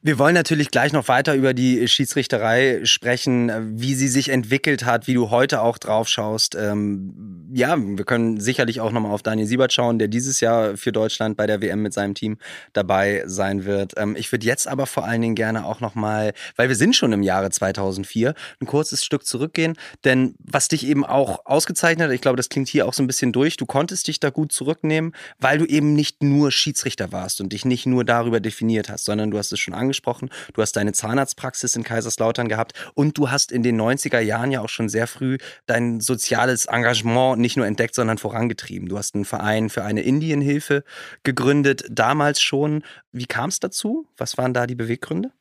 Wir 0.00 0.16
wollen 0.16 0.34
natürlich 0.34 0.70
gleich 0.70 0.92
noch 0.92 1.08
weiter 1.08 1.34
über 1.34 1.54
die 1.54 1.88
Schiedsrichterei 1.88 2.84
sprechen, 2.84 3.80
wie 3.80 3.94
sie 3.94 4.06
sich 4.06 4.28
entwickelt 4.28 4.84
hat, 4.84 5.08
wie 5.08 5.14
du 5.14 5.30
heute 5.30 5.61
auch 5.61 5.76
drauf 5.76 6.08
schaust. 6.08 6.54
Ähm, 6.54 7.50
ja, 7.52 7.76
wir 7.76 8.04
können 8.04 8.38
sicherlich 8.38 8.80
auch 8.80 8.92
nochmal 8.92 9.11
auf 9.11 9.24
Daniel 9.24 9.48
Siebert 9.48 9.72
schauen, 9.72 9.98
der 9.98 10.06
dieses 10.06 10.38
Jahr 10.38 10.76
für 10.76 10.92
Deutschland 10.92 11.37
bei 11.37 11.48
der 11.48 11.61
WM 11.61 11.82
mit 11.82 11.94
seinem 11.94 12.14
Team 12.14 12.38
dabei 12.74 13.24
sein 13.26 13.64
wird. 13.64 13.94
Ähm, 13.96 14.14
ich 14.16 14.30
würde 14.30 14.46
jetzt 14.46 14.68
aber 14.68 14.87
vor 14.87 15.04
allen 15.04 15.20
Dingen 15.20 15.34
gerne 15.34 15.66
auch 15.66 15.80
nochmal, 15.80 16.32
weil 16.54 16.68
wir 16.68 16.76
sind 16.76 16.94
schon 16.94 17.12
im 17.12 17.24
Jahre 17.24 17.50
2004, 17.50 18.34
ein 18.61 18.66
kurzes 18.66 19.04
Stück 19.04 19.26
zurückgehen. 19.26 19.74
Denn 20.04 20.37
was 20.38 20.68
dich 20.68 20.87
eben 20.87 21.04
auch 21.04 21.44
ausgezeichnet 21.44 22.06
hat, 22.06 22.14
ich 22.14 22.20
glaube, 22.20 22.37
das 22.37 22.50
klingt 22.50 22.68
hier 22.68 22.87
auch 22.87 22.94
so 22.94 23.02
ein 23.02 23.08
bisschen 23.08 23.32
durch, 23.32 23.56
du 23.56 23.66
konntest 23.66 24.06
dich 24.06 24.20
da 24.20 24.30
gut 24.30 24.52
zurücknehmen, 24.52 25.12
weil 25.40 25.58
du 25.58 25.64
eben 25.64 25.94
nicht 25.94 26.22
nur 26.22 26.52
Schiedsrichter 26.52 27.11
warst 27.11 27.40
und 27.40 27.52
dich 27.52 27.64
nicht 27.64 27.84
nur 27.84 28.04
darüber 28.04 28.38
definiert 28.38 28.88
hast, 28.88 29.04
sondern 29.04 29.32
du 29.32 29.38
hast 29.38 29.50
es 29.50 29.58
schon 29.58 29.74
angesprochen 29.74 29.88
angesprochen. 29.88 30.31
Du 30.53 30.62
hast 30.62 30.77
deine 30.77 30.92
Zahnarztpraxis 30.92 31.74
in 31.74 31.83
Kaiserslautern 31.83 32.48
gehabt 32.48 32.72
und 32.94 33.16
du 33.16 33.31
hast 33.31 33.51
in 33.51 33.62
den 33.62 33.81
90er 33.81 34.20
Jahren 34.20 34.53
ja 34.53 34.61
auch 34.61 34.68
schon 34.68 34.88
sehr 34.88 35.07
früh 35.07 35.38
dein 35.66 36.01
soziales 36.01 36.66
Engagement 36.66 37.40
nicht 37.40 37.57
nur 37.57 37.66
entdeckt, 37.66 37.94
sondern 37.94 38.18
vorangetrieben. 38.18 38.88
Du 38.88 38.98
hast 38.98 39.14
einen 39.14 39.24
Verein 39.24 39.70
für 39.70 39.85
eine 39.85 40.03
Indienhilfe 40.03 40.85
gegründet, 41.22 41.85
damals 41.90 42.40
schon. 42.40 42.85
Wie 43.12 43.27
kam 43.27 43.48
es 43.48 43.61
dazu? 43.61 44.07
Was 44.16 44.37
waren 44.37 44.53
da 44.53 44.66
die 44.66 44.74
Beweggründe? 44.74 45.33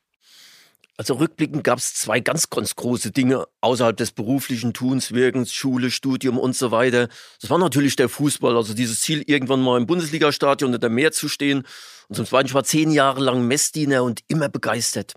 Also 1.00 1.14
rückblickend 1.14 1.64
gab 1.64 1.78
es 1.78 1.94
zwei 1.94 2.20
ganz, 2.20 2.50
ganz 2.50 2.76
große 2.76 3.12
Dinge 3.12 3.46
außerhalb 3.62 3.96
des 3.96 4.12
beruflichen 4.12 4.74
Tuns, 4.74 5.12
Wirkens, 5.12 5.54
Schule, 5.54 5.92
Studium 5.92 6.40
und 6.40 6.56
so 6.56 6.72
weiter. 6.72 7.08
Das 7.40 7.52
war 7.52 7.60
natürlich 7.60 7.96
der 7.96 8.10
Fußball, 8.10 8.58
also 8.58 8.74
dieses 8.74 9.02
Ziel, 9.02 9.24
irgendwann 9.28 9.62
mal 9.62 9.78
im 9.78 9.86
Bundesligastadion 9.86 10.74
unter 10.74 10.90
dem 10.90 10.96
Meer 10.96 11.12
zu 11.12 11.30
stehen. 11.30 11.68
Und 12.08 12.16
zum 12.16 12.26
Zweiten, 12.26 12.48
ich 12.48 12.56
war 12.56 12.64
zehn 12.64 12.90
Jahre 12.90 13.22
lang 13.22 13.46
Messdiener 13.48 14.04
und 14.04 14.22
immer 14.28 14.50
begeistert. 14.50 15.14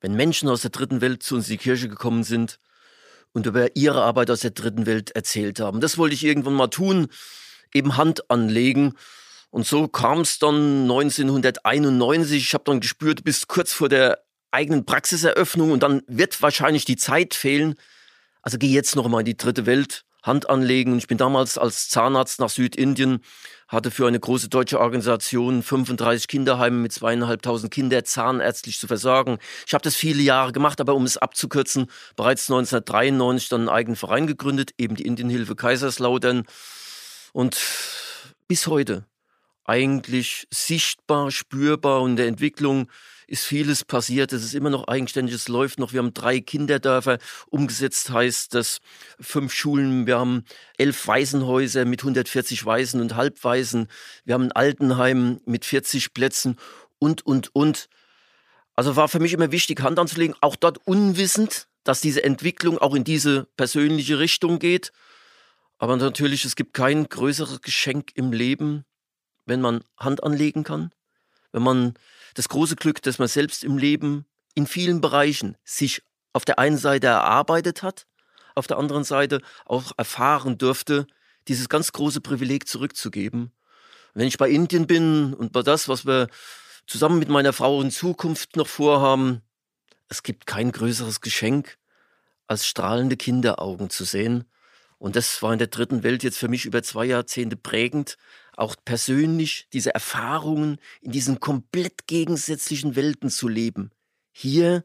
Wenn 0.00 0.14
Menschen 0.14 0.48
aus 0.48 0.62
der 0.62 0.70
dritten 0.70 1.00
Welt 1.00 1.22
zu 1.22 1.36
uns 1.36 1.46
in 1.46 1.52
die 1.52 1.62
Kirche 1.62 1.88
gekommen 1.88 2.24
sind 2.24 2.58
und 3.32 3.46
über 3.46 3.76
ihre 3.76 4.02
Arbeit 4.02 4.28
aus 4.32 4.40
der 4.40 4.50
dritten 4.50 4.86
Welt 4.86 5.12
erzählt 5.12 5.60
haben. 5.60 5.80
Das 5.80 5.98
wollte 5.98 6.14
ich 6.14 6.24
irgendwann 6.24 6.54
mal 6.54 6.66
tun, 6.66 7.06
eben 7.72 7.96
Hand 7.96 8.28
anlegen. 8.28 8.94
Und 9.50 9.66
so 9.66 9.86
kam 9.86 10.22
es 10.22 10.40
dann 10.40 10.82
1991. 10.82 12.42
Ich 12.42 12.54
habe 12.54 12.64
dann 12.64 12.80
gespürt, 12.80 13.22
bis 13.22 13.46
kurz 13.46 13.72
vor 13.72 13.88
der 13.88 14.25
eigenen 14.56 14.86
Praxiseröffnung 14.86 15.70
und 15.70 15.82
dann 15.82 16.02
wird 16.06 16.40
wahrscheinlich 16.40 16.86
die 16.86 16.96
Zeit 16.96 17.34
fehlen. 17.34 17.74
Also 18.40 18.56
geh 18.58 18.68
jetzt 18.68 18.96
noch 18.96 19.06
mal 19.08 19.20
in 19.20 19.26
die 19.26 19.36
dritte 19.36 19.66
Welt, 19.66 20.04
Hand 20.22 20.48
anlegen. 20.48 20.96
Ich 20.96 21.06
bin 21.06 21.18
damals 21.18 21.58
als 21.58 21.90
Zahnarzt 21.90 22.40
nach 22.40 22.48
Südindien, 22.48 23.20
hatte 23.68 23.90
für 23.90 24.06
eine 24.06 24.18
große 24.18 24.48
deutsche 24.48 24.80
Organisation 24.80 25.62
35 25.62 26.26
Kinderheime 26.26 26.78
mit 26.78 26.92
zweieinhalbtausend 26.92 27.70
Kindern 27.70 28.04
zahnärztlich 28.04 28.78
zu 28.78 28.86
versorgen. 28.86 29.38
Ich 29.66 29.74
habe 29.74 29.82
das 29.82 29.94
viele 29.94 30.22
Jahre 30.22 30.52
gemacht, 30.52 30.80
aber 30.80 30.94
um 30.94 31.04
es 31.04 31.18
abzukürzen, 31.18 31.90
bereits 32.16 32.50
1993 32.50 33.50
dann 33.50 33.60
einen 33.62 33.68
eigenen 33.68 33.96
Verein 33.96 34.26
gegründet, 34.26 34.70
eben 34.78 34.96
die 34.96 35.04
Indienhilfe 35.04 35.54
Kaiserslautern. 35.54 36.44
Und 37.32 37.60
bis 38.48 38.66
heute 38.66 39.04
eigentlich 39.66 40.46
sichtbar, 40.50 41.30
spürbar 41.30 42.02
und 42.02 42.16
der 42.16 42.26
Entwicklung 42.26 42.88
ist 43.26 43.44
vieles 43.44 43.84
passiert. 43.84 44.32
Es 44.32 44.44
ist 44.44 44.54
immer 44.54 44.70
noch 44.70 44.86
eigenständig, 44.86 45.34
es 45.34 45.48
läuft 45.48 45.78
noch. 45.78 45.92
Wir 45.92 45.98
haben 45.98 46.14
drei 46.14 46.40
Kinderdörfer. 46.40 47.18
Umgesetzt 47.48 48.10
heißt 48.10 48.54
das 48.54 48.78
fünf 49.20 49.52
Schulen. 49.52 50.06
Wir 50.06 50.18
haben 50.18 50.44
elf 50.78 51.06
Waisenhäuser 51.08 51.84
mit 51.84 52.02
140 52.02 52.64
Waisen 52.64 53.00
und 53.00 53.16
Halbwaisen. 53.16 53.88
Wir 54.24 54.34
haben 54.34 54.44
ein 54.44 54.52
Altenheim 54.52 55.40
mit 55.44 55.64
40 55.64 56.14
Plätzen 56.14 56.56
und, 56.98 57.26
und, 57.26 57.54
und. 57.54 57.88
Also 58.74 58.94
war 58.94 59.08
für 59.08 59.20
mich 59.20 59.32
immer 59.32 59.50
wichtig, 59.50 59.80
Hand 59.80 59.98
anzulegen, 59.98 60.36
auch 60.40 60.54
dort 60.54 60.78
unwissend, 60.86 61.66
dass 61.82 62.00
diese 62.00 62.22
Entwicklung 62.22 62.78
auch 62.78 62.94
in 62.94 63.04
diese 63.04 63.48
persönliche 63.56 64.18
Richtung 64.18 64.58
geht. 64.58 64.92
Aber 65.78 65.96
natürlich, 65.96 66.44
es 66.44 66.56
gibt 66.56 66.74
kein 66.74 67.08
größeres 67.08 67.60
Geschenk 67.62 68.10
im 68.14 68.32
Leben, 68.32 68.84
wenn 69.46 69.60
man 69.60 69.82
Hand 69.96 70.22
anlegen 70.22 70.64
kann, 70.64 70.90
wenn 71.52 71.62
man 71.62 71.94
das 72.34 72.48
große 72.48 72.76
Glück, 72.76 73.00
dass 73.02 73.18
man 73.18 73.28
selbst 73.28 73.64
im 73.64 73.78
Leben 73.78 74.26
in 74.54 74.66
vielen 74.66 75.00
Bereichen 75.00 75.56
sich 75.64 76.02
auf 76.32 76.44
der 76.44 76.58
einen 76.58 76.76
Seite 76.76 77.06
erarbeitet 77.06 77.82
hat, 77.82 78.06
auf 78.54 78.66
der 78.66 78.78
anderen 78.78 79.04
Seite 79.04 79.40
auch 79.64 79.92
erfahren 79.96 80.58
durfte, 80.58 81.06
dieses 81.48 81.68
ganz 81.68 81.92
große 81.92 82.20
Privileg 82.20 82.68
zurückzugeben. 82.68 83.52
Wenn 84.14 84.26
ich 84.26 84.38
bei 84.38 84.50
Indien 84.50 84.86
bin 84.86 85.34
und 85.34 85.52
bei 85.52 85.62
das, 85.62 85.88
was 85.88 86.06
wir 86.06 86.28
zusammen 86.86 87.18
mit 87.18 87.28
meiner 87.28 87.52
Frau 87.52 87.80
in 87.80 87.90
Zukunft 87.90 88.56
noch 88.56 88.66
vorhaben, 88.66 89.42
es 90.08 90.22
gibt 90.22 90.46
kein 90.46 90.72
größeres 90.72 91.20
Geschenk, 91.20 91.78
als 92.46 92.66
strahlende 92.66 93.16
Kinderaugen 93.16 93.90
zu 93.90 94.04
sehen. 94.04 94.44
Und 94.98 95.16
das 95.16 95.42
war 95.42 95.52
in 95.52 95.58
der 95.58 95.66
dritten 95.68 96.02
Welt 96.02 96.22
jetzt 96.22 96.38
für 96.38 96.48
mich 96.48 96.64
über 96.64 96.82
zwei 96.82 97.04
Jahrzehnte 97.04 97.56
prägend, 97.56 98.16
auch 98.56 98.74
persönlich 98.84 99.68
diese 99.72 99.94
Erfahrungen 99.94 100.78
in 101.02 101.12
diesen 101.12 101.40
komplett 101.40 102.06
gegensätzlichen 102.06 102.96
Welten 102.96 103.30
zu 103.30 103.48
leben. 103.48 103.90
Hier 104.32 104.84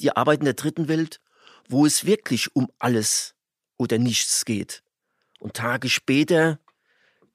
die 0.00 0.16
Arbeit 0.16 0.40
in 0.40 0.46
der 0.46 0.54
dritten 0.54 0.88
Welt, 0.88 1.20
wo 1.68 1.86
es 1.86 2.06
wirklich 2.06 2.56
um 2.56 2.68
alles 2.78 3.34
oder 3.76 3.98
nichts 3.98 4.44
geht. 4.44 4.82
Und 5.38 5.54
Tage 5.54 5.88
später 5.88 6.58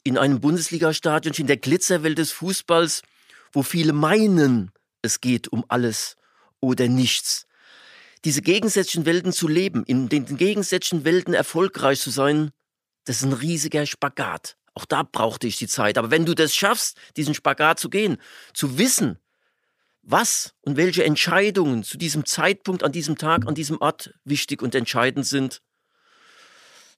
in 0.03 0.17
einem 0.17 0.41
Bundesligastadion 0.41 1.33
in 1.35 1.47
der 1.47 1.57
Glitzerwelt 1.57 2.17
des 2.17 2.31
Fußballs, 2.31 3.03
wo 3.53 3.63
viele 3.63 3.93
meinen, 3.93 4.71
es 5.01 5.21
geht 5.21 5.47
um 5.47 5.63
alles 5.67 6.17
oder 6.59 6.87
nichts. 6.87 7.47
Diese 8.23 8.41
gegensätzlichen 8.41 9.05
Welten 9.05 9.31
zu 9.31 9.47
leben, 9.47 9.83
in 9.85 10.09
den 10.09 10.25
gegensätzlichen 10.25 11.05
Welten 11.05 11.35
erfolgreich 11.35 11.99
zu 11.99 12.09
sein, 12.09 12.51
das 13.05 13.17
ist 13.17 13.23
ein 13.23 13.33
riesiger 13.33 13.85
Spagat 13.85 14.57
Auch 14.75 14.85
da 14.85 15.03
brauchte 15.03 15.47
ich 15.47 15.57
die 15.57 15.67
Zeit. 15.67 15.97
Aber 15.97 16.11
wenn 16.11 16.25
du 16.25 16.35
das 16.35 16.53
schaffst, 16.53 16.97
diesen 17.15 17.33
Spagat 17.33 17.79
zu 17.79 17.89
gehen, 17.89 18.17
zu 18.53 18.77
wissen, 18.77 19.17
was 20.03 20.53
und 20.61 20.77
welche 20.77 21.03
Entscheidungen 21.03 21.83
zu 21.83 21.97
diesem 21.97 22.25
Zeitpunkt, 22.25 22.83
an 22.83 22.91
diesem 22.91 23.17
Tag, 23.17 23.47
an 23.47 23.55
diesem 23.55 23.81
Ort 23.81 24.13
wichtig 24.23 24.61
und 24.61 24.75
entscheidend 24.75 25.25
sind, 25.25 25.61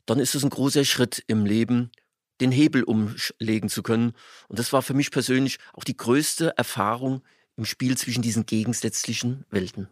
dann 0.05 0.19
ist 0.19 0.35
es 0.35 0.43
ein 0.43 0.49
großer 0.49 0.83
Schritt 0.83 1.23
im 1.27 1.45
Leben, 1.45 1.91
den 2.41 2.51
Hebel 2.51 2.83
umlegen 2.83 3.69
zu 3.69 3.83
können. 3.83 4.13
Und 4.47 4.59
das 4.59 4.73
war 4.73 4.81
für 4.81 4.93
mich 4.93 5.11
persönlich 5.11 5.59
auch 5.73 5.83
die 5.83 5.97
größte 5.97 6.57
Erfahrung 6.57 7.23
im 7.55 7.65
Spiel 7.65 7.97
zwischen 7.97 8.21
diesen 8.21 8.45
gegensätzlichen 8.45 9.45
Welten. 9.49 9.87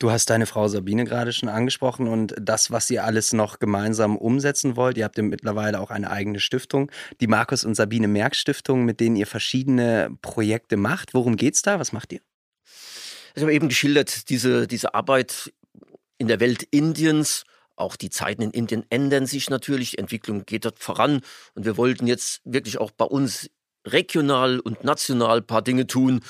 Du 0.00 0.10
hast 0.10 0.30
deine 0.30 0.46
Frau 0.46 0.66
Sabine 0.66 1.04
gerade 1.04 1.30
schon 1.30 1.50
angesprochen 1.50 2.08
und 2.08 2.34
das, 2.40 2.70
was 2.70 2.88
ihr 2.88 3.04
alles 3.04 3.34
noch 3.34 3.58
gemeinsam 3.58 4.16
umsetzen 4.16 4.74
wollt. 4.74 4.96
Ihr 4.96 5.04
habt 5.04 5.18
ja 5.18 5.22
mittlerweile 5.22 5.78
auch 5.78 5.90
eine 5.90 6.10
eigene 6.10 6.40
Stiftung, 6.40 6.90
die 7.20 7.26
Markus 7.26 7.66
und 7.66 7.74
Sabine 7.74 8.08
Merck 8.08 8.34
Stiftung, 8.34 8.86
mit 8.86 8.98
denen 8.98 9.16
ihr 9.16 9.26
verschiedene 9.26 10.16
Projekte 10.22 10.78
macht. 10.78 11.12
Worum 11.12 11.36
geht's 11.36 11.60
da? 11.60 11.78
Was 11.78 11.92
macht 11.92 12.14
ihr? 12.14 12.20
Ich 13.34 13.42
habe 13.42 13.52
eben 13.52 13.68
geschildert, 13.68 14.30
diese, 14.30 14.66
diese 14.66 14.94
Arbeit 14.94 15.52
in 16.16 16.28
der 16.28 16.40
Welt 16.40 16.62
Indiens. 16.70 17.44
Auch 17.76 17.96
die 17.96 18.08
Zeiten 18.08 18.40
in 18.40 18.52
Indien 18.52 18.86
ändern 18.88 19.26
sich 19.26 19.50
natürlich, 19.50 19.90
die 19.90 19.98
Entwicklung 19.98 20.46
geht 20.46 20.64
dort 20.64 20.78
voran 20.78 21.20
und 21.54 21.66
wir 21.66 21.76
wollten 21.76 22.06
jetzt 22.06 22.40
wirklich 22.44 22.78
auch 22.78 22.90
bei 22.90 23.04
uns 23.04 23.50
regional 23.86 24.60
und 24.60 24.82
national 24.82 25.38
ein 25.40 25.46
paar 25.46 25.62
Dinge 25.62 25.86
tun, 25.86 26.20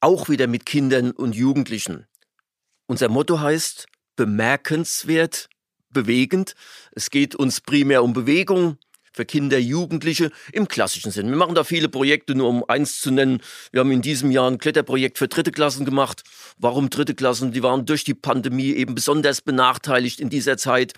auch 0.00 0.28
wieder 0.28 0.48
mit 0.48 0.66
Kindern 0.66 1.12
und 1.12 1.36
Jugendlichen. 1.36 2.08
Unser 2.92 3.08
Motto 3.08 3.40
heißt 3.40 3.86
bemerkenswert, 4.16 5.48
bewegend. 5.88 6.54
Es 6.94 7.08
geht 7.08 7.34
uns 7.34 7.62
primär 7.62 8.04
um 8.04 8.12
Bewegung 8.12 8.76
für 9.14 9.24
Kinder, 9.24 9.56
Jugendliche 9.56 10.30
im 10.52 10.68
klassischen 10.68 11.10
Sinn. 11.10 11.30
Wir 11.30 11.36
machen 11.36 11.54
da 11.54 11.64
viele 11.64 11.88
Projekte, 11.88 12.34
nur 12.34 12.50
um 12.50 12.62
eins 12.68 13.00
zu 13.00 13.10
nennen. 13.10 13.40
Wir 13.70 13.80
haben 13.80 13.92
in 13.92 14.02
diesem 14.02 14.30
Jahr 14.30 14.50
ein 14.50 14.58
Kletterprojekt 14.58 15.16
für 15.16 15.26
dritte 15.26 15.52
Klassen 15.52 15.86
gemacht. 15.86 16.22
Warum 16.58 16.90
dritte 16.90 17.14
Klassen? 17.14 17.52
Die 17.52 17.62
waren 17.62 17.86
durch 17.86 18.04
die 18.04 18.12
Pandemie 18.12 18.74
eben 18.74 18.94
besonders 18.94 19.40
benachteiligt 19.40 20.20
in 20.20 20.28
dieser 20.28 20.58
Zeit. 20.58 20.92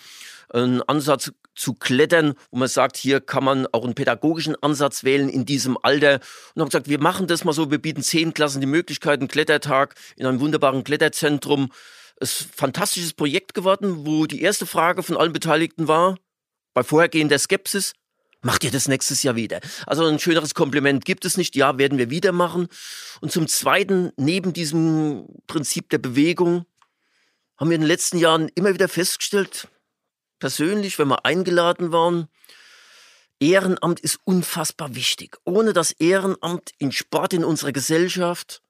Ein 0.53 0.83
Ansatz 0.83 1.33
zu 1.55 1.75
klettern, 1.75 2.35
wo 2.51 2.59
man 2.59 2.69
sagt, 2.69 2.97
hier 2.97 3.21
kann 3.21 3.45
man 3.45 3.67
auch 3.69 3.85
einen 3.85 3.95
pädagogischen 3.95 4.57
Ansatz 4.63 5.05
wählen 5.05 5.29
in 5.29 5.47
diesem 5.47 5.79
Alter. 5.83 6.21
Und 6.55 6.63
haben 6.63 6.69
gesagt, 6.69 6.89
wir 6.89 7.01
machen 7.01 7.27
das 7.27 7.45
mal 7.45 7.53
so, 7.53 7.71
wir 7.71 7.79
bieten 7.79 8.03
zehn 8.03 8.35
Klassen 8.35 8.61
die 8.61 8.67
Möglichkeit, 8.67 9.21
einen 9.21 9.29
Klettertag 9.29 9.95
in 10.17 10.27
einem 10.27 10.41
wunderbaren 10.41 10.85
Kletterzentrum. 10.85 11.71
Es 12.17 12.41
ist 12.41 12.47
ein 12.47 12.55
fantastisches 12.55 13.13
Projekt 13.13 13.55
geworden, 13.55 14.07
wo 14.07 14.27
die 14.27 14.43
erste 14.43 14.67
Frage 14.67 15.03
von 15.03 15.17
allen 15.17 15.33
Beteiligten 15.33 15.89
war, 15.89 16.17
bei 16.73 16.83
vorhergehender 16.83 17.39
Skepsis, 17.39 17.93
macht 18.43 18.65
ihr 18.65 18.71
das 18.71 18.89
nächstes 18.89 19.23
Jahr 19.23 19.37
wieder? 19.37 19.61
Also 19.87 20.05
ein 20.05 20.19
schöneres 20.19 20.55
Kompliment 20.55 21.05
gibt 21.05 21.25
es 21.25 21.37
nicht. 21.37 21.57
Ja, 21.57 21.79
werden 21.79 21.99
wir 21.99 22.11
wieder 22.11 22.33
machen. 22.33 22.69
Und 23.21 23.33
zum 23.33 23.49
Zweiten, 23.49 24.13
neben 24.17 24.53
diesem 24.53 25.27
Prinzip 25.47 25.89
der 25.91 25.99
Bewegung, 25.99 26.67
haben 27.57 27.71
wir 27.71 27.77
in 27.77 27.83
den 27.83 27.89
letzten 27.89 28.19
Jahren 28.19 28.51
immer 28.55 28.75
wieder 28.75 28.89
festgestellt, 28.89 29.69
persönlich, 30.45 30.99
wenn 30.99 31.09
wir 31.09 31.25
eingeladen 31.25 31.91
waren, 31.91 32.29
Ehrenamt 33.41 33.99
ist 34.01 34.19
unfassbar 34.25 34.95
wichtig. 34.95 35.39
Ohne 35.45 35.73
das 35.73 35.93
Ehrenamt 35.93 36.73
in 36.77 36.93
Sport 36.93 37.33
in 37.33 37.45
unserer 37.45 37.73
Gesellschaft 37.73 38.61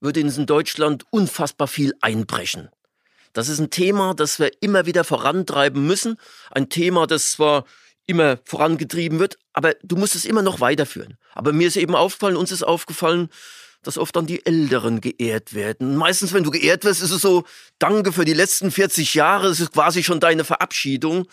würde 0.00 0.20
in 0.20 0.46
Deutschland 0.46 1.04
unfassbar 1.10 1.68
viel 1.68 1.92
einbrechen. 2.00 2.70
Das 3.34 3.50
ist 3.50 3.58
ein 3.58 3.68
Thema, 3.68 4.14
das 4.14 4.38
wir 4.38 4.52
immer 4.62 4.86
wieder 4.86 5.04
vorantreiben 5.04 5.86
müssen. 5.86 6.16
Ein 6.50 6.70
Thema, 6.70 7.06
das 7.06 7.32
zwar 7.32 7.66
immer 8.06 8.38
vorangetrieben 8.46 9.18
wird, 9.18 9.36
aber 9.52 9.74
du 9.82 9.96
musst 9.96 10.14
es 10.14 10.24
immer 10.24 10.40
noch 10.40 10.60
weiterführen. 10.60 11.18
Aber 11.34 11.52
mir 11.52 11.68
ist 11.68 11.76
eben 11.76 11.94
aufgefallen, 11.94 12.36
uns 12.36 12.52
ist 12.52 12.62
aufgefallen, 12.62 13.28
dass 13.82 13.98
oft 13.98 14.14
dann 14.16 14.26
die 14.26 14.44
Älteren 14.46 15.00
geehrt 15.00 15.54
werden. 15.54 15.96
Meistens, 15.96 16.32
wenn 16.32 16.44
du 16.44 16.50
geehrt 16.50 16.84
wirst, 16.84 17.02
ist 17.02 17.10
es 17.10 17.20
so, 17.20 17.44
danke 17.78 18.12
für 18.12 18.24
die 18.24 18.32
letzten 18.32 18.70
40 18.70 19.14
Jahre, 19.14 19.48
es 19.48 19.60
ist 19.60 19.72
quasi 19.72 20.02
schon 20.02 20.20
deine 20.20 20.44
Verabschiedung. 20.44 21.26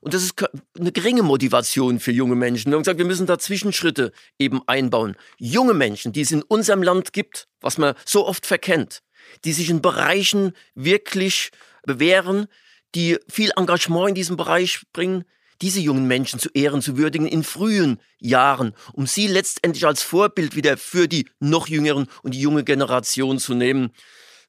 Und 0.00 0.14
das 0.14 0.24
ist 0.24 0.34
eine 0.78 0.90
geringe 0.90 1.22
Motivation 1.22 2.00
für 2.00 2.10
junge 2.10 2.34
Menschen. 2.34 2.70
Wir 2.70 2.74
haben 2.74 2.82
gesagt, 2.82 2.98
wir 2.98 3.06
müssen 3.06 3.26
da 3.26 3.38
Zwischenschritte 3.38 4.12
eben 4.36 4.60
einbauen. 4.66 5.16
Junge 5.38 5.74
Menschen, 5.74 6.12
die 6.12 6.22
es 6.22 6.32
in 6.32 6.42
unserem 6.42 6.82
Land 6.82 7.12
gibt, 7.12 7.46
was 7.60 7.78
man 7.78 7.94
so 8.04 8.26
oft 8.26 8.44
verkennt, 8.44 9.02
die 9.44 9.52
sich 9.52 9.70
in 9.70 9.80
Bereichen 9.80 10.54
wirklich 10.74 11.50
bewähren, 11.84 12.48
die 12.96 13.16
viel 13.28 13.52
Engagement 13.56 14.10
in 14.10 14.14
diesem 14.16 14.36
Bereich 14.36 14.82
bringen, 14.92 15.24
diese 15.62 15.80
jungen 15.80 16.06
Menschen 16.06 16.40
zu 16.40 16.50
ehren, 16.52 16.82
zu 16.82 16.98
würdigen 16.98 17.26
in 17.26 17.44
frühen 17.44 18.00
Jahren, 18.18 18.74
um 18.92 19.06
sie 19.06 19.28
letztendlich 19.28 19.86
als 19.86 20.02
Vorbild 20.02 20.56
wieder 20.56 20.76
für 20.76 21.08
die 21.08 21.28
noch 21.38 21.68
jüngeren 21.68 22.08
und 22.22 22.34
die 22.34 22.40
junge 22.40 22.64
Generation 22.64 23.38
zu 23.38 23.54
nehmen. 23.54 23.92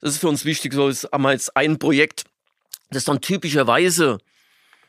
Das 0.02 0.13
ist 0.13 0.19
für 0.19 0.28
uns 0.28 0.43
wichtig. 0.43 0.73
So 0.73 0.89
ist 0.89 1.06
einmal 1.13 1.34
jetzt 1.34 1.56
ein 1.56 1.78
Projekt, 1.78 2.26
das 2.89 3.06
dann 3.06 3.21
typischerweise, 3.21 4.17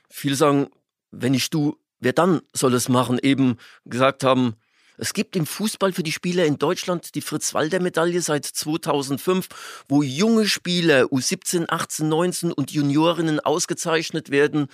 viele 0.09 0.35
sagen, 0.35 0.69
wenn 1.11 1.33
nicht 1.33 1.53
du, 1.53 1.77
wer 2.01 2.15
dann 2.15 2.41
soll 2.53 2.75
es 2.75 2.89
machen, 2.89 3.19
eben 3.23 3.59
gesagt 3.85 4.25
haben, 4.25 4.57
es 4.97 5.13
gibt 5.13 5.35
im 5.35 5.45
Fußball 5.45 5.93
für 5.93 6.05
die 6.05 6.13
Spieler 6.13 6.45
in 6.45 6.59
Deutschland 6.59 7.17
die 7.17 7.21
Fritz-Walter-Medaille 7.21 8.21
seit 8.23 8.45
2005, 8.47 9.49
wo 9.89 10.03
junge 10.03 10.47
Spieler 10.47 11.07
U17, 11.07 11.65
18, 11.69 12.09
19 12.09 12.53
und 12.53 12.71
Juniorinnen 12.71 13.41
ausgezeichnet 13.41 14.31
werden 14.31 14.69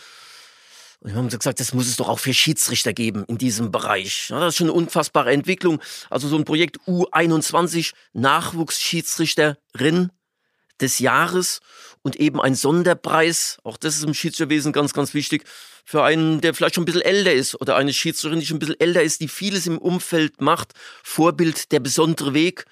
und 1.00 1.12
wir 1.12 1.16
haben 1.16 1.28
gesagt, 1.30 1.60
das 1.60 1.72
muss 1.72 1.88
es 1.88 1.96
doch 1.96 2.08
auch 2.10 2.18
für 2.18 2.34
Schiedsrichter 2.34 2.92
geben 2.92 3.24
in 3.26 3.38
diesem 3.38 3.70
Bereich. 3.72 4.28
Ja, 4.28 4.40
das 4.40 4.50
ist 4.50 4.58
schon 4.58 4.66
eine 4.66 4.74
unfassbare 4.74 5.32
Entwicklung. 5.32 5.80
Also 6.10 6.28
so 6.28 6.36
ein 6.36 6.44
Projekt 6.44 6.76
U21 6.86 7.92
Nachwuchsschiedsrichterin 8.12 10.10
des 10.78 10.98
Jahres 10.98 11.60
und 12.02 12.16
eben 12.16 12.38
ein 12.40 12.54
Sonderpreis, 12.54 13.58
auch 13.64 13.78
das 13.78 13.96
ist 13.96 14.04
im 14.04 14.12
Schiedsrichterwesen 14.12 14.72
ganz, 14.72 14.92
ganz 14.92 15.14
wichtig, 15.14 15.44
für 15.86 16.04
einen, 16.04 16.42
der 16.42 16.52
vielleicht 16.54 16.74
schon 16.74 16.82
ein 16.82 16.86
bisschen 16.86 17.02
älter 17.02 17.32
ist 17.32 17.58
oder 17.60 17.76
eine 17.76 17.94
Schiedsrichterin, 17.94 18.40
die 18.40 18.46
schon 18.46 18.56
ein 18.56 18.60
bisschen 18.60 18.80
älter 18.80 19.02
ist, 19.02 19.20
die 19.20 19.28
vieles 19.28 19.66
im 19.66 19.78
Umfeld 19.78 20.40
macht. 20.42 20.72
Vorbild, 21.02 21.72
der 21.72 21.80
besondere 21.80 22.34
Weg. 22.34 22.66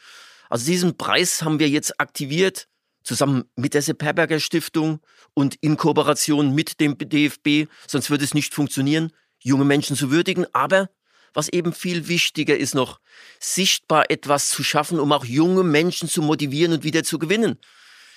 Also 0.50 0.66
diesen 0.66 0.98
Preis 0.98 1.42
haben 1.42 1.58
wir 1.58 1.68
jetzt 1.68 1.98
aktiviert 1.98 2.68
zusammen 3.08 3.44
mit 3.56 3.72
der 3.72 3.80
Sepp 3.80 4.02
Herberger 4.02 4.38
Stiftung 4.38 5.00
und 5.32 5.56
in 5.62 5.78
Kooperation 5.78 6.54
mit 6.54 6.78
dem 6.78 6.98
DFB, 6.98 7.70
sonst 7.86 8.10
würde 8.10 8.22
es 8.22 8.34
nicht 8.34 8.54
funktionieren, 8.54 9.12
junge 9.38 9.64
Menschen 9.64 9.96
zu 9.96 10.10
würdigen, 10.10 10.46
aber 10.52 10.90
was 11.32 11.48
eben 11.48 11.72
viel 11.72 12.08
wichtiger 12.08 12.56
ist 12.56 12.74
noch, 12.74 13.00
sichtbar 13.40 14.10
etwas 14.10 14.50
zu 14.50 14.62
schaffen, 14.62 15.00
um 15.00 15.10
auch 15.12 15.24
junge 15.24 15.64
Menschen 15.64 16.06
zu 16.08 16.20
motivieren 16.20 16.74
und 16.74 16.84
wieder 16.84 17.02
zu 17.02 17.18
gewinnen. 17.18 17.58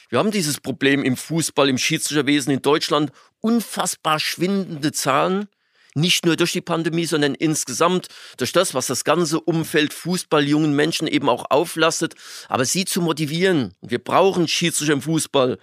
Wir 0.09 0.19
haben 0.19 0.31
dieses 0.31 0.59
Problem 0.59 1.05
im 1.05 1.15
Fußball, 1.15 1.69
im 1.69 1.77
Schiedsrichterwesen 1.77 2.51
in 2.51 2.61
Deutschland, 2.61 3.13
unfassbar 3.39 4.19
schwindende 4.19 4.91
Zahlen 4.91 5.47
nicht 5.95 6.25
nur 6.25 6.35
durch 6.35 6.51
die 6.51 6.61
Pandemie, 6.61 7.05
sondern 7.05 7.35
insgesamt 7.35 8.07
durch 8.37 8.51
das, 8.53 8.73
was 8.73 8.87
das 8.87 9.03
ganze 9.03 9.39
Umfeld 9.39 9.93
Fußball 9.93 10.47
jungen 10.47 10.75
Menschen 10.75 11.07
eben 11.07 11.29
auch 11.29 11.45
auflastet, 11.49 12.15
aber 12.49 12.65
sie 12.65 12.85
zu 12.85 13.01
motivieren. 13.01 13.73
Wir 13.81 13.99
brauchen 13.99 14.47
Schiedsrichter 14.47 14.93
im 14.93 15.01
Fußball. 15.01 15.57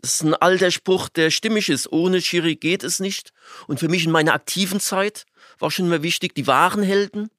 Das 0.00 0.14
ist 0.14 0.22
ein 0.22 0.34
alter 0.34 0.70
Spruch, 0.70 1.08
der 1.08 1.30
stimmig 1.30 1.68
ist. 1.68 1.90
Ohne 1.92 2.22
Schiri 2.22 2.56
geht 2.56 2.84
es 2.84 3.00
nicht. 3.00 3.32
Und 3.66 3.80
für 3.80 3.88
mich 3.88 4.04
in 4.04 4.12
meiner 4.12 4.32
aktiven 4.32 4.80
Zeit 4.80 5.26
war 5.58 5.70
schon 5.70 5.86
immer 5.86 6.02
wichtig, 6.02 6.34
die 6.34 6.46
wahren 6.46 6.82
Helden, 6.82 7.30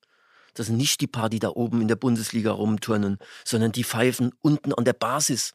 das 0.60 0.68
sind 0.68 0.78
nicht 0.78 1.00
die 1.00 1.08
paar, 1.08 1.30
die 1.30 1.40
da 1.40 1.50
oben 1.50 1.82
in 1.82 1.88
der 1.88 1.96
Bundesliga 1.96 2.52
rumturnen, 2.52 3.18
sondern 3.46 3.72
die 3.72 3.86
pfeifen 3.86 4.34
unten 4.42 4.74
an 4.74 4.84
der 4.84 4.94
Basis. 4.94 5.54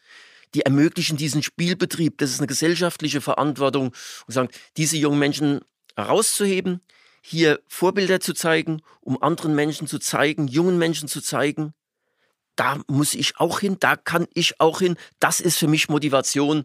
Die 0.54 0.62
ermöglichen 0.62 1.18
diesen 1.18 1.42
Spielbetrieb. 1.42 2.16
Das 2.18 2.30
ist 2.30 2.38
eine 2.38 2.46
gesellschaftliche 2.46 3.20
Verantwortung. 3.20 3.92
Und 4.26 4.32
sagen, 4.32 4.48
diese 4.76 4.96
jungen 4.96 5.18
Menschen 5.18 5.60
herauszuheben, 5.96 6.80
hier 7.20 7.60
Vorbilder 7.68 8.20
zu 8.20 8.34
zeigen, 8.34 8.82
um 9.00 9.22
anderen 9.22 9.54
Menschen 9.54 9.86
zu 9.86 9.98
zeigen, 9.98 10.46
jungen 10.46 10.78
Menschen 10.78 11.08
zu 11.08 11.20
zeigen, 11.20 11.74
da 12.56 12.80
muss 12.86 13.14
ich 13.14 13.38
auch 13.40 13.60
hin, 13.60 13.78
da 13.80 13.96
kann 13.96 14.26
ich 14.34 14.60
auch 14.60 14.80
hin. 14.80 14.96
Das 15.18 15.40
ist 15.40 15.58
für 15.58 15.66
mich 15.66 15.88
Motivation. 15.88 16.64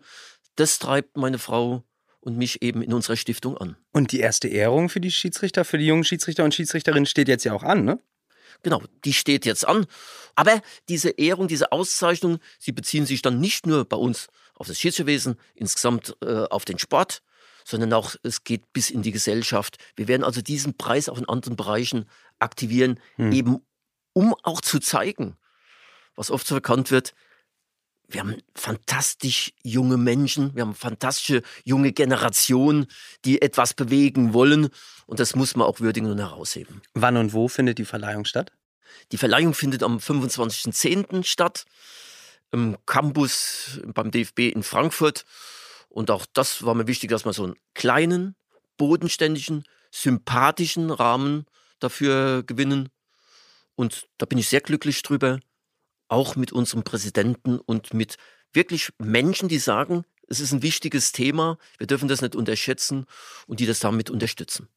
Das 0.56 0.80
treibt 0.80 1.18
meine 1.18 1.40
Frau 1.40 1.84
und 2.20 2.38
mich 2.38 2.62
eben 2.62 2.82
in 2.82 2.94
unserer 2.94 3.16
Stiftung 3.16 3.58
an. 3.58 3.76
Und 3.92 4.12
die 4.12 4.20
erste 4.20 4.48
Ehrung 4.48 4.90
für 4.90 5.00
die 5.00 5.12
Schiedsrichter, 5.12 5.66
für 5.66 5.78
die 5.78 5.88
jungen 5.88 6.04
Schiedsrichter 6.04 6.44
und 6.44 6.54
Schiedsrichterinnen 6.54 7.06
steht 7.06 7.28
jetzt 7.28 7.46
ja 7.46 7.54
auch 7.54 7.64
an, 7.64 7.86
ne? 7.86 8.00
Genau, 8.62 8.84
die 9.06 9.14
steht 9.14 9.46
jetzt 9.46 9.66
an. 9.66 9.86
Aber 10.36 10.62
diese 10.90 11.12
Ehrung, 11.12 11.48
diese 11.48 11.72
Auszeichnung, 11.72 12.40
sie 12.58 12.74
beziehen 12.74 13.06
sich 13.06 13.22
dann 13.22 13.40
nicht 13.40 13.66
nur 13.66 13.86
bei 13.86 13.96
uns 13.96 14.28
auf 14.54 14.68
das 14.68 14.80
Schiedsrichterwesen, 14.80 15.38
insgesamt 15.56 16.18
äh, 16.22 16.44
auf 16.50 16.66
den 16.66 16.78
Sport, 16.78 17.22
sondern 17.70 17.94
auch 17.94 18.16
es 18.24 18.44
geht 18.44 18.74
bis 18.74 18.90
in 18.90 19.02
die 19.02 19.12
Gesellschaft. 19.12 19.78
Wir 19.96 20.08
werden 20.08 20.24
also 20.24 20.42
diesen 20.42 20.76
Preis 20.76 21.10
auch 21.10 21.18
in 21.18 21.30
anderen 21.30 21.56
Bereichen 21.56 22.06
aktivieren, 22.40 23.00
hm. 23.16 23.32
eben 23.32 23.58
um 24.14 24.34
auch 24.44 24.62
zu 24.62 24.80
zeigen, 24.80 25.38
was 26.16 26.32
oft 26.32 26.48
so 26.48 26.56
erkannt 26.56 26.92
wird, 26.92 27.14
wir 28.12 28.22
haben 28.22 28.38
fantastisch 28.56 29.54
junge 29.64 29.98
Menschen, 29.98 30.56
wir 30.56 30.64
haben 30.64 30.74
fantastische 30.74 31.44
junge 31.64 31.92
Generation, 31.92 32.88
die 33.24 33.42
etwas 33.42 33.76
bewegen 33.76 34.34
wollen. 34.34 34.70
Und 35.06 35.20
das 35.20 35.36
muss 35.36 35.56
man 35.56 35.68
auch 35.68 35.80
würdigen 35.80 36.10
und 36.10 36.18
herausheben. 36.18 36.82
Wann 36.96 37.18
und 37.18 37.34
wo 37.34 37.48
findet 37.48 37.78
die 37.78 37.86
Verleihung 37.86 38.26
statt? 38.26 38.52
Die 39.12 39.18
Verleihung 39.18 39.54
findet 39.54 39.84
am 39.84 39.98
25.10. 39.98 41.24
statt 41.24 41.66
im 42.52 42.78
Campus 42.88 43.80
beim 43.86 44.10
DFB 44.10 44.40
in 44.40 44.64
Frankfurt. 44.64 45.24
Und 45.90 46.12
auch 46.12 46.26
das 46.34 46.64
war 46.64 46.76
mir 46.76 46.88
wichtig, 46.88 47.10
dass 47.10 47.26
man 47.26 47.34
so 47.34 47.44
einen 47.44 47.56
kleinen, 47.74 48.36
bodenständigen, 48.78 49.64
sympathischen 49.92 50.92
Rahmen 50.92 51.46
dafür 51.80 52.44
gewinnen. 52.44 52.90
Und 53.76 54.08
da 54.18 54.26
bin 54.26 54.38
ich 54.38 54.50
sehr 54.50 54.62
glücklich 54.62 55.02
drüber 55.02 55.40
auch 56.08 56.36
mit 56.36 56.52
unserem 56.52 56.84
Präsidenten 56.84 57.60
und 57.60 57.94
mit 57.94 58.18
wirklich 58.54 58.90
Menschen, 58.98 59.50
die 59.50 59.60
sagen, 59.60 60.06
es 60.28 60.40
ist 60.40 60.52
ein 60.52 60.62
wichtiges 60.62 61.12
Thema, 61.12 61.58
wir 61.78 61.88
dürfen 61.88 62.08
das 62.08 62.22
nicht 62.22 62.36
unterschätzen 62.36 63.06
und 63.48 63.60
die 63.60 63.66
das 63.66 63.80
damit 63.80 64.10
unterstützen. 64.10 64.68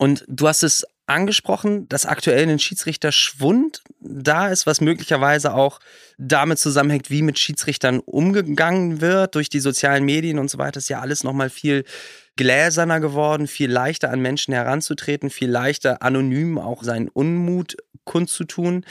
Und 0.00 0.24
du 0.28 0.48
hast 0.48 0.62
es 0.62 0.86
angesprochen, 1.04 1.86
dass 1.90 2.06
aktuell 2.06 2.48
ein 2.48 2.58
Schiedsrichterschwund 2.58 3.82
da 4.00 4.48
ist, 4.48 4.64
was 4.66 4.80
möglicherweise 4.80 5.52
auch 5.52 5.78
damit 6.16 6.58
zusammenhängt, 6.58 7.10
wie 7.10 7.20
mit 7.20 7.38
Schiedsrichtern 7.38 8.00
umgegangen 8.00 9.02
wird 9.02 9.34
durch 9.34 9.50
die 9.50 9.60
sozialen 9.60 10.06
Medien 10.06 10.38
und 10.38 10.48
so 10.48 10.56
weiter. 10.56 10.78
Ist 10.78 10.88
ja 10.88 11.00
alles 11.00 11.22
nochmal 11.22 11.50
viel 11.50 11.84
gläserner 12.36 12.98
geworden, 12.98 13.46
viel 13.46 13.70
leichter 13.70 14.10
an 14.10 14.20
Menschen 14.20 14.54
heranzutreten, 14.54 15.28
viel 15.28 15.50
leichter 15.50 16.00
anonym 16.00 16.56
auch 16.56 16.82
seinen 16.82 17.08
Unmut 17.08 17.76
kundzutun. 18.04 18.86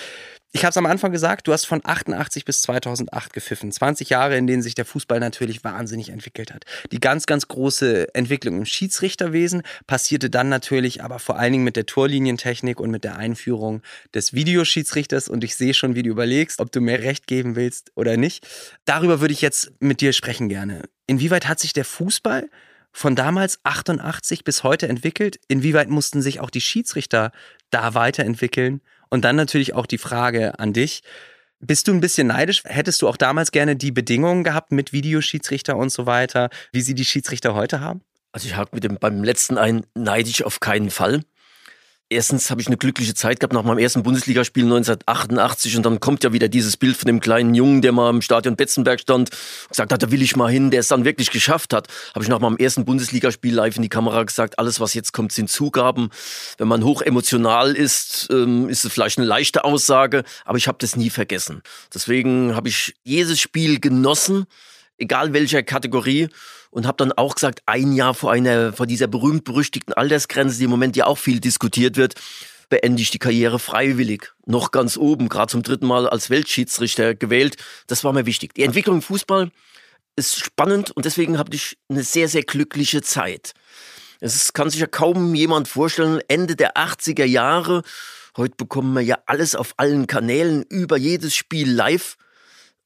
Ich 0.51 0.63
habe 0.63 0.71
es 0.71 0.77
am 0.77 0.87
Anfang 0.87 1.11
gesagt, 1.11 1.47
du 1.47 1.53
hast 1.53 1.65
von 1.65 1.81
88 1.83 2.43
bis 2.43 2.63
2008 2.63 3.33
gepfiffen. 3.33 3.71
20 3.71 4.09
Jahre, 4.09 4.35
in 4.35 4.47
denen 4.47 4.63
sich 4.63 4.73
der 4.73 4.85
Fußball 4.85 5.19
natürlich 5.19 5.63
wahnsinnig 5.63 6.09
entwickelt 6.09 6.51
hat. 6.51 6.65
Die 6.91 6.99
ganz, 6.99 7.27
ganz 7.27 7.47
große 7.47 8.15
Entwicklung 8.15 8.57
im 8.57 8.65
Schiedsrichterwesen 8.65 9.61
passierte 9.85 10.31
dann 10.31 10.49
natürlich 10.49 11.03
aber 11.03 11.19
vor 11.19 11.37
allen 11.37 11.51
Dingen 11.51 11.63
mit 11.63 11.75
der 11.75 11.85
Torlinientechnik 11.85 12.79
und 12.79 12.89
mit 12.89 13.03
der 13.03 13.17
Einführung 13.17 13.83
des 14.15 14.33
Videoschiedsrichters. 14.33 15.29
Und 15.29 15.43
ich 15.43 15.55
sehe 15.55 15.75
schon, 15.75 15.93
wie 15.93 16.01
du 16.01 16.09
überlegst, 16.09 16.59
ob 16.59 16.71
du 16.71 16.81
mir 16.81 17.03
recht 17.03 17.27
geben 17.27 17.55
willst 17.55 17.91
oder 17.93 18.17
nicht. 18.17 18.47
Darüber 18.85 19.21
würde 19.21 19.35
ich 19.35 19.41
jetzt 19.41 19.71
mit 19.79 20.01
dir 20.01 20.13
sprechen 20.13 20.49
gerne. 20.49 20.81
Inwieweit 21.05 21.47
hat 21.47 21.59
sich 21.59 21.73
der 21.73 21.85
Fußball 21.85 22.49
von 22.91 23.15
damals 23.15 23.59
88 23.65 24.43
bis 24.43 24.63
heute 24.63 24.87
entwickelt? 24.87 25.39
Inwieweit 25.47 25.89
mussten 25.89 26.23
sich 26.23 26.39
auch 26.39 26.49
die 26.49 26.61
Schiedsrichter 26.61 27.31
da 27.69 27.93
weiterentwickeln? 27.93 28.81
Und 29.09 29.25
dann 29.25 29.35
natürlich 29.35 29.73
auch 29.73 29.85
die 29.85 29.97
Frage 29.97 30.59
an 30.59 30.73
dich. 30.73 31.01
Bist 31.59 31.87
du 31.87 31.93
ein 31.93 31.99
bisschen 31.99 32.27
neidisch? 32.27 32.63
Hättest 32.65 33.01
du 33.01 33.07
auch 33.07 33.17
damals 33.17 33.51
gerne 33.51 33.75
die 33.75 33.91
Bedingungen 33.91 34.43
gehabt 34.43 34.71
mit 34.71 34.93
Videoschiedsrichter 34.93 35.75
und 35.75 35.91
so 35.91 36.05
weiter, 36.05 36.49
wie 36.71 36.81
sie 36.81 36.95
die 36.95 37.05
Schiedsrichter 37.05 37.53
heute 37.53 37.81
haben? 37.81 38.01
Also 38.31 38.47
ich 38.47 38.55
hake 38.55 38.73
mit 38.73 38.83
dem 38.83 38.97
beim 38.97 39.23
letzten 39.23 39.57
ein, 39.57 39.85
neidisch 39.95 40.43
auf 40.43 40.59
keinen 40.59 40.91
Fall 40.91 41.23
erstens 42.09 42.49
habe 42.49 42.59
ich 42.61 42.67
eine 42.67 42.77
glückliche 42.77 43.13
Zeit 43.13 43.39
gehabt 43.39 43.53
nach 43.53 43.63
meinem 43.63 43.77
ersten 43.77 44.03
Bundesligaspiel 44.03 44.63
1988 44.63 45.77
und 45.77 45.85
dann 45.85 45.99
kommt 45.99 46.23
ja 46.23 46.33
wieder 46.33 46.47
dieses 46.47 46.75
Bild 46.75 46.97
von 46.97 47.05
dem 47.05 47.19
kleinen 47.19 47.53
Jungen, 47.53 47.81
der 47.81 47.91
mal 47.91 48.09
im 48.09 48.21
Stadion 48.21 48.55
Betzenberg 48.55 48.99
stand 48.99 49.29
und 49.29 49.69
gesagt 49.69 49.93
hat, 49.93 50.01
da 50.01 50.11
will 50.11 50.21
ich 50.21 50.35
mal 50.35 50.51
hin, 50.51 50.71
der 50.71 50.79
es 50.79 50.87
dann 50.87 51.05
wirklich 51.05 51.29
geschafft 51.31 51.73
hat. 51.73 51.87
Habe 52.15 52.23
ich 52.23 52.29
nach 52.29 52.39
meinem 52.39 52.57
ersten 52.57 52.83
Bundesligaspiel 52.83 53.53
live 53.53 53.75
in 53.75 53.83
die 53.83 53.89
Kamera 53.89 54.23
gesagt, 54.23 54.57
alles 54.57 54.79
was 54.79 54.93
jetzt 54.95 55.13
kommt 55.13 55.31
sind 55.31 55.49
Zugaben. 55.49 56.09
Wenn 56.57 56.67
man 56.67 56.83
hoch 56.83 57.01
emotional 57.01 57.75
ist, 57.75 58.27
ähm, 58.31 58.69
ist 58.69 58.85
es 58.85 58.91
vielleicht 58.91 59.19
eine 59.19 59.27
leichte 59.27 59.63
Aussage, 59.63 60.23
aber 60.45 60.57
ich 60.57 60.67
habe 60.67 60.77
das 60.79 60.95
nie 60.95 61.11
vergessen. 61.11 61.61
Deswegen 61.93 62.55
habe 62.55 62.69
ich 62.69 62.95
jedes 63.03 63.39
Spiel 63.39 63.79
genossen, 63.79 64.45
egal 64.97 65.33
welcher 65.33 65.61
Kategorie 65.63 66.29
und 66.71 66.85
habe 66.85 66.97
dann 66.97 67.11
auch 67.11 67.35
gesagt, 67.35 67.61
ein 67.65 67.93
Jahr 67.93 68.13
vor 68.13 68.31
einer, 68.31 68.73
vor 68.73 68.85
dieser 68.85 69.07
berühmt-berüchtigten 69.07 69.93
Altersgrenze, 69.93 70.57
die 70.57 70.65
im 70.65 70.69
Moment 70.69 70.95
ja 70.95 71.05
auch 71.05 71.17
viel 71.17 71.39
diskutiert 71.39 71.97
wird, 71.97 72.15
beende 72.69 73.01
ich 73.01 73.09
die 73.11 73.19
Karriere 73.19 73.59
freiwillig. 73.59 74.31
Noch 74.45 74.71
ganz 74.71 74.95
oben, 74.95 75.29
gerade 75.29 75.51
zum 75.51 75.63
dritten 75.63 75.87
Mal 75.87 76.07
als 76.07 76.29
Weltschiedsrichter 76.29 77.15
gewählt. 77.15 77.57
Das 77.87 78.03
war 78.03 78.13
mir 78.13 78.25
wichtig. 78.25 78.53
Die 78.53 78.63
Entwicklung 78.63 78.97
im 78.97 79.01
Fußball 79.01 79.51
ist 80.15 80.39
spannend 80.39 80.91
und 80.91 81.05
deswegen 81.05 81.37
habe 81.37 81.55
ich 81.55 81.77
eine 81.89 82.03
sehr, 82.03 82.27
sehr 82.27 82.43
glückliche 82.43 83.01
Zeit. 83.01 83.53
Es 84.19 84.53
kann 84.53 84.69
sich 84.69 84.81
ja 84.81 84.87
kaum 84.87 85.33
jemand 85.33 85.67
vorstellen, 85.67 86.21
Ende 86.27 86.55
der 86.55 86.75
80er 86.75 87.23
Jahre, 87.23 87.83
heute 88.35 88.55
bekommen 88.57 88.93
wir 88.93 89.01
ja 89.01 89.17
alles 89.25 89.55
auf 89.55 89.73
allen 89.77 90.07
Kanälen, 90.07 90.63
über 90.63 90.97
jedes 90.97 91.35
Spiel 91.35 91.71
live. 91.71 92.17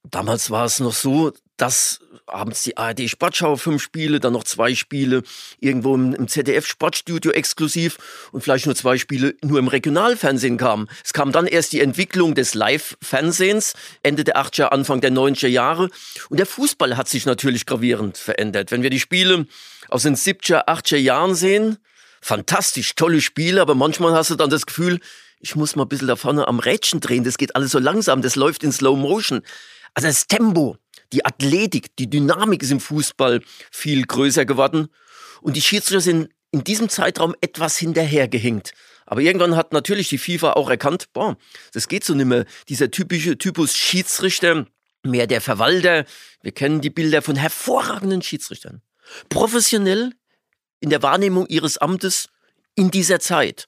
Damals 0.04 0.52
war 0.52 0.65
es 0.65 0.80
noch 0.80 0.93
so, 0.93 1.34
dass 1.58 2.00
abends 2.26 2.63
die 2.63 2.78
ARD 2.78 3.10
Sportschau 3.10 3.56
fünf 3.58 3.82
Spiele, 3.82 4.20
dann 4.20 4.34
noch 4.34 4.44
zwei 4.44 4.74
Spiele 4.74 5.24
irgendwo 5.60 5.94
im, 5.94 6.13
im, 6.13 6.28
ZDF 6.28 6.66
Sportstudio 6.66 7.32
exklusiv 7.32 7.98
und 8.32 8.42
vielleicht 8.42 8.66
nur 8.66 8.76
zwei 8.76 8.98
Spiele 8.98 9.36
nur 9.42 9.60
im 9.60 9.68
Regionalfernsehen 9.68 10.58
kamen. 10.58 10.89
Es 11.04 11.13
kam 11.13 11.32
dann 11.32 11.46
erst 11.46 11.74
die 11.74 11.82
Entwicklung 11.82 12.34
des 12.34 12.54
Live-Fernsehens, 12.54 13.74
Ende 14.02 14.24
der 14.24 14.38
80er, 14.38 14.66
Anfang 14.66 15.02
der 15.02 15.12
90er 15.12 15.48
Jahre. 15.48 15.89
Und 16.30 16.39
der 16.39 16.46
Fußball 16.46 16.98
hat 16.98 17.08
sich 17.08 17.26
natürlich 17.26 17.66
gravierend 17.66 18.18
verändert. 18.18 18.72
Wenn 18.72 18.82
wir 18.82 18.89
die 18.89 19.00
Spiele 19.00 19.46
aus 19.89 20.04
den 20.04 20.16
70er, 20.16 20.68
80er 20.68 20.98
Jahren 20.98 21.36
sehen, 21.36 21.78
fantastisch, 22.22 22.96
tolle 22.96 23.22
Spiele, 23.22 23.62
aber 23.62 23.76
manchmal 23.76 24.13
hast 24.13 24.32
du 24.32 24.36
dann 24.36 24.50
das 24.50 24.66
Gefühl, 24.66 25.00
ich 25.39 25.56
muss 25.56 25.76
mal 25.76 25.84
ein 25.84 25.89
bisschen 25.89 26.08
da 26.08 26.16
vorne 26.16 26.48
am 26.48 26.60
Rädchen 26.60 27.02
drehen, 27.02 27.26
das 27.26 27.38
geht 27.38 27.56
alles 27.56 27.72
so 27.72 27.80
langsam, 27.80 28.22
das 28.22 28.36
läuft 28.36 28.63
in 28.63 28.72
Slow 28.72 28.98
Motion. 28.98 29.42
Also 29.94 30.08
das 30.08 30.28
Tempo, 30.28 30.78
die 31.13 31.26
Athletik, 31.26 31.95
die 31.95 32.10
Dynamik 32.10 32.63
ist 32.63 32.71
im 32.71 32.80
Fußball 32.80 33.41
viel 33.71 34.04
größer 34.04 34.45
geworden. 34.45 34.89
Und 35.41 35.56
die 35.56 35.62
Schiedsrichter 35.62 36.02
sind 36.02 36.30
in 36.52 36.63
diesem 36.63 36.89
Zeitraum 36.89 37.36
etwas 37.41 37.78
hinterhergehängt. 37.78 38.73
Aber 39.06 39.21
irgendwann 39.21 39.56
hat 39.56 39.73
natürlich 39.73 40.10
die 40.10 40.17
FIFA 40.17 40.54
auch 40.54 40.69
erkannt, 40.69 41.08
boah, 41.13 41.38
das 41.73 41.88
geht 41.88 42.04
so 42.04 42.13
nicht 42.13 42.26
mehr. 42.26 42.45
Dieser 42.69 42.89
typische 42.89 43.38
Typus 43.38 43.76
Schiedsrichter, 43.76 44.65
mehr 45.04 45.28
der 45.28 45.41
Verwalter. 45.41 46.06
Wir 46.41 46.52
kennen 46.52 46.82
die 46.82 46.89
Bilder 46.89 47.21
von 47.21 47.36
hervorragenden 47.36 48.21
Schiedsrichtern. 48.21 48.82
Professionell 49.30 50.13
in 50.80 50.89
der 50.89 51.04
Wahrnehmung 51.04 51.47
ihres 51.47 51.78
Amtes 51.78 52.30
in 52.76 52.91
dieser 52.91 53.19
Zeit. 53.19 53.67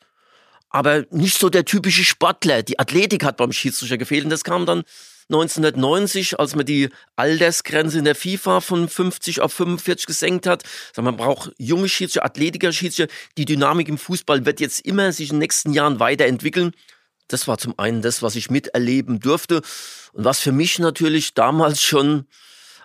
Aber 0.70 1.06
nicht 1.12 1.38
so 1.38 1.50
der 1.50 1.66
typische 1.66 2.04
Sportler. 2.04 2.64
Die 2.64 2.80
Athletik 2.80 3.24
hat 3.24 3.38
beim 3.38 3.52
Schiedsrichter 3.52 3.98
gefehlt. 3.98 4.24
Und 4.24 4.30
das 4.30 4.44
kam 4.44 4.66
dann 4.66 4.84
1990, 5.30 6.40
als 6.40 6.56
man 6.56 6.66
die 6.66 6.90
Altersgrenze 7.16 7.98
in 7.98 8.06
der 8.06 8.16
FIFA 8.16 8.62
von 8.62 8.88
50 8.88 9.42
auf 9.42 9.54
45 9.54 10.06
gesenkt 10.06 10.46
hat. 10.46 10.64
Man 10.98 11.18
braucht 11.18 11.52
junge 11.58 11.90
Schiedsrichter, 11.90 12.26
Athletiker 12.26 12.72
Schiedsrichter. 12.72 13.14
Die 13.38 13.46
Dynamik 13.46 13.90
im 13.90 13.98
Fußball 13.98 14.46
wird 14.46 14.60
jetzt 14.60 14.86
immer 14.86 15.12
sich 15.12 15.30
in 15.30 15.36
den 15.36 15.40
nächsten 15.40 15.74
Jahren 15.74 16.00
weiterentwickeln. 16.00 16.74
Das 17.28 17.48
war 17.48 17.58
zum 17.58 17.74
einen 17.80 18.04
das, 18.04 18.22
was 18.22 18.36
ich 18.36 18.52
miterleben 18.52 19.20
durfte 19.20 19.64
und 20.14 20.26
was 20.26 20.42
für 20.42 20.52
mich 20.52 20.78
natürlich 20.78 21.34
damals 21.34 21.82
schon 21.82 22.28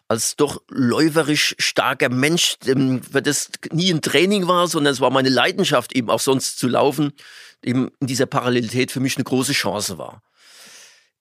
als 0.08 0.34
doch 0.34 0.62
läuferisch 0.68 1.54
starker 1.58 2.08
Mensch, 2.08 2.56
weil 2.64 3.22
das 3.22 3.50
nie 3.70 3.92
ein 3.92 4.02
Training 4.02 4.48
war, 4.48 4.66
sondern 4.66 4.94
es 4.94 5.00
war 5.00 5.10
meine 5.10 5.28
Leidenschaft, 5.28 5.94
eben 5.94 6.10
auch 6.10 6.18
sonst 6.18 6.58
zu 6.58 6.68
laufen, 6.68 7.12
eben 7.62 7.90
in 8.00 8.06
dieser 8.06 8.26
Parallelität 8.26 8.90
für 8.90 8.98
mich 8.98 9.16
eine 9.16 9.24
große 9.24 9.52
Chance 9.52 9.98
war 9.98 10.22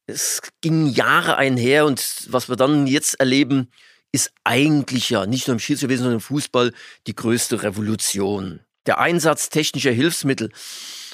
es 0.10 0.42
ging 0.62 0.88
Jahre 0.88 1.38
einher 1.38 1.86
und 1.86 2.28
was 2.30 2.50
wir 2.50 2.56
dann 2.56 2.88
jetzt 2.88 3.20
erleben, 3.20 3.70
ist 4.12 4.32
eigentlich 4.44 5.10
ja 5.10 5.26
nicht 5.26 5.48
nur 5.48 5.54
im 5.54 5.60
Schiedsrichterwesen, 5.60 6.04
sondern 6.04 6.18
im 6.18 6.22
Fußball 6.22 6.74
die 7.08 7.16
größte 7.16 7.64
Revolution. 7.64 8.62
Der 8.86 9.00
Einsatz 9.00 9.50
technischer 9.50 9.92
Hilfsmittel. 9.92 10.52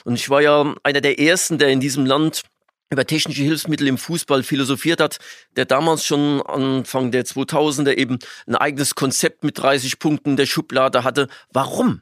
Und 0.05 0.15
ich 0.15 0.29
war 0.29 0.41
ja 0.41 0.75
einer 0.83 1.01
der 1.01 1.19
ersten, 1.19 1.57
der 1.57 1.69
in 1.69 1.79
diesem 1.79 2.05
Land 2.05 2.43
über 2.89 3.05
technische 3.05 3.43
Hilfsmittel 3.43 3.87
im 3.87 3.97
Fußball 3.97 4.43
philosophiert 4.43 5.01
hat, 5.01 5.17
der 5.55 5.65
damals 5.65 6.05
schon 6.05 6.41
Anfang 6.43 7.11
der 7.11 7.25
2000er 7.25 7.97
eben 7.97 8.19
ein 8.47 8.55
eigenes 8.55 8.95
Konzept 8.95 9.43
mit 9.43 9.57
30 9.57 9.99
Punkten 9.99 10.31
in 10.31 10.37
der 10.37 10.45
Schublade 10.45 11.03
hatte. 11.03 11.27
Warum? 11.51 12.01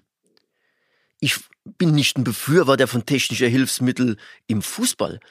Ich 1.20 1.40
bin 1.64 1.96
nicht 1.96 2.18
ein 2.18 2.26
Befürworter 2.26 2.88
von 2.88 3.06
technischer 3.06 3.48
Hilfsmittel 3.48 4.18
im 4.48 4.62
Fußball, 4.62 5.22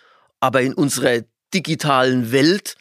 aber 0.41 0.63
in 0.63 0.73
unserer 0.73 1.21
digitalen 1.55 2.33
Welt. 2.33 2.77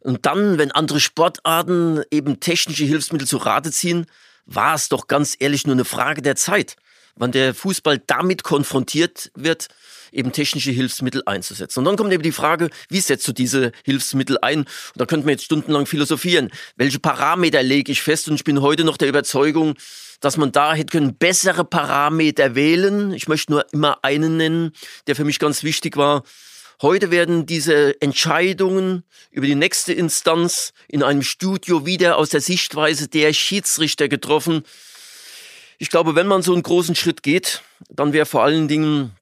Und 0.00 0.26
dann, 0.26 0.58
wenn 0.58 0.70
andere 0.72 1.00
Sportarten 1.00 2.02
eben 2.10 2.40
technische 2.40 2.84
Hilfsmittel 2.84 3.26
zu 3.26 3.38
Rate 3.38 3.72
ziehen, 3.72 4.06
war 4.46 4.74
es 4.74 4.88
doch 4.88 5.08
ganz 5.08 5.36
ehrlich 5.38 5.66
nur 5.66 5.74
eine 5.74 5.84
Frage 5.84 6.22
der 6.22 6.36
Zeit, 6.36 6.76
wann 7.16 7.32
der 7.32 7.54
Fußball 7.54 8.00
damit 8.06 8.44
konfrontiert 8.44 9.30
wird, 9.34 9.68
eben 10.12 10.32
technische 10.32 10.70
Hilfsmittel 10.70 11.22
einzusetzen. 11.26 11.80
Und 11.80 11.84
dann 11.86 11.96
kommt 11.96 12.12
eben 12.12 12.22
die 12.22 12.32
Frage, 12.32 12.70
wie 12.88 13.00
setzt 13.00 13.26
du 13.26 13.32
diese 13.32 13.72
Hilfsmittel 13.84 14.38
ein? 14.40 14.60
Und 14.60 14.68
da 14.94 15.06
könnten 15.06 15.26
wir 15.26 15.32
jetzt 15.32 15.44
stundenlang 15.44 15.86
philosophieren. 15.86 16.50
Welche 16.76 17.00
Parameter 17.00 17.62
lege 17.62 17.92
ich 17.92 18.02
fest? 18.02 18.28
Und 18.28 18.36
ich 18.36 18.44
bin 18.44 18.62
heute 18.62 18.84
noch 18.84 18.96
der 18.96 19.08
Überzeugung, 19.08 19.74
dass 20.20 20.36
man 20.36 20.52
da 20.52 20.74
hätte 20.74 20.92
können 20.92 21.16
bessere 21.16 21.64
Parameter 21.64 22.54
wählen. 22.54 23.12
Ich 23.12 23.28
möchte 23.28 23.52
nur 23.52 23.66
immer 23.72 23.98
einen 24.02 24.36
nennen, 24.36 24.72
der 25.06 25.16
für 25.16 25.24
mich 25.24 25.38
ganz 25.38 25.62
wichtig 25.62 25.96
war. 25.96 26.22
Heute 26.82 27.10
werden 27.10 27.46
diese 27.46 27.98
Entscheidungen 28.02 29.02
über 29.30 29.46
die 29.46 29.54
nächste 29.54 29.94
Instanz 29.94 30.74
in 30.88 31.02
einem 31.02 31.22
Studio 31.22 31.86
wieder 31.86 32.18
aus 32.18 32.28
der 32.28 32.42
Sichtweise 32.42 33.08
der 33.08 33.32
Schiedsrichter 33.32 34.08
getroffen. 34.08 34.62
Ich 35.78 35.88
glaube, 35.88 36.14
wenn 36.14 36.26
man 36.26 36.42
so 36.42 36.52
einen 36.52 36.62
großen 36.62 36.94
Schritt 36.94 37.22
geht, 37.22 37.62
dann 37.88 38.12
wäre 38.12 38.26
vor 38.26 38.42
allen 38.42 38.68
Dingen 38.68 39.12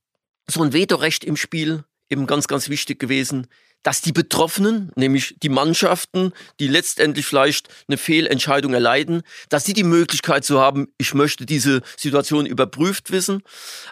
so 0.48 0.62
ein 0.64 0.72
Vetorecht 0.72 1.22
im 1.22 1.36
Spiel 1.36 1.84
eben 2.10 2.26
ganz, 2.26 2.48
ganz 2.48 2.68
wichtig 2.68 2.98
gewesen, 2.98 3.46
dass 3.84 4.00
die 4.00 4.12
Betroffenen, 4.12 4.90
nämlich 4.96 5.36
die 5.42 5.50
Mannschaften, 5.50 6.32
die 6.58 6.66
letztendlich 6.66 7.26
vielleicht 7.26 7.68
eine 7.86 7.98
Fehlentscheidung 7.98 8.72
erleiden, 8.74 9.22
dass 9.50 9.64
sie 9.64 9.74
die 9.74 9.84
Möglichkeit 9.84 10.44
zu 10.44 10.58
haben, 10.58 10.88
ich 10.98 11.14
möchte 11.14 11.46
diese 11.46 11.82
Situation 11.96 12.46
überprüft 12.46 13.12
wissen. 13.12 13.42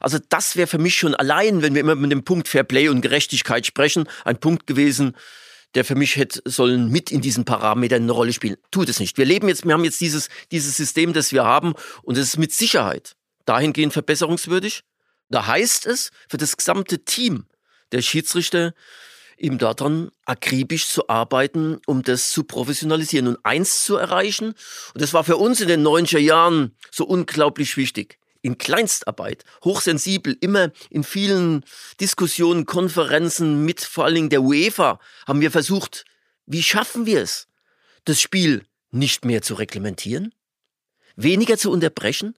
Also 0.01 0.19
das 0.31 0.57
wäre 0.57 0.67
für 0.67 0.79
mich 0.79 0.97
schon 0.97 1.15
allein, 1.15 1.63
wenn 1.63 1.75
wir 1.75 1.83
immer 1.83 1.95
mit 1.95 2.11
dem 2.11 2.25
Punkt 2.25 2.49
Fair 2.49 2.65
Play 2.65 2.89
und 2.89 3.03
Gerechtigkeit 3.03 3.67
sprechen, 3.67 4.09
ein 4.25 4.41
Punkt 4.41 4.67
gewesen, 4.67 5.15
der 5.75 5.85
für 5.85 5.95
mich 5.95 6.17
hätte 6.17 6.41
sollen 6.47 6.91
mit 6.91 7.13
in 7.13 7.21
diesen 7.21 7.45
Parametern 7.45 8.03
eine 8.03 8.13
Rolle 8.13 8.33
spielen. 8.33 8.57
Tut 8.71 8.89
es 8.89 8.99
nicht. 8.99 9.19
Wir 9.19 9.27
leben 9.27 9.49
jetzt, 9.49 9.67
wir 9.67 9.75
haben 9.75 9.85
jetzt 9.85 10.01
dieses, 10.01 10.31
dieses 10.51 10.77
System, 10.77 11.13
das 11.13 11.33
wir 11.33 11.45
haben 11.45 11.75
und 12.03 12.17
es 12.17 12.29
ist 12.29 12.39
mit 12.39 12.53
Sicherheit 12.53 13.13
dahingehend 13.45 13.93
verbesserungswürdig. 13.93 14.85
Da 15.29 15.47
heißt 15.47 15.87
es 15.87 16.11
für 16.29 16.39
das 16.39 16.57
gesamte 16.57 17.05
Team 17.05 17.45
der 17.93 18.01
Schiedsrichter, 18.03 18.75
eben 19.43 19.59
daran 19.59 20.11
akribisch 20.25 20.87
zu 20.87 21.09
arbeiten, 21.09 21.81
um 21.87 22.03
das 22.03 22.31
zu 22.31 22.45
professionalisieren 22.45 23.29
und 23.29 23.39
eins 23.45 23.85
zu 23.85 23.97
erreichen. 23.97 24.55
Und 24.95 25.03
das 25.03 25.13
war 25.13 25.25
für 25.25 25.37
uns 25.37 25.61
in 25.61 25.69
den 25.69 25.87
90er 25.87 26.19
Jahren 26.19 26.77
so 26.91 27.05
unglaublich 27.05 27.77
wichtig. 27.77 28.19
In 28.41 28.59
Kleinstarbeit, 28.59 29.45
hochsensibel, 29.65 30.37
immer 30.41 30.71
in 30.91 31.05
vielen 31.05 31.65
Diskussionen, 32.01 32.67
Konferenzen 32.67 33.65
mit 33.65 33.81
vor 33.81 34.05
allen 34.05 34.15
Dingen 34.15 34.31
der 34.31 34.43
UEFA 34.43 34.99
haben 35.27 35.41
wir 35.41 35.51
versucht, 35.51 36.05
wie 36.47 36.63
schaffen 36.63 37.07
wir 37.07 37.21
es, 37.23 37.47
das 38.05 38.21
Spiel 38.21 38.65
nicht 38.91 39.25
mehr 39.25 39.43
zu 39.43 39.55
reglementieren, 39.55 40.35
weniger 41.15 41.57
zu 41.57 41.71
unterbrechen, 41.71 42.35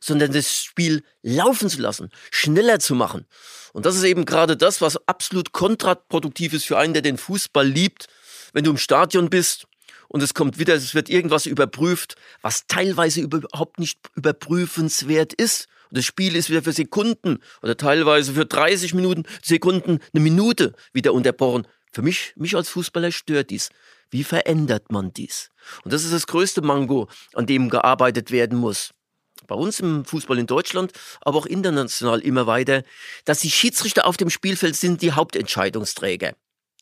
sondern 0.00 0.32
das 0.32 0.62
Spiel 0.62 1.02
laufen 1.22 1.68
zu 1.68 1.80
lassen, 1.80 2.10
schneller 2.30 2.78
zu 2.78 2.94
machen. 2.94 3.26
Und 3.72 3.86
das 3.86 3.96
ist 3.96 4.04
eben 4.04 4.24
gerade 4.24 4.56
das, 4.56 4.80
was 4.80 4.96
absolut 5.06 5.52
kontraproduktiv 5.52 6.52
ist 6.52 6.66
für 6.66 6.78
einen, 6.78 6.94
der 6.94 7.02
den 7.02 7.18
Fußball 7.18 7.66
liebt. 7.66 8.06
Wenn 8.52 8.64
du 8.64 8.70
im 8.70 8.78
Stadion 8.78 9.30
bist 9.30 9.66
und 10.08 10.22
es 10.22 10.34
kommt 10.34 10.58
wieder, 10.58 10.74
es 10.74 10.94
wird 10.94 11.08
irgendwas 11.08 11.46
überprüft, 11.46 12.16
was 12.40 12.66
teilweise 12.66 13.20
überhaupt 13.20 13.78
nicht 13.78 13.98
überprüfenswert 14.14 15.34
ist. 15.34 15.68
Und 15.90 15.98
das 15.98 16.04
Spiel 16.04 16.36
ist 16.36 16.50
wieder 16.50 16.62
für 16.62 16.72
Sekunden 16.72 17.38
oder 17.62 17.76
teilweise 17.76 18.32
für 18.32 18.46
30 18.46 18.94
Minuten, 18.94 19.24
Sekunden, 19.42 20.00
eine 20.12 20.22
Minute 20.22 20.74
wieder 20.92 21.12
unterbrochen. 21.12 21.66
Für 21.92 22.02
mich, 22.02 22.34
mich 22.36 22.56
als 22.56 22.68
Fußballer 22.68 23.12
stört 23.12 23.50
dies. 23.50 23.70
Wie 24.10 24.24
verändert 24.24 24.90
man 24.90 25.12
dies? 25.12 25.50
Und 25.84 25.92
das 25.92 26.04
ist 26.04 26.12
das 26.12 26.26
größte 26.26 26.62
Mango, 26.62 27.08
an 27.34 27.46
dem 27.46 27.68
gearbeitet 27.68 28.30
werden 28.30 28.58
muss 28.58 28.90
bei 29.48 29.56
uns 29.56 29.80
im 29.80 30.04
Fußball 30.04 30.38
in 30.38 30.46
Deutschland, 30.46 30.92
aber 31.20 31.38
auch 31.38 31.46
international 31.46 32.20
immer 32.20 32.46
weiter, 32.46 32.84
dass 33.24 33.40
die 33.40 33.50
Schiedsrichter 33.50 34.06
auf 34.06 34.16
dem 34.16 34.30
Spielfeld 34.30 34.76
sind 34.76 35.02
die 35.02 35.12
Hauptentscheidungsträger. 35.12 36.34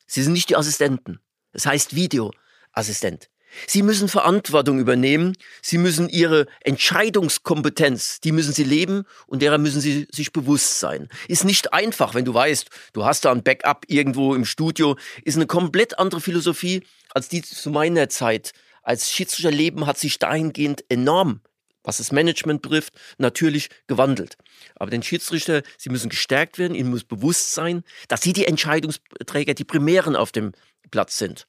Sie 0.06 0.22
sind 0.22 0.34
nicht 0.34 0.50
die 0.50 0.56
Assistenten. 0.56 1.20
Das 1.52 1.64
heißt 1.64 1.94
Videoassistent. 1.94 3.30
Sie 3.66 3.82
müssen 3.82 4.08
Verantwortung 4.08 4.78
übernehmen. 4.78 5.36
Sie 5.62 5.78
müssen 5.78 6.08
ihre 6.08 6.46
Entscheidungskompetenz, 6.60 8.20
die 8.20 8.32
müssen 8.32 8.52
sie 8.52 8.64
leben 8.64 9.04
und 9.26 9.40
derer 9.40 9.56
müssen 9.56 9.80
sie 9.80 10.06
sich 10.12 10.32
bewusst 10.32 10.80
sein. 10.80 11.08
Ist 11.28 11.44
nicht 11.44 11.72
einfach, 11.72 12.14
wenn 12.14 12.24
du 12.24 12.34
weißt, 12.34 12.68
du 12.92 13.04
hast 13.04 13.24
da 13.24 13.32
ein 13.32 13.42
Backup 13.42 13.84
irgendwo 13.88 14.34
im 14.34 14.44
Studio. 14.44 14.96
Ist 15.24 15.36
eine 15.36 15.46
komplett 15.46 15.98
andere 15.98 16.20
Philosophie 16.20 16.82
als 17.14 17.28
die 17.28 17.42
zu 17.42 17.70
meiner 17.70 18.08
Zeit. 18.08 18.52
Als 18.82 19.10
Schiedsrichter 19.10 19.50
Leben 19.50 19.86
hat 19.86 19.98
sich 19.98 20.18
dahingehend 20.18 20.84
enorm 20.90 21.40
was 21.86 21.98
das 21.98 22.12
Management 22.12 22.62
betrifft, 22.62 22.92
natürlich 23.16 23.70
gewandelt. 23.86 24.36
Aber 24.74 24.90
den 24.90 25.04
Schiedsrichter, 25.04 25.62
sie 25.78 25.88
müssen 25.88 26.10
gestärkt 26.10 26.58
werden, 26.58 26.74
ihnen 26.74 26.90
muss 26.90 27.04
bewusst 27.04 27.54
sein, 27.54 27.84
dass 28.08 28.20
sie 28.22 28.32
die 28.32 28.46
Entscheidungsträger, 28.46 29.54
die 29.54 29.64
Primären 29.64 30.16
auf 30.16 30.32
dem 30.32 30.52
Platz 30.90 31.16
sind. 31.16 31.46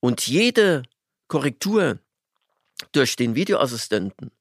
Und 0.00 0.26
jede 0.26 0.82
Korrektur 1.28 1.98
durch 2.92 3.16
den 3.16 3.34
Videoassistenten, 3.34 4.32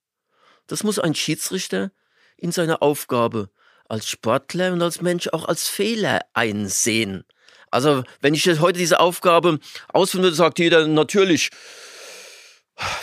das 0.67 0.83
muss 0.83 0.99
ein 0.99 1.13
Schiedsrichter 1.13 1.91
in 2.37 2.51
seiner 2.51 2.81
Aufgabe 2.81 3.49
als 3.89 4.07
Sportler 4.07 4.71
und 4.71 4.81
als 4.81 5.01
Mensch 5.01 5.27
auch 5.27 5.45
als 5.45 5.67
Fehler 5.67 6.21
einsehen. 6.33 7.25
Also 7.71 8.03
wenn 8.21 8.33
ich 8.33 8.47
heute 8.61 8.79
diese 8.79 9.01
Aufgabe 9.01 9.59
ausführen 9.89 10.23
würde, 10.23 10.35
sagt 10.35 10.59
jeder 10.59 10.87
natürlich, 10.87 11.49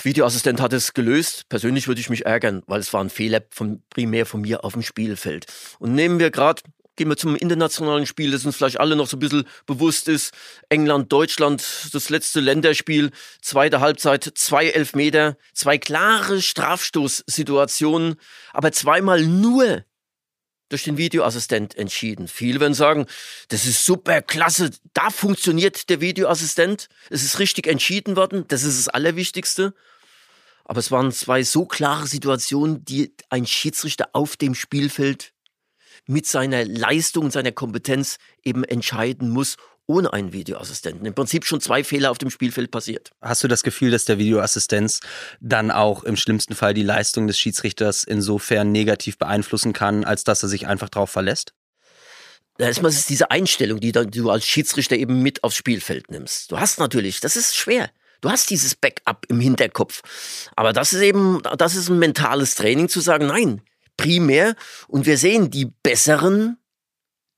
Videoassistent 0.02 0.60
hat 0.60 0.72
es 0.72 0.92
gelöst. 0.92 1.48
Persönlich 1.48 1.88
würde 1.88 2.00
ich 2.00 2.10
mich 2.10 2.26
ärgern, 2.26 2.62
weil 2.66 2.80
es 2.80 2.92
war 2.92 3.02
ein 3.02 3.10
Fehler 3.10 3.42
von, 3.50 3.82
primär 3.90 4.26
von 4.26 4.40
mir 4.40 4.64
auf 4.64 4.74
dem 4.74 4.82
Spielfeld. 4.82 5.46
Und 5.78 5.94
nehmen 5.94 6.18
wir 6.18 6.30
gerade, 6.30 6.62
gehen 6.96 7.08
wir 7.08 7.16
zum 7.16 7.36
internationalen 7.36 8.06
Spiel, 8.06 8.30
das 8.30 8.44
uns 8.44 8.56
vielleicht 8.56 8.80
alle 8.80 8.96
noch 8.96 9.06
so 9.06 9.16
ein 9.16 9.20
bisschen 9.20 9.44
bewusst 9.66 10.08
ist. 10.08 10.34
England, 10.68 11.10
Deutschland, 11.12 11.64
das 11.92 12.10
letzte 12.10 12.40
Länderspiel, 12.40 13.10
zweite 13.40 13.80
Halbzeit, 13.80 14.30
zwei 14.34 14.68
Elfmeter, 14.68 15.36
zwei 15.54 15.78
klare 15.78 16.42
Strafstoßsituationen, 16.42 18.16
aber 18.52 18.72
zweimal 18.72 19.22
nur 19.22 19.84
durch 20.72 20.84
den 20.84 20.96
Videoassistent 20.96 21.76
entschieden. 21.76 22.28
Viele 22.28 22.58
werden 22.60 22.74
sagen, 22.74 23.06
das 23.48 23.66
ist 23.66 23.84
super, 23.84 24.22
klasse, 24.22 24.70
da 24.94 25.10
funktioniert 25.10 25.88
der 25.90 26.00
Videoassistent, 26.00 26.88
es 27.10 27.22
ist 27.22 27.38
richtig 27.38 27.66
entschieden 27.66 28.16
worden, 28.16 28.44
das 28.48 28.62
ist 28.62 28.78
das 28.78 28.88
Allerwichtigste. 28.88 29.74
Aber 30.64 30.78
es 30.78 30.90
waren 30.90 31.12
zwei 31.12 31.42
so 31.42 31.66
klare 31.66 32.06
Situationen, 32.06 32.84
die 32.84 33.14
ein 33.28 33.46
Schiedsrichter 33.46 34.10
auf 34.12 34.36
dem 34.36 34.54
Spielfeld 34.54 35.32
mit 36.06 36.26
seiner 36.26 36.64
Leistung 36.64 37.26
und 37.26 37.32
seiner 37.32 37.52
Kompetenz 37.52 38.16
eben 38.42 38.64
entscheiden 38.64 39.30
muss 39.30 39.56
ohne 39.92 40.12
einen 40.12 40.32
Videoassistenten. 40.32 41.04
Im 41.04 41.14
Prinzip 41.14 41.44
schon 41.44 41.60
zwei 41.60 41.84
Fehler 41.84 42.10
auf 42.10 42.18
dem 42.18 42.30
Spielfeld 42.30 42.70
passiert. 42.70 43.10
Hast 43.20 43.44
du 43.44 43.48
das 43.48 43.62
Gefühl, 43.62 43.90
dass 43.90 44.06
der 44.06 44.18
Videoassistenz 44.18 45.00
dann 45.40 45.70
auch 45.70 46.02
im 46.02 46.16
schlimmsten 46.16 46.54
Fall 46.54 46.72
die 46.72 46.82
Leistung 46.82 47.26
des 47.26 47.38
Schiedsrichters 47.38 48.04
insofern 48.04 48.72
negativ 48.72 49.18
beeinflussen 49.18 49.74
kann, 49.74 50.04
als 50.04 50.24
dass 50.24 50.42
er 50.42 50.48
sich 50.48 50.66
einfach 50.66 50.88
darauf 50.88 51.10
verlässt? 51.10 51.52
Erstmal 52.58 52.90
ist 52.90 52.98
es 52.98 53.06
diese 53.06 53.30
Einstellung, 53.30 53.80
die 53.80 53.92
du 53.92 54.30
als 54.30 54.46
Schiedsrichter 54.46 54.96
eben 54.96 55.20
mit 55.22 55.44
aufs 55.44 55.56
Spielfeld 55.56 56.10
nimmst. 56.10 56.50
Du 56.50 56.58
hast 56.58 56.78
natürlich, 56.78 57.20
das 57.20 57.36
ist 57.36 57.56
schwer. 57.56 57.90
Du 58.20 58.30
hast 58.30 58.50
dieses 58.50 58.74
Backup 58.74 59.26
im 59.28 59.40
Hinterkopf. 59.40 60.00
Aber 60.56 60.72
das 60.72 60.92
ist 60.92 61.02
eben, 61.02 61.42
das 61.58 61.74
ist 61.74 61.88
ein 61.88 61.98
mentales 61.98 62.54
Training 62.54 62.88
zu 62.88 63.00
sagen, 63.00 63.26
nein, 63.26 63.62
primär. 63.96 64.54
Und 64.86 65.06
wir 65.06 65.18
sehen, 65.18 65.50
die 65.50 65.66
Besseren, 65.82 66.56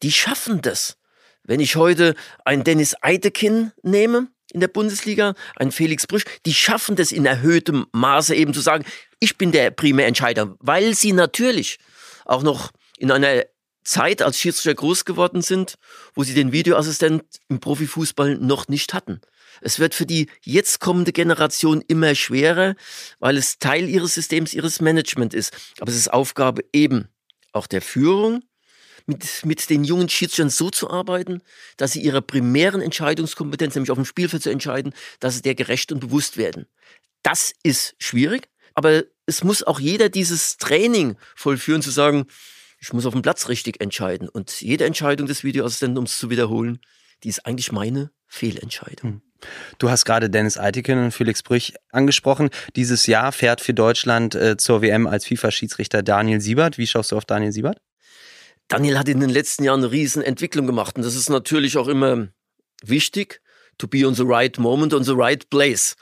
die 0.03 0.13
schaffen 0.13 0.61
das. 0.61 0.99
Wenn 1.45 1.61
ich 1.61 1.77
heute 1.77 2.15
einen 2.45 2.65
Dennis 2.65 2.97
Eitekin 3.03 3.73
nehme 3.83 4.29
in 4.53 4.61
der 4.61 4.69
Bundesliga, 4.69 5.35
einen 5.57 5.73
Felix 5.73 6.07
Brüsch, 6.07 6.25
die 6.47 6.55
schaffen 6.55 6.97
das 6.97 7.13
in 7.13 7.27
erhöhtem 7.27 7.87
Maße 7.93 8.35
eben 8.35 8.55
zu 8.55 8.61
sagen, 8.61 8.85
ich 9.21 9.37
bin 9.37 9.53
der 9.53 9.71
primäre 9.71 10.09
Entscheider, 10.09 10.57
weil 10.61 10.95
sie 10.95 11.13
natürlich 11.13 11.79
auch 12.25 12.43
noch 12.43 12.71
in 12.99 13.11
einer 13.11 13.45
Zeit 13.83 14.23
als 14.23 14.39
Schiedsrichter 14.39 14.75
groß 14.75 15.05
geworden 15.05 15.43
sind, 15.43 15.75
wo 16.15 16.25
sie 16.25 16.33
den 16.33 16.53
Videoassistent 16.53 17.23
im 17.49 17.61
Profifußball 17.61 18.39
noch 18.39 18.69
nicht 18.69 18.95
hatten. 18.95 19.21
Es 19.61 19.79
wird 19.79 19.95
für 19.95 20.07
die 20.07 20.31
jetzt 20.43 20.81
kommende 20.81 21.13
Generation 21.13 21.83
immer 21.87 22.15
schwerer, 22.15 22.75
weil 23.19 23.37
es 23.37 23.59
Teil 23.59 23.89
ihres 23.89 24.15
Systems, 24.15 24.55
ihres 24.55 24.81
Management 24.81 25.35
ist. 25.35 25.53
Aber 25.79 25.91
es 25.91 25.99
ist 25.99 26.13
Aufgabe 26.13 26.63
eben 26.73 27.09
auch 27.53 27.67
der 27.67 27.83
Führung, 27.83 28.43
mit, 29.07 29.45
mit 29.45 29.69
den 29.71 29.85
jungen 29.85 30.09
Schiedsrichtern 30.09 30.51
so 30.51 30.71
zu 30.71 30.91
arbeiten, 30.91 31.43
dass 31.77 31.93
sie 31.93 32.01
ihrer 32.01 32.21
primären 32.21 32.81
Entscheidungskompetenz, 32.81 33.75
nämlich 33.75 33.91
auf 33.91 33.99
dem 33.99 34.05
Spielfeld 34.05 34.43
zu 34.43 34.51
entscheiden, 34.51 34.95
dass 35.21 35.37
sie 35.37 35.43
der 35.43 35.55
gerecht 35.55 35.93
und 35.93 36.01
bewusst 36.01 36.37
werden. 36.37 36.67
Das 37.23 37.53
ist 37.63 37.95
schwierig, 37.99 38.49
aber 38.75 39.05
es 39.27 39.45
muss 39.45 39.63
auch 39.63 39.81
jeder 39.81 40.09
dieses 40.09 40.57
Training 40.57 41.17
vollführen, 41.35 41.83
zu 41.83 41.91
sagen, 41.91 42.27
ich 42.81 42.93
muss 42.93 43.07
auf 43.07 43.15
dem 43.15 43.23
Platz 43.23 43.49
richtig 43.49 43.81
entscheiden. 43.81 44.29
Und 44.29 44.61
jede 44.61 44.85
Entscheidung 44.85 45.27
des 45.27 45.43
Videoassistenten, 45.43 45.99
um 45.99 46.05
es 46.05 46.19
zu 46.19 46.29
wiederholen, 46.29 46.81
die 47.23 47.29
ist 47.29 47.47
eigentlich 47.47 47.73
meine 47.73 48.11
Fehlentscheidung. 48.27 49.11
Hm. 49.13 49.23
Du 49.79 49.91
hast 49.91 50.05
gerade 50.05 50.31
Dennis 50.31 50.59
Eitiken 50.59 51.05
und 51.05 51.13
Felix 51.13 51.43
Brüch 51.43 51.75
angesprochen. 51.91 52.51
Dieses 52.77 53.07
Jahr 53.07 53.33
fährt 53.33 53.61
für 53.61 53.75
Deutschland 53.75 54.35
äh, 54.35 54.57
zur 54.57 54.83
WM 54.83 55.07
als 55.07 55.27
FIFA-Schiedsrichter 55.27 56.03
Daniel 56.03 56.41
Siebert. 56.41 56.79
Wie 56.79 56.87
schaust 56.87 57.13
du 57.13 57.17
auf 57.17 57.25
Daniel 57.25 57.53
Siebert? 57.53 57.79
Daniel 58.69 58.99
hat 58.99 59.09
in 59.09 59.21
den 59.21 59.31
letzten 59.31 59.65
Jahren 59.65 59.81
eine 59.81 59.93
riesen 59.93 60.23
Entwicklung 60.23 60.67
gemacht 60.67 60.97
und 60.97 61.05
das 61.05 61.15
ist 61.15 61.29
natürlich 61.29 61.77
auch 61.77 61.89
immer 61.89 62.29
wichtig, 62.83 63.41
to 63.79 63.87
be 63.87 64.07
on 64.07 64.15
the 64.15 64.25
right 64.25 64.59
moment, 64.59 64.95
on 64.95 65.05
the 65.05 65.15
right 65.15 65.49
place. 65.51 65.97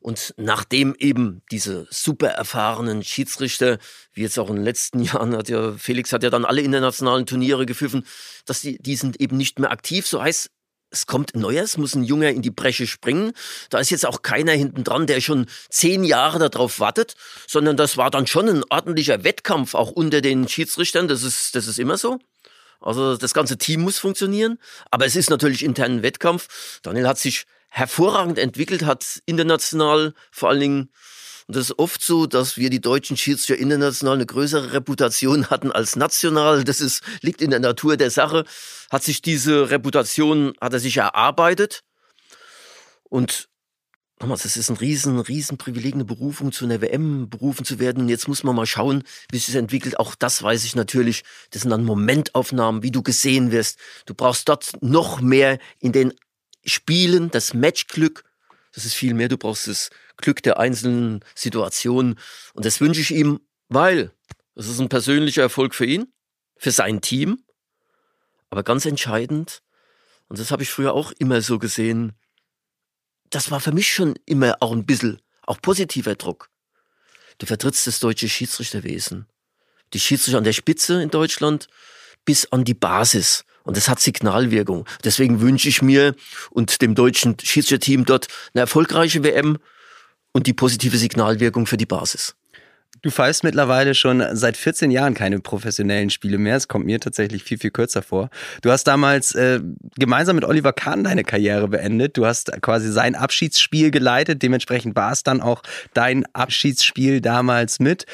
Und 0.00 0.32
nachdem 0.36 0.94
eben 0.98 1.42
diese 1.50 1.86
super 1.90 2.28
erfahrenen 2.28 3.02
Schiedsrichter, 3.02 3.78
wie 4.12 4.22
jetzt 4.22 4.38
auch 4.38 4.48
in 4.48 4.56
den 4.56 4.64
letzten 4.64 5.00
Jahren 5.02 5.36
hat 5.36 5.48
ja, 5.48 5.72
Felix 5.72 6.12
hat 6.12 6.22
ja 6.22 6.30
dann 6.30 6.44
alle 6.44 6.62
internationalen 6.62 7.26
Turniere 7.26 7.66
gepfiffen, 7.66 8.06
dass 8.46 8.60
die, 8.60 8.78
die 8.78 8.96
sind 8.96 9.20
eben 9.20 9.36
nicht 9.36 9.58
mehr 9.58 9.70
aktiv. 9.70 10.06
So 10.06 10.22
heißt, 10.22 10.50
es 10.90 11.06
kommt 11.06 11.34
ein 11.34 11.40
neues, 11.40 11.76
muss 11.76 11.94
ein 11.94 12.04
Junger 12.04 12.30
in 12.30 12.42
die 12.42 12.50
Bresche 12.50 12.86
springen. 12.86 13.32
Da 13.70 13.78
ist 13.78 13.90
jetzt 13.90 14.06
auch 14.06 14.22
keiner 14.22 14.52
hinten 14.52 14.84
dran, 14.84 15.06
der 15.06 15.20
schon 15.20 15.46
zehn 15.68 16.04
Jahre 16.04 16.38
darauf 16.48 16.80
wartet, 16.80 17.14
sondern 17.46 17.76
das 17.76 17.96
war 17.96 18.10
dann 18.10 18.26
schon 18.26 18.48
ein 18.48 18.64
ordentlicher 18.70 19.24
Wettkampf 19.24 19.74
auch 19.74 19.90
unter 19.90 20.20
den 20.20 20.48
Schiedsrichtern. 20.48 21.08
Das 21.08 21.22
ist, 21.22 21.54
das 21.54 21.66
ist 21.66 21.78
immer 21.78 21.98
so. 21.98 22.18
Also 22.80 23.16
das 23.16 23.34
ganze 23.34 23.58
Team 23.58 23.82
muss 23.82 23.98
funktionieren, 23.98 24.58
aber 24.90 25.04
es 25.04 25.16
ist 25.16 25.30
natürlich 25.30 25.64
intern 25.64 25.96
ein 25.96 26.02
Wettkampf. 26.02 26.80
Daniel 26.82 27.08
hat 27.08 27.18
sich 27.18 27.44
hervorragend 27.68 28.38
entwickelt, 28.38 28.84
hat 28.84 29.20
international 29.26 30.14
vor 30.30 30.48
allen 30.48 30.60
Dingen 30.60 30.90
und 31.48 31.56
das 31.56 31.70
ist 31.70 31.78
oft 31.78 32.02
so, 32.02 32.26
dass 32.26 32.58
wir 32.58 32.68
die 32.68 32.82
deutschen 32.82 33.16
Schiedsrichter 33.16 33.56
international 33.56 34.16
eine 34.16 34.26
größere 34.26 34.74
Reputation 34.74 35.48
hatten 35.48 35.72
als 35.72 35.96
national. 35.96 36.62
Das 36.62 36.82
ist, 36.82 37.02
liegt 37.22 37.40
in 37.40 37.50
der 37.50 37.58
Natur 37.58 37.96
der 37.96 38.10
Sache. 38.10 38.44
Hat 38.90 39.02
sich 39.02 39.22
diese 39.22 39.70
Reputation, 39.70 40.52
hat 40.60 40.74
er 40.74 40.78
sich 40.78 40.98
erarbeitet. 40.98 41.84
Und 43.04 43.48
nochmals, 44.20 44.42
das 44.42 44.58
ist 44.58 44.68
ein 44.68 44.76
riesen, 44.76 45.18
riesen 45.20 45.56
Privileg, 45.56 45.94
eine 45.94 46.04
Berufung 46.04 46.52
zu 46.52 46.66
einer 46.66 46.82
WM 46.82 47.30
berufen 47.30 47.64
zu 47.64 47.78
werden. 47.78 48.02
Und 48.02 48.08
jetzt 48.10 48.28
muss 48.28 48.44
man 48.44 48.54
mal 48.54 48.66
schauen, 48.66 49.02
wie 49.30 49.38
sich 49.38 49.46
das 49.46 49.54
entwickelt. 49.54 49.98
Auch 49.98 50.14
das 50.16 50.42
weiß 50.42 50.64
ich 50.64 50.76
natürlich. 50.76 51.24
Das 51.52 51.62
sind 51.62 51.70
dann 51.70 51.86
Momentaufnahmen, 51.86 52.82
wie 52.82 52.90
du 52.90 53.02
gesehen 53.02 53.52
wirst. 53.52 53.78
Du 54.04 54.12
brauchst 54.12 54.50
dort 54.50 54.72
noch 54.82 55.22
mehr 55.22 55.58
in 55.80 55.92
den 55.92 56.12
Spielen 56.66 57.30
das 57.30 57.54
Matchglück. 57.54 58.24
Das 58.74 58.84
ist 58.84 58.92
viel 58.92 59.14
mehr. 59.14 59.28
Du 59.28 59.38
brauchst 59.38 59.66
das 59.66 59.88
Glück 60.18 60.42
der 60.42 60.58
einzelnen 60.58 61.24
Situationen. 61.34 62.18
Und 62.54 62.64
das 62.64 62.80
wünsche 62.80 63.00
ich 63.00 63.12
ihm, 63.12 63.40
weil 63.68 64.12
es 64.54 64.68
ist 64.68 64.80
ein 64.80 64.88
persönlicher 64.88 65.42
Erfolg 65.42 65.74
für 65.74 65.86
ihn, 65.86 66.12
für 66.56 66.70
sein 66.70 67.00
Team. 67.00 67.42
Aber 68.50 68.62
ganz 68.62 68.84
entscheidend, 68.84 69.62
und 70.28 70.38
das 70.38 70.50
habe 70.50 70.62
ich 70.62 70.70
früher 70.70 70.92
auch 70.92 71.12
immer 71.18 71.40
so 71.40 71.58
gesehen, 71.58 72.12
das 73.30 73.50
war 73.50 73.60
für 73.60 73.72
mich 73.72 73.92
schon 73.92 74.14
immer 74.26 74.56
auch 74.60 74.72
ein 74.72 74.86
bisschen 74.86 75.20
auch 75.46 75.60
positiver 75.60 76.14
Druck. 76.14 76.50
Du 77.38 77.46
vertrittst 77.46 77.86
das 77.86 78.00
deutsche 78.00 78.28
Schiedsrichterwesen. 78.28 79.26
Die 79.92 80.00
Schiedsrichter 80.00 80.38
an 80.38 80.44
der 80.44 80.52
Spitze 80.52 81.02
in 81.02 81.10
Deutschland 81.10 81.68
bis 82.24 82.50
an 82.52 82.64
die 82.64 82.74
Basis. 82.74 83.44
Und 83.62 83.76
das 83.76 83.88
hat 83.88 84.00
Signalwirkung. 84.00 84.86
Deswegen 85.04 85.40
wünsche 85.40 85.68
ich 85.68 85.82
mir 85.82 86.14
und 86.50 86.82
dem 86.82 86.94
deutschen 86.94 87.36
Schiedsrichterteam 87.38 88.04
dort 88.04 88.28
eine 88.52 88.62
erfolgreiche 88.62 89.22
WM 89.22 89.58
und 90.32 90.46
die 90.46 90.54
positive 90.54 90.96
Signalwirkung 90.96 91.66
für 91.66 91.76
die 91.76 91.86
Basis. 91.86 92.37
Du 93.02 93.10
pfeifst 93.10 93.44
mittlerweile 93.44 93.94
schon 93.94 94.24
seit 94.32 94.56
14 94.56 94.90
Jahren 94.90 95.14
keine 95.14 95.38
professionellen 95.38 96.10
Spiele 96.10 96.38
mehr. 96.38 96.56
Es 96.56 96.66
kommt 96.66 96.84
mir 96.84 96.98
tatsächlich 96.98 97.44
viel, 97.44 97.58
viel 97.58 97.70
kürzer 97.70 98.02
vor. 98.02 98.28
Du 98.62 98.72
hast 98.72 98.84
damals 98.84 99.34
äh, 99.34 99.60
gemeinsam 99.96 100.34
mit 100.34 100.44
Oliver 100.44 100.72
Kahn 100.72 101.04
deine 101.04 101.22
Karriere 101.22 101.68
beendet. 101.68 102.16
Du 102.16 102.26
hast 102.26 102.50
quasi 102.60 102.90
sein 102.90 103.14
Abschiedsspiel 103.14 103.92
geleitet. 103.92 104.42
Dementsprechend 104.42 104.96
war 104.96 105.12
es 105.12 105.22
dann 105.22 105.40
auch 105.40 105.62
dein 105.94 106.24
Abschiedsspiel 106.32 107.20
damals 107.20 107.78
mit. 107.78 108.04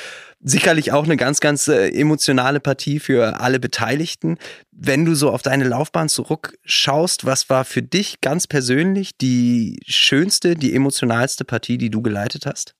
Sicherlich 0.42 0.92
auch 0.92 1.04
eine 1.04 1.16
ganz, 1.16 1.40
ganz 1.40 1.68
äh, 1.68 1.88
emotionale 1.88 2.60
Partie 2.60 3.00
für 3.00 3.40
alle 3.40 3.60
Beteiligten. 3.60 4.36
Wenn 4.70 5.06
du 5.06 5.14
so 5.14 5.30
auf 5.30 5.40
deine 5.40 5.64
Laufbahn 5.64 6.10
zurückschaust, 6.10 7.24
was 7.24 7.48
war 7.48 7.64
für 7.64 7.82
dich 7.82 8.20
ganz 8.20 8.46
persönlich 8.46 9.16
die 9.16 9.80
schönste, 9.86 10.56
die 10.56 10.74
emotionalste 10.74 11.46
Partie, 11.46 11.78
die 11.78 11.88
du 11.88 12.02
geleitet 12.02 12.44
hast? 12.44 12.74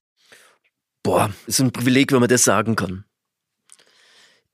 Boah, 1.05 1.31
ist 1.47 1.61
ein 1.61 1.71
Privileg, 1.71 2.13
wenn 2.13 2.21
man 2.21 2.31
das 2.31 2.45
sagen 2.45 2.77
kann. 2.77 3.05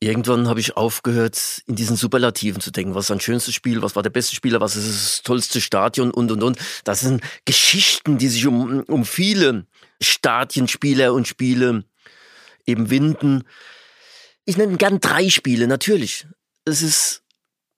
Irgendwann 0.01 0.48
habe 0.48 0.59
ich 0.59 0.76
aufgehört, 0.76 1.62
in 1.66 1.76
diesen 1.76 1.94
Superlativen 1.94 2.61
zu 2.61 2.72
denken. 2.72 2.94
Was 2.94 3.09
war 3.09 3.16
ein 3.16 3.20
schönstes 3.20 3.55
Spiel? 3.55 3.82
Was 3.82 3.94
war 3.94 4.03
der 4.03 4.11
beste 4.11 4.34
Spieler? 4.34 4.61
Was 4.61 4.74
ist 4.74 4.88
das 4.88 5.22
tollste 5.22 5.61
Stadion? 5.61 6.11
Und, 6.11 6.32
und, 6.32 6.42
und. 6.42 6.59
Das 6.84 7.01
sind 7.01 7.22
Geschichten, 7.44 8.18
die 8.18 8.28
sich 8.28 8.46
um, 8.46 8.80
um 8.84 9.05
viele 9.05 9.66
Stadienspieler 10.03 11.12
und 11.12 11.28
Spiele 11.28 11.84
eben 12.66 12.90
winden. 12.90 13.44
Ich 14.44 14.57
nenne 14.57 14.76
gern 14.76 14.98
drei 14.98 15.28
Spiele, 15.28 15.68
natürlich. 15.68 16.26
Es 16.64 16.82
ist 16.82 17.22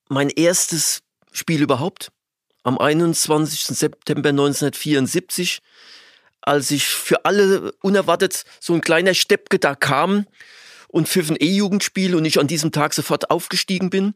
mein 0.09 0.31
erstes 0.31 1.03
Spiel 1.31 1.61
überhaupt. 1.61 2.11
Am 2.63 2.79
21. 2.79 3.65
September 3.77 4.31
1974 4.31 5.61
als 6.43 6.71
ich 6.71 6.87
für 6.87 7.25
alle 7.25 7.73
unerwartet 7.81 8.45
so 8.61 8.75
ein 8.75 8.81
kleiner 8.81 9.15
Steppke 9.15 9.59
da 9.59 9.75
kam 9.75 10.27
und 10.89 11.09
pfiff 11.09 11.31
ein 11.31 11.37
E-Jugendspiel 11.39 12.15
und 12.15 12.25
ich 12.25 12.39
an 12.39 12.47
diesem 12.47 12.73
Tag 12.73 12.93
sofort 12.95 13.31
aufgestiegen 13.31 13.91
bin, 13.91 14.15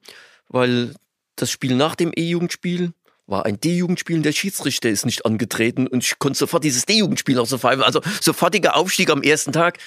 weil 0.48 0.94
das 1.36 1.50
Spiel 1.50 1.74
nach 1.74 1.94
dem 1.94 2.12
E-Jugendspiel 2.14 2.92
war 3.26 3.46
ein 3.46 3.58
D-Jugendspiel 3.58 4.16
und 4.16 4.22
der 4.22 4.32
Schiedsrichter 4.32 4.88
ist 4.88 5.06
nicht 5.06 5.24
angetreten 5.26 5.86
und 5.86 6.04
ich 6.04 6.18
konnte 6.18 6.38
sofort 6.38 6.64
dieses 6.64 6.86
D-Jugendspiel 6.86 7.38
auch 7.38 7.46
so 7.46 7.58
pfeifen. 7.58 7.82
Also 7.82 8.00
sofortiger 8.20 8.76
Aufstieg 8.76 9.10
am 9.10 9.22
ersten 9.22 9.52
Tag. 9.52 9.78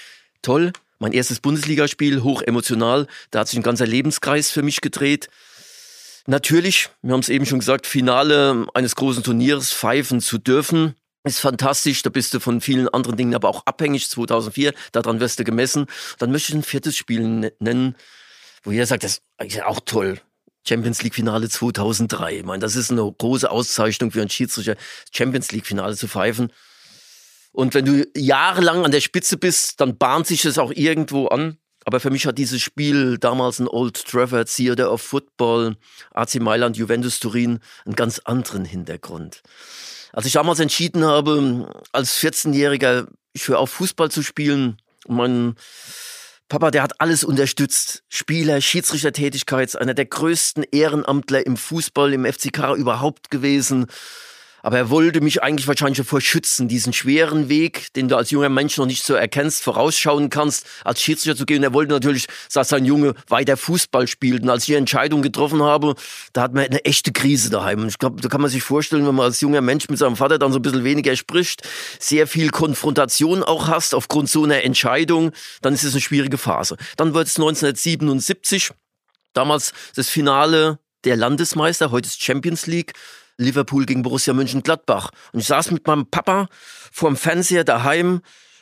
Toll. 0.41 0.73
Mein 1.01 1.13
erstes 1.13 1.39
Bundesligaspiel, 1.39 2.23
hoch 2.23 2.41
emotional. 2.41 3.07
Da 3.31 3.39
hat 3.39 3.47
sich 3.47 3.57
ein 3.57 3.63
ganzer 3.63 3.87
Lebenskreis 3.87 4.51
für 4.51 4.63
mich 4.63 4.81
gedreht. 4.81 5.29
Natürlich, 6.27 6.89
wir 7.01 7.13
haben 7.13 7.21
es 7.21 7.29
eben 7.29 7.45
schon 7.45 7.59
gesagt, 7.59 7.87
Finale 7.87 8.67
eines 8.73 8.95
großen 8.95 9.23
Turniers 9.23 9.71
pfeifen 9.71 10.19
zu 10.19 10.37
dürfen 10.37 10.95
ist 11.23 11.39
fantastisch, 11.39 12.01
da 12.01 12.09
bist 12.09 12.33
du 12.33 12.39
von 12.39 12.61
vielen 12.61 12.87
anderen 12.89 13.17
Dingen 13.17 13.35
aber 13.35 13.49
auch 13.49 13.65
abhängig, 13.65 14.09
2004, 14.09 14.73
daran 14.91 15.19
wirst 15.19 15.39
du 15.39 15.43
gemessen. 15.43 15.85
Dann 16.17 16.31
möchte 16.31 16.51
ich 16.51 16.55
ein 16.55 16.63
viertes 16.63 16.95
Spiel 16.95 17.21
ne-, 17.21 17.53
nennen, 17.59 17.95
wo 18.63 18.71
jeder 18.71 18.85
sagt, 18.85 19.03
das 19.03 19.21
ist 19.43 19.63
auch 19.63 19.79
toll. 19.85 20.19
Champions 20.67 21.01
League 21.03 21.15
Finale 21.15 21.49
2003. 21.49 22.37
Ich 22.37 22.45
meine, 22.45 22.59
das 22.59 22.75
ist 22.75 22.91
eine 22.91 23.11
große 23.11 23.49
Auszeichnung 23.49 24.11
für 24.11 24.21
einen 24.21 24.29
Schiedsrichter, 24.29 24.75
Champions 25.11 25.51
League 25.51 25.65
Finale 25.65 25.95
zu 25.95 26.07
pfeifen. 26.07 26.51
Und 27.51 27.73
wenn 27.73 27.85
du 27.85 28.07
jahrelang 28.15 28.85
an 28.85 28.91
der 28.91 29.01
Spitze 29.01 29.37
bist, 29.37 29.81
dann 29.81 29.97
bahnt 29.97 30.27
sich 30.27 30.43
das 30.43 30.57
auch 30.57 30.71
irgendwo 30.71 31.27
an. 31.27 31.57
Aber 31.85 31.99
für 31.99 32.11
mich 32.11 32.25
hat 32.27 32.37
dieses 32.37 32.61
Spiel 32.61 33.17
damals 33.17 33.59
ein 33.59 33.67
Old 33.67 34.05
Trafford, 34.05 34.53
Theater 34.53 34.91
of 34.91 35.01
Football, 35.01 35.75
AC 36.11 36.35
Mailand, 36.35 36.77
Juventus 36.77 37.19
Turin 37.19 37.59
einen 37.85 37.95
ganz 37.95 38.19
anderen 38.19 38.65
Hintergrund. 38.65 39.41
Als 40.11 40.25
ich 40.25 40.33
damals 40.33 40.59
entschieden 40.59 41.05
habe, 41.05 41.69
als 41.91 42.17
14-Jähriger, 42.19 43.07
ich 43.33 43.47
höre 43.47 43.59
auf 43.59 43.69
Fußball 43.69 44.09
zu 44.09 44.23
spielen, 44.23 44.77
mein 45.07 45.55
Papa, 46.49 46.71
der 46.71 46.81
hat 46.81 46.99
alles 46.99 47.23
unterstützt. 47.23 48.03
Spieler, 48.09 48.59
Schiedsrichtertätigkeit, 48.59 49.75
einer 49.75 49.93
der 49.93 50.05
größten 50.05 50.65
Ehrenamtler 50.71 51.45
im 51.45 51.57
Fußball, 51.57 52.11
im 52.13 52.25
FCK 52.25 52.75
überhaupt 52.75 53.29
gewesen. 53.29 53.85
Aber 54.61 54.77
er 54.77 54.89
wollte 54.89 55.21
mich 55.21 55.41
eigentlich 55.43 55.67
wahrscheinlich 55.67 55.97
davor 55.97 56.21
schützen, 56.21 56.67
diesen 56.67 56.93
schweren 56.93 57.49
Weg, 57.49 57.93
den 57.93 58.07
du 58.07 58.15
als 58.15 58.31
junger 58.31 58.49
Mensch 58.49 58.77
noch 58.77 58.85
nicht 58.85 59.03
so 59.03 59.13
erkennst, 59.13 59.63
vorausschauen 59.63 60.29
kannst, 60.29 60.65
als 60.83 61.01
Schiedsrichter 61.01 61.37
zu 61.37 61.45
gehen. 61.45 61.63
Er 61.63 61.73
wollte 61.73 61.93
natürlich, 61.93 62.27
dass 62.53 62.69
sein 62.69 62.85
Junge 62.85 63.13
weiter 63.27 63.57
Fußball 63.57 64.07
spielt. 64.07 64.43
Und 64.43 64.49
als 64.49 64.63
ich 64.63 64.67
die 64.67 64.73
Entscheidung 64.75 65.21
getroffen 65.21 65.63
habe, 65.63 65.95
da 66.33 66.41
hat 66.43 66.53
man 66.53 66.65
eine 66.65 66.83
echte 66.85 67.11
Krise 67.11 67.49
daheim. 67.49 67.81
Und 67.81 67.89
ich 67.89 67.97
glaube, 67.97 68.21
da 68.21 68.27
kann 68.27 68.41
man 68.41 68.49
sich 68.49 68.63
vorstellen, 68.63 69.05
wenn 69.07 69.15
man 69.15 69.25
als 69.25 69.41
junger 69.41 69.61
Mensch 69.61 69.89
mit 69.89 69.99
seinem 69.99 70.15
Vater 70.15 70.39
dann 70.39 70.51
so 70.51 70.59
ein 70.59 70.61
bisschen 70.61 70.83
weniger 70.83 71.15
spricht, 71.15 71.67
sehr 71.99 72.27
viel 72.27 72.49
Konfrontation 72.49 73.43
auch 73.43 73.67
hast 73.67 73.95
aufgrund 73.95 74.29
so 74.29 74.43
einer 74.43 74.63
Entscheidung, 74.63 75.31
dann 75.61 75.73
ist 75.73 75.83
es 75.83 75.93
eine 75.93 76.01
schwierige 76.01 76.37
Phase. 76.37 76.77
Dann 76.97 77.13
wird 77.13 77.27
es 77.27 77.37
1977, 77.37 78.71
damals 79.33 79.73
das 79.95 80.09
Finale 80.09 80.79
der 81.03 81.15
Landesmeister, 81.15 81.91
heute 81.91 82.07
ist 82.07 82.21
Champions 82.21 82.67
League. 82.67 82.93
Liverpool 83.39 83.85
gegen 83.85 84.03
Borussia 84.03 84.33
Mönchengladbach. 84.33 85.11
Und 85.31 85.39
ich 85.39 85.47
saß 85.47 85.71
mit 85.71 85.87
meinem 85.87 86.05
Papa 86.05 86.47
vorm 86.91 87.15
Fernseher 87.15 87.63
daheim 87.63 88.21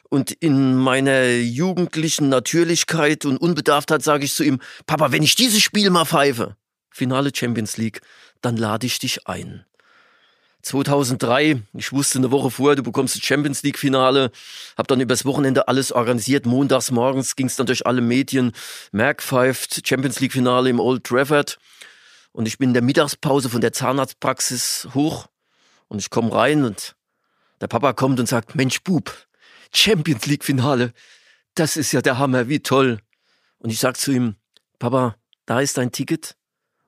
und 0.10 0.32
in 0.32 0.76
meiner 0.76 1.28
jugendlichen 1.30 2.30
Natürlichkeit 2.30 3.26
und 3.26 3.38
Unbedarftheit 3.38 4.04
sage 4.04 4.26
ich 4.26 4.34
zu 4.34 4.44
ihm, 4.44 4.60
Papa, 4.86 5.12
wenn 5.12 5.24
ich 5.24 5.36
dieses 5.36 5.62
Spiel 5.62 5.90
mal 5.90 6.06
pfeife, 6.06 6.56
Finale 6.90 7.32
Champions 7.36 7.78
League, 7.78 8.02
dann 8.42 8.56
lade 8.56 8.86
ich 8.86 9.00
dich 9.00 9.28
ein. 9.28 9.66
2003, 10.62 11.62
ich 11.74 11.94
wusste 11.94 12.18
eine 12.18 12.32
Woche 12.32 12.52
vorher, 12.52 12.76
du 12.76 12.84
bekommst 12.84 13.16
das 13.16 13.24
Champions 13.24 13.64
League 13.64 13.78
Finale, 13.78 14.32
habe 14.78 14.88
dann 14.88 15.00
übers 15.00 15.24
Wochenende 15.24 15.68
alles 15.68 15.92
organisiert. 15.92 16.46
Montags 16.46 16.92
morgens 16.92 17.36
ging 17.36 17.48
es 17.48 17.56
dann 17.56 17.68
durch 17.68 17.86
alle 17.86 18.02
Medien. 18.02 18.52
Merck 18.92 19.22
pfeift 19.24 19.88
Champions 19.88 20.20
League 20.20 20.34
Finale 20.34 20.70
im 20.70 20.80
Old 20.80 21.04
Trafford. 21.04 21.58
Und 22.32 22.48
ich 22.48 22.58
bin 22.58 22.70
in 22.70 22.74
der 22.74 22.84
Mittagspause 22.84 23.50
von 23.50 23.62
der 23.62 23.74
Zahnarztpraxis 23.74 24.90
hoch 24.94 25.28
und 25.88 26.00
ich 26.00 26.10
komme 26.10 26.34
rein 26.34 26.64
und 26.66 26.96
der 27.62 27.68
Papa 27.68 27.94
kommt 27.94 28.20
und 28.20 28.28
sagt, 28.28 28.56
Mensch 28.56 28.84
Bub, 28.84 29.28
Champions 29.74 30.26
League 30.28 30.44
Finale, 30.44 30.94
das 31.56 31.78
ist 31.78 31.92
ja 31.92 32.02
der 32.02 32.18
Hammer, 32.20 32.48
wie 32.50 32.60
toll. 32.60 33.00
Und 33.58 33.72
ich 33.72 33.80
sag 33.80 33.98
zu 33.98 34.12
ihm, 34.12 34.36
Papa, 34.78 35.16
da 35.46 35.60
ist 35.60 35.78
dein 35.78 35.92
Ticket 35.92 36.36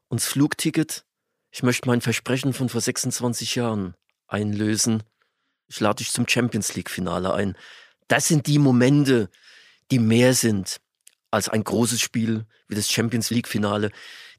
und 0.09 0.21
das 0.21 0.27
Flugticket. 0.27 1.05
Ich 1.51 1.63
möchte 1.63 1.87
mein 1.87 2.01
Versprechen 2.01 2.53
von 2.53 2.69
vor 2.69 2.81
26 2.81 3.55
Jahren 3.55 3.95
einlösen. 4.27 5.03
ich 5.67 5.79
lade 5.79 5.97
dich 5.97 6.11
zum 6.11 6.27
Champions 6.27 6.75
League-Finale 6.75 7.33
ein. 7.33 7.57
Das 8.07 8.27
sind 8.27 8.45
die 8.45 8.59
Momente, 8.59 9.29
die 9.91 9.99
mehr 9.99 10.33
sind 10.33 10.79
als 11.32 11.49
ein 11.49 11.63
großes 11.63 12.01
Spiel 12.01 12.45
wie 12.67 12.75
das 12.75 12.89
Champions 12.89 13.30
League-Finale. 13.30 13.91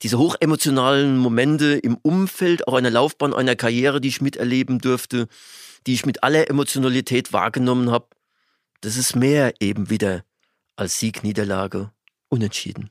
Diese 0.03 0.19
hochemotionalen 0.19 1.19
Momente 1.19 1.75
im 1.75 1.97
Umfeld, 1.97 2.67
auch 2.67 2.75
einer 2.75 2.91
Laufbahn, 2.91 3.35
einer 3.35 3.57
Karriere, 3.57 4.01
die 4.01 4.09
ich 4.09 4.21
miterleben 4.21 4.79
durfte, 4.79 5.29
die 5.87 5.95
ich 5.95 6.07
mit 6.07 6.23
aller 6.23 6.49
Emotionalität 6.49 7.33
wahrgenommen 7.33 7.91
habe, 7.91 8.09
das 8.81 8.97
ist 8.97 9.15
mehr 9.15 9.55
eben 9.61 9.91
wieder 9.91 10.25
als 10.77 10.99
Sieg, 10.99 11.23
Niederlage, 11.23 11.93
Unentschieden. 12.29 12.91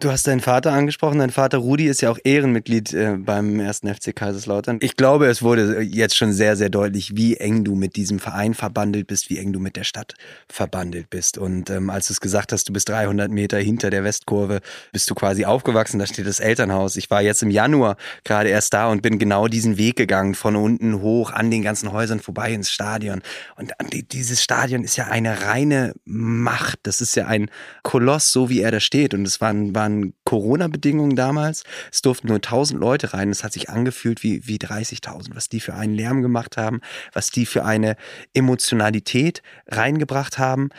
Du 0.00 0.12
hast 0.12 0.26
deinen 0.26 0.40
Vater 0.40 0.72
angesprochen. 0.72 1.18
Dein 1.18 1.30
Vater 1.30 1.58
Rudi 1.58 1.86
ist 1.86 2.02
ja 2.02 2.10
auch 2.10 2.18
Ehrenmitglied 2.22 2.92
äh, 2.92 3.16
beim 3.16 3.58
ersten 3.58 3.92
FC 3.92 4.14
Kaiserslautern. 4.14 4.78
Ich 4.80 4.96
glaube, 4.96 5.26
es 5.26 5.42
wurde 5.42 5.80
jetzt 5.80 6.14
schon 6.14 6.32
sehr, 6.34 6.56
sehr 6.56 6.68
deutlich, 6.68 7.16
wie 7.16 7.38
eng 7.38 7.64
du 7.64 7.74
mit 7.74 7.96
diesem 7.96 8.18
Verein 8.18 8.52
verbandelt 8.52 9.06
bist, 9.06 9.30
wie 9.30 9.38
eng 9.38 9.54
du 9.54 9.60
mit 9.60 9.76
der 9.76 9.84
Stadt 9.84 10.14
verbandelt 10.46 11.08
bist. 11.08 11.38
Und 11.38 11.70
ähm, 11.70 11.88
als 11.88 12.08
du 12.08 12.12
es 12.12 12.20
gesagt 12.20 12.52
hast, 12.52 12.68
du 12.68 12.72
bist 12.74 12.90
300 12.90 13.30
Meter 13.30 13.58
hinter 13.58 13.88
der 13.88 14.04
Westkurve, 14.04 14.60
bist 14.92 15.08
du 15.08 15.14
quasi 15.14 15.46
aufgewachsen. 15.46 15.98
Da 15.98 16.06
steht 16.06 16.26
das 16.26 16.38
Elternhaus. 16.38 16.96
Ich 16.96 17.10
war 17.10 17.22
jetzt 17.22 17.42
im 17.42 17.50
Januar 17.50 17.96
gerade 18.24 18.50
erst 18.50 18.74
da 18.74 18.88
und 18.90 19.00
bin 19.00 19.18
genau 19.18 19.48
diesen 19.48 19.78
Weg 19.78 19.96
gegangen, 19.96 20.34
von 20.34 20.54
unten 20.54 21.00
hoch 21.00 21.32
an 21.32 21.50
den 21.50 21.62
ganzen 21.62 21.92
Häusern 21.92 22.20
vorbei 22.20 22.52
ins 22.52 22.70
Stadion. 22.70 23.22
Und 23.56 23.72
dieses 24.12 24.42
Stadion 24.42 24.84
ist 24.84 24.96
ja 24.96 25.06
eine 25.06 25.46
reine 25.46 25.94
Macht. 26.04 26.80
Das 26.82 27.00
ist 27.00 27.16
ja 27.16 27.26
ein 27.26 27.50
Koloss, 27.82 28.30
so 28.30 28.50
wie 28.50 28.60
er 28.60 28.70
da 28.70 28.80
steht. 28.80 29.14
Und 29.14 29.26
es 29.26 29.40
war 29.40 29.48
ein, 29.48 29.74
waren 29.78 30.12
Corona-Bedingungen 30.24 31.14
damals. 31.16 31.62
Es 31.92 32.02
durften 32.02 32.26
nur 32.26 32.36
1000 32.36 32.78
Leute 32.78 33.14
rein. 33.14 33.30
Es 33.30 33.44
hat 33.44 33.52
sich 33.52 33.70
angefühlt 33.70 34.22
wie, 34.22 34.46
wie 34.46 34.56
30.000, 34.56 35.34
was 35.34 35.48
die 35.48 35.60
für 35.60 35.74
einen 35.74 35.94
Lärm 35.94 36.20
gemacht 36.20 36.56
haben, 36.56 36.80
was 37.12 37.30
die 37.30 37.46
für 37.46 37.64
eine 37.64 37.96
Emotionalität 38.34 39.42
reingebracht 39.68 40.38
haben. 40.38 40.70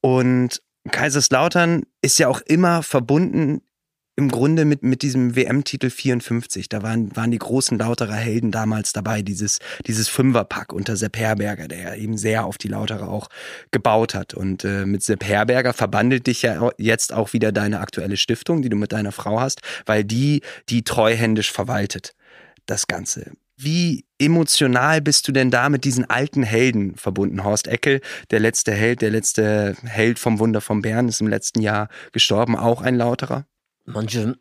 Und 0.00 0.60
Kaiserslautern 0.90 1.84
ist 2.02 2.18
ja 2.18 2.28
auch 2.28 2.40
immer 2.40 2.82
verbunden 2.82 3.62
im 4.16 4.30
Grunde 4.30 4.64
mit, 4.64 4.82
mit 4.82 5.02
diesem 5.02 5.34
WM-Titel 5.34 5.90
54. 5.90 6.68
Da 6.68 6.82
waren, 6.82 7.14
waren 7.16 7.30
die 7.30 7.38
großen 7.38 7.78
Lauterer 7.78 8.14
Helden 8.14 8.52
damals 8.52 8.92
dabei, 8.92 9.22
dieses, 9.22 9.58
dieses 9.86 10.08
Fünferpack 10.08 10.72
unter 10.72 10.96
Sepp 10.96 11.16
Herberger, 11.16 11.66
der 11.66 11.96
eben 11.96 12.16
sehr 12.16 12.44
auf 12.44 12.56
die 12.56 12.68
Lauterer 12.68 13.08
auch 13.08 13.28
gebaut 13.72 14.14
hat. 14.14 14.34
Und 14.34 14.64
äh, 14.64 14.86
mit 14.86 15.02
Sepp 15.02 15.24
Herberger 15.24 15.72
verbandelt 15.72 16.26
dich 16.28 16.42
ja 16.42 16.70
jetzt 16.78 17.12
auch 17.12 17.32
wieder 17.32 17.50
deine 17.50 17.80
aktuelle 17.80 18.16
Stiftung, 18.16 18.62
die 18.62 18.68
du 18.68 18.76
mit 18.76 18.92
deiner 18.92 19.12
Frau 19.12 19.40
hast, 19.40 19.62
weil 19.84 20.04
die, 20.04 20.42
die 20.68 20.84
treuhändisch 20.84 21.50
verwaltet, 21.50 22.14
das 22.66 22.86
Ganze. 22.86 23.32
Wie 23.56 24.04
emotional 24.18 25.00
bist 25.00 25.28
du 25.28 25.32
denn 25.32 25.50
da 25.50 25.68
mit 25.68 25.84
diesen 25.84 26.08
alten 26.08 26.42
Helden 26.42 26.96
verbunden? 26.96 27.44
Horst 27.44 27.68
Eckel, 27.68 28.00
der 28.30 28.40
letzte 28.40 28.72
Held, 28.72 29.00
der 29.00 29.10
letzte 29.10 29.76
Held 29.84 30.18
vom 30.18 30.38
Wunder 30.38 30.60
vom 30.60 30.82
Bern, 30.82 31.08
ist 31.08 31.20
im 31.20 31.28
letzten 31.28 31.60
Jahr 31.62 31.88
gestorben, 32.12 32.56
auch 32.56 32.82
ein 32.82 32.96
Lauterer? 32.96 33.46
Manche 33.84 34.36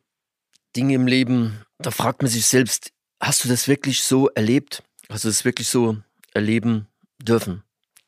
Dinge 0.75 0.95
im 0.95 1.07
Leben, 1.07 1.65
da 1.77 1.91
fragt 1.91 2.21
man 2.21 2.31
sich 2.31 2.45
selbst, 2.45 2.91
hast 3.19 3.43
du 3.43 3.49
das 3.49 3.67
wirklich 3.67 4.03
so 4.03 4.29
erlebt? 4.29 4.83
Hast 5.09 5.23
du 5.23 5.29
das 5.29 5.45
wirklich 5.45 5.67
so 5.67 5.97
erleben 6.33 6.87
dürfen? 7.21 7.63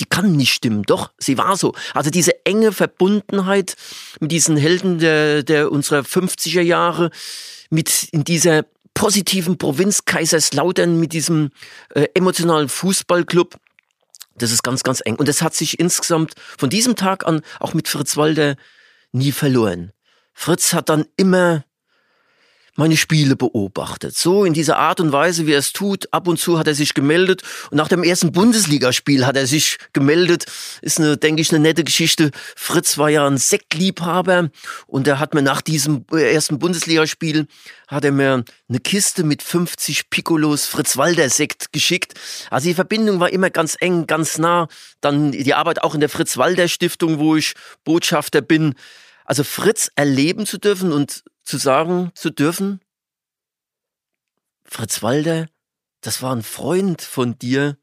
die 0.00 0.06
kann 0.06 0.32
nicht 0.32 0.52
stimmen. 0.52 0.82
Doch, 0.82 1.12
sie 1.18 1.38
war 1.38 1.56
so. 1.56 1.74
Also 1.94 2.10
diese 2.10 2.44
enge 2.44 2.72
Verbundenheit 2.72 3.76
mit 4.20 4.32
diesen 4.32 4.56
Helden 4.56 4.98
der, 4.98 5.42
der 5.42 5.70
unserer 5.70 6.00
50er 6.00 6.62
Jahre, 6.62 7.10
mit 7.70 8.08
in 8.10 8.24
dieser 8.24 8.64
positiven 8.94 9.56
Provinz 9.56 10.04
Kaiserslautern, 10.04 10.98
mit 10.98 11.12
diesem 11.12 11.50
äh, 11.94 12.06
emotionalen 12.14 12.68
Fußballclub. 12.68 13.56
Das 14.36 14.50
ist 14.50 14.62
ganz, 14.62 14.82
ganz 14.82 15.00
eng. 15.04 15.16
Und 15.16 15.28
das 15.28 15.42
hat 15.42 15.54
sich 15.54 15.78
insgesamt 15.78 16.34
von 16.58 16.70
diesem 16.70 16.96
Tag 16.96 17.26
an 17.26 17.42
auch 17.60 17.74
mit 17.74 17.88
Fritz 17.88 18.16
Walder 18.16 18.56
nie 19.12 19.32
verloren. 19.32 19.92
Fritz 20.32 20.72
hat 20.72 20.88
dann 20.88 21.06
immer 21.16 21.64
meine 22.80 22.96
Spiele 22.96 23.36
beobachtet. 23.36 24.16
So 24.16 24.44
in 24.44 24.54
dieser 24.54 24.78
Art 24.78 25.00
und 25.00 25.12
Weise, 25.12 25.46
wie 25.46 25.52
er 25.52 25.58
es 25.58 25.72
tut. 25.72 26.12
Ab 26.12 26.26
und 26.26 26.38
zu 26.38 26.58
hat 26.58 26.66
er 26.66 26.74
sich 26.74 26.94
gemeldet. 26.94 27.42
Und 27.70 27.76
nach 27.76 27.88
dem 27.88 28.02
ersten 28.02 28.32
Bundesligaspiel 28.32 29.26
hat 29.26 29.36
er 29.36 29.46
sich 29.46 29.76
gemeldet. 29.92 30.46
Ist 30.80 30.98
eine, 30.98 31.16
denke 31.16 31.42
ich, 31.42 31.50
eine 31.50 31.60
nette 31.60 31.84
Geschichte. 31.84 32.30
Fritz 32.56 32.96
war 32.96 33.10
ja 33.10 33.26
ein 33.26 33.36
Sektliebhaber 33.36 34.50
und 34.86 35.06
er 35.06 35.18
hat 35.18 35.34
mir 35.34 35.42
nach 35.42 35.60
diesem 35.60 36.06
ersten 36.10 36.58
Bundesligaspiel 36.58 37.46
hat 37.86 38.04
er 38.04 38.12
mir 38.12 38.44
eine 38.68 38.80
Kiste 38.80 39.24
mit 39.24 39.42
50 39.42 40.08
Piccolos 40.08 40.64
Fritz 40.64 40.96
Walder 40.96 41.28
Sekt 41.28 41.72
geschickt. 41.72 42.14
Also 42.50 42.68
die 42.68 42.74
Verbindung 42.74 43.20
war 43.20 43.30
immer 43.30 43.50
ganz 43.50 43.76
eng, 43.80 44.06
ganz 44.06 44.38
nah. 44.38 44.68
Dann 45.00 45.32
die 45.32 45.54
Arbeit 45.54 45.82
auch 45.82 45.94
in 45.94 46.00
der 46.00 46.08
Fritz 46.08 46.38
Walder 46.38 46.68
Stiftung, 46.68 47.18
wo 47.18 47.36
ich 47.36 47.54
Botschafter 47.84 48.40
bin. 48.40 48.74
Also 49.30 49.44
Fritz 49.44 49.92
erleben 49.94 50.44
zu 50.44 50.58
dürfen 50.58 50.90
und 50.90 51.22
zu 51.44 51.56
sagen 51.56 52.10
zu 52.16 52.30
dürfen, 52.30 52.80
Fritz 54.64 55.04
Walder, 55.04 55.46
das 56.00 56.20
war 56.20 56.34
ein 56.34 56.42
Freund 56.42 57.00
von 57.00 57.38
dir. 57.38 57.76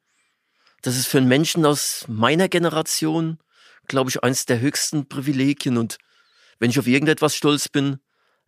Das 0.82 0.98
ist 0.98 1.08
für 1.08 1.20
einen 1.20 1.30
Menschen 1.30 1.66
aus 1.66 2.04
meiner 2.10 2.50
Generation, 2.50 3.40
glaube 3.88 4.10
ich, 4.10 4.22
eines 4.26 4.46
der 4.46 4.60
höchsten 4.60 5.08
Privilegien. 5.08 5.78
Und 5.78 6.00
wenn 6.60 6.70
ich 6.70 6.80
auf 6.80 6.88
irgendetwas 6.88 7.34
stolz 7.34 7.70
bin, 7.70 8.02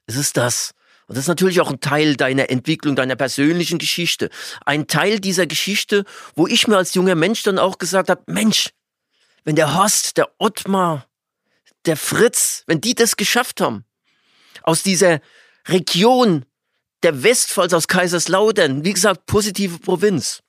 ist 0.06 0.18
es 0.18 0.34
das. 0.34 0.72
Und 1.08 1.16
das 1.16 1.24
ist 1.24 1.30
natürlich 1.30 1.62
auch 1.62 1.70
ein 1.70 1.80
Teil 1.80 2.18
deiner 2.18 2.50
Entwicklung, 2.50 2.98
deiner 2.98 3.16
persönlichen 3.16 3.78
Geschichte. 3.78 4.30
Ein 4.66 4.88
Teil 4.88 5.22
dieser 5.22 5.48
Geschichte, 5.48 6.04
wo 6.36 6.48
ich 6.48 6.68
mir 6.68 6.76
als 6.76 6.96
junger 6.96 7.16
Mensch 7.16 7.44
dann 7.44 7.60
auch 7.60 7.78
gesagt 7.78 8.10
habe, 8.10 8.24
Mensch, 8.28 8.72
wenn 9.46 9.56
der 9.56 9.76
Horst, 9.76 10.18
der 10.18 10.34
Ottmar, 10.38 11.09
der 11.86 11.98
Fritz, 11.98 12.64
wenn 12.68 12.82
die 12.82 12.96
das 12.96 13.18
geschafft 13.18 13.62
haben, 13.62 13.86
aus 14.64 14.84
dieser 14.84 15.20
Region 15.68 16.46
der 17.04 17.24
Westpfalz, 17.24 17.74
aus 17.74 17.88
Kaiserslautern, 17.88 18.84
wie 18.84 18.94
gesagt, 18.94 19.26
positive 19.26 19.80
Provinz. 19.80 20.42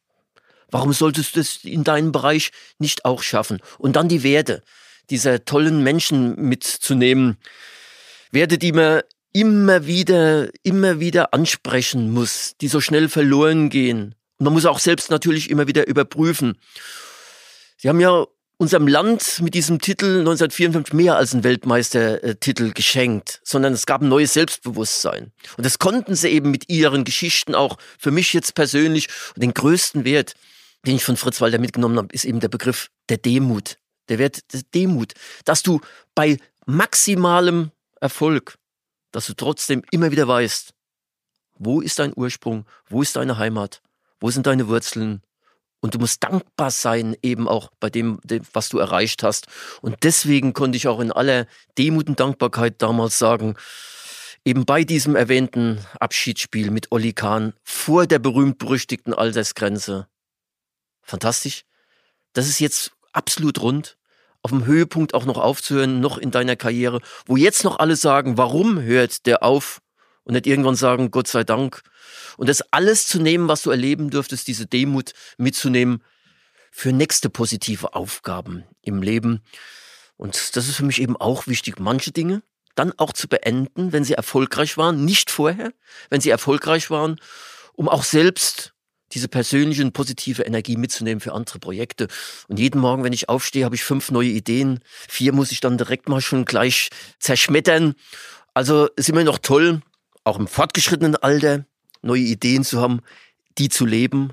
Warum 0.70 0.93
solltest 0.93 1.35
du 1.35 1.41
das 1.41 1.59
in 1.64 1.85
deinem 1.85 2.12
Bereich 2.12 2.51
nicht 2.78 3.05
auch 3.05 3.22
schaffen? 3.22 3.61
Und 3.78 3.97
dann 3.97 4.09
die 4.09 4.22
Werte 4.22 4.62
dieser 5.11 5.45
tollen 5.45 5.83
Menschen 5.83 6.37
mitzunehmen. 6.37 7.37
Werte, 8.31 8.59
die 8.59 8.72
man 8.72 9.03
immer 9.33 9.87
wieder, 9.87 10.51
immer 10.62 11.01
wieder 11.01 11.35
ansprechen 11.35 12.11
muss, 12.12 12.55
die 12.61 12.68
so 12.68 12.81
schnell 12.81 13.09
verloren 13.09 13.70
gehen. 13.70 14.14
Und 14.39 14.45
man 14.45 14.53
muss 14.53 14.66
auch 14.66 14.78
selbst 14.78 15.11
natürlich 15.11 15.51
immer 15.51 15.66
wieder 15.66 15.87
überprüfen. 15.87 16.59
Sie 17.76 17.89
haben 17.89 18.01
ja 18.01 18.26
unserem 18.61 18.86
Land 18.86 19.40
mit 19.40 19.54
diesem 19.54 19.80
Titel 19.80 20.18
1954 20.18 20.92
mehr 20.92 21.16
als 21.16 21.32
einen 21.32 21.44
Weltmeistertitel 21.44 22.72
geschenkt, 22.72 23.40
sondern 23.42 23.72
es 23.72 23.86
gab 23.86 24.02
ein 24.02 24.11
neues 24.11 24.34
Selbstbewusstsein. 24.34 25.32
Und 25.56 25.64
das 25.64 25.78
konnten 25.78 26.14
sie 26.14 26.28
eben 26.28 26.50
mit 26.50 26.68
ihren 26.68 27.04
Geschichten 27.04 27.54
auch 27.54 27.78
für 27.98 28.11
mich 28.11 28.34
jetzt 28.34 28.54
persönlich. 28.54 29.08
Und 29.34 29.42
den 29.42 29.54
größten 29.54 30.04
Wert, 30.04 30.34
den 30.86 30.96
ich 30.96 31.04
von 31.04 31.16
Fritz 31.16 31.40
Walter 31.40 31.58
mitgenommen 31.58 31.96
habe, 31.96 32.14
ist 32.14 32.26
eben 32.26 32.40
der 32.40 32.48
Begriff 32.48 32.90
der 33.08 33.16
Demut. 33.16 33.78
Der 34.11 34.18
Wert 34.18 34.52
der 34.52 34.61
Demut. 34.74 35.14
Dass 35.46 35.62
du 35.62 35.80
bei 36.14 36.36
maximalem 36.66 37.70
Erfolg, 37.98 38.58
dass 39.11 39.26
du 39.26 39.32
trotzdem 39.32 39.82
immer 39.90 40.11
wieder 40.11 40.28
weißt, 40.28 40.74
wo 41.54 41.80
ist 41.80 41.98
dein 41.98 42.12
Ursprung, 42.14 42.66
wo 42.90 43.00
ist 43.00 43.16
deine 43.16 43.38
Heimat, 43.38 43.80
wo 44.20 44.30
sind 44.30 44.46
deine 44.46 44.68
Wurzeln, 44.68 45.22
und 45.81 45.95
du 45.95 45.99
musst 45.99 46.22
dankbar 46.22 46.70
sein, 46.70 47.16
eben 47.22 47.49
auch 47.49 47.70
bei 47.81 47.91
dem, 47.91 48.20
was 48.53 48.68
du 48.68 48.78
erreicht 48.78 49.22
hast. 49.22 49.47
Und 49.81 49.97
deswegen 50.03 50.53
konnte 50.53 50.76
ich 50.76 50.89
auch 50.89 51.01
in 51.01 51.12
aller 51.12 51.47
Demut 51.78 52.09
und 52.09 52.20
Dankbarkeit 52.20 52.83
damals 52.83 53.18
sagen, 53.18 53.57
eben 54.45 54.64
bei 54.64 54.85
diesem 54.85 55.16
erwähnten 55.16 55.85
Abschiedsspiel 55.99 56.70
mit 56.70 56.93
Olli 56.93 57.12
Kahn 57.12 57.55
vor 57.62 58.07
der 58.07 58.18
berühmt-berüchtigten 58.18 59.14
Altersgrenze. 59.14 60.07
Fantastisch. 61.03 61.64
Das 62.33 62.47
ist 62.47 62.61
jetzt 62.61 62.93
absolut 63.12 63.61
rund. 63.61 63.97
Auf 64.43 64.53
dem 64.53 64.64
Höhepunkt 64.64 65.12
auch 65.12 65.26
noch 65.26 65.37
aufzuhören, 65.37 66.01
noch 66.01 66.16
in 66.16 66.31
deiner 66.31 66.57
Karriere, 66.57 67.01
wo 67.26 67.37
jetzt 67.37 67.62
noch 67.64 67.78
alle 67.78 67.97
sagen, 67.97 68.39
warum 68.39 68.81
hört 68.81 69.26
der 69.26 69.43
auf? 69.43 69.83
Und 70.25 70.35
nicht 70.35 70.47
irgendwann 70.47 70.77
sagen, 70.77 71.11
Gott 71.11 71.29
sei 71.29 71.45
Dank, 71.45 71.83
und 72.37 72.49
das 72.49 72.62
alles 72.73 73.07
zu 73.07 73.21
nehmen, 73.21 73.49
was 73.49 73.62
du 73.62 73.71
erleben 73.71 74.11
dürftest, 74.11 74.49
diese 74.49 74.66
Demut 74.66 75.12
mitzunehmen 75.39 76.03
für 76.71 76.93
nächste 76.93 77.31
positive 77.31 77.95
Aufgaben 77.95 78.64
im 78.83 79.03
Leben. 79.03 79.43
Und 80.16 80.57
das 80.57 80.68
ist 80.68 80.77
für 80.77 80.85
mich 80.85 81.01
eben 81.01 81.16
auch 81.16 81.47
wichtig, 81.47 81.81
manche 81.81 82.12
Dinge 82.12 82.43
dann 82.75 82.93
auch 82.99 83.12
zu 83.12 83.29
beenden, 83.29 83.93
wenn 83.93 84.05
sie 84.05 84.14
erfolgreich 84.14 84.77
waren, 84.77 85.05
nicht 85.05 85.31
vorher, 85.31 85.73
wenn 86.09 86.21
sie 86.21 86.31
erfolgreich 86.31 86.91
waren, 86.91 87.21
um 87.75 87.89
auch 87.89 88.05
selbst 88.05 88.73
diese 89.12 89.29
persönliche 89.29 89.83
und 89.83 89.93
positive 89.93 90.43
Energie 90.43 90.77
mitzunehmen 90.77 91.21
für 91.21 91.33
andere 91.33 91.59
Projekte. 91.59 92.07
Und 92.49 92.59
jeden 92.59 92.81
Morgen, 92.81 93.03
wenn 93.03 93.12
ich 93.12 93.29
aufstehe, 93.29 93.64
habe 93.64 93.75
ich 93.75 93.83
fünf 93.83 94.11
neue 94.11 94.29
Ideen. 94.29 94.81
Vier 95.09 95.33
muss 95.33 95.51
ich 95.51 95.61
dann 95.61 95.79
direkt 95.79 96.09
mal 96.09 96.21
schon 96.21 96.45
gleich 96.45 96.91
zerschmettern. 97.18 97.95
Also 98.55 98.89
ist 98.97 99.09
immer 99.09 99.25
noch 99.25 99.39
toll, 99.39 99.83
auch 100.25 100.39
im 100.39 100.47
fortgeschrittenen 100.47 101.16
Alter, 101.16 101.66
neue 102.03 102.23
Ideen 102.23 102.64
zu 102.64 102.81
haben, 102.81 103.01
die 103.59 103.68
zu 103.68 103.87
leben 103.87 104.33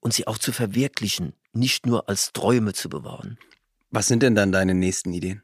und 0.00 0.14
sie 0.14 0.26
auch 0.26 0.38
zu 0.38 0.52
verwirklichen, 0.52 1.34
nicht 1.52 1.86
nur 1.86 2.08
als 2.08 2.32
Träume 2.32 2.72
zu 2.72 2.88
bewahren. 2.88 3.38
Was 3.90 4.08
sind 4.08 4.22
denn 4.22 4.34
dann 4.34 4.52
deine 4.52 4.74
nächsten 4.74 5.12
Ideen? 5.12 5.42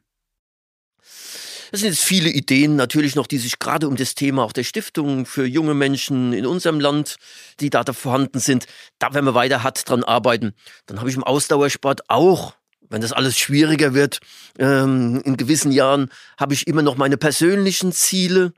Es 1.70 1.80
sind 1.80 1.90
jetzt 1.90 2.02
viele 2.04 2.30
Ideen 2.30 2.76
natürlich 2.76 3.14
noch, 3.14 3.26
die 3.26 3.38
sich 3.38 3.58
gerade 3.58 3.88
um 3.88 3.96
das 3.96 4.14
Thema 4.14 4.42
auch 4.42 4.52
der 4.52 4.64
Stiftung 4.64 5.26
für 5.26 5.44
junge 5.44 5.74
Menschen 5.74 6.32
in 6.32 6.46
unserem 6.46 6.80
Land, 6.80 7.16
die 7.60 7.68
da 7.68 7.84
vorhanden 7.92 8.38
sind, 8.38 8.66
da 8.98 9.12
werden 9.12 9.26
wir 9.26 9.34
weiter 9.34 9.62
hart 9.62 9.88
dran 9.88 10.02
arbeiten. 10.02 10.54
Dann 10.86 10.98
habe 10.98 11.10
ich 11.10 11.16
im 11.16 11.24
Ausdauersport 11.24 12.08
auch, 12.08 12.54
wenn 12.88 13.02
das 13.02 13.12
alles 13.12 13.38
schwieriger 13.38 13.92
wird, 13.92 14.20
ähm, 14.58 15.20
in 15.24 15.36
gewissen 15.36 15.72
Jahren, 15.72 16.10
habe 16.38 16.54
ich 16.54 16.66
immer 16.66 16.82
noch 16.82 16.96
meine 16.96 17.18
persönlichen 17.18 17.92
Ziele. 17.92 18.54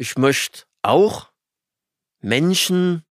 Ich 0.00 0.16
möchte 0.16 0.62
auch 0.80 1.28
Menschen, 2.22 3.04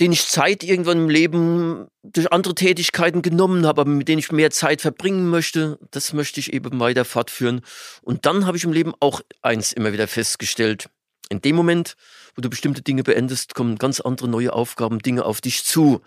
denen 0.00 0.12
ich 0.12 0.26
Zeit 0.26 0.64
irgendwann 0.64 1.02
im 1.02 1.08
Leben 1.08 1.86
durch 2.02 2.32
andere 2.32 2.56
Tätigkeiten 2.56 3.22
genommen 3.22 3.64
habe, 3.64 3.82
aber 3.82 3.90
mit 3.92 4.08
denen 4.08 4.18
ich 4.18 4.32
mehr 4.32 4.50
Zeit 4.50 4.80
verbringen 4.80 5.30
möchte, 5.30 5.78
das 5.92 6.14
möchte 6.14 6.40
ich 6.40 6.52
eben 6.52 6.80
weiter 6.80 7.04
fortführen. 7.04 7.60
Und 8.02 8.26
dann 8.26 8.44
habe 8.44 8.56
ich 8.56 8.64
im 8.64 8.72
Leben 8.72 8.92
auch 8.98 9.20
eins 9.40 9.72
immer 9.72 9.92
wieder 9.92 10.08
festgestellt. 10.08 10.90
In 11.28 11.40
dem 11.40 11.54
Moment, 11.54 11.94
wo 12.34 12.42
du 12.42 12.50
bestimmte 12.50 12.82
Dinge 12.82 13.04
beendest, 13.04 13.54
kommen 13.54 13.78
ganz 13.78 14.00
andere 14.00 14.26
neue 14.26 14.52
Aufgaben, 14.52 14.98
Dinge 14.98 15.24
auf 15.24 15.40
dich 15.40 15.62
zu. 15.62 16.00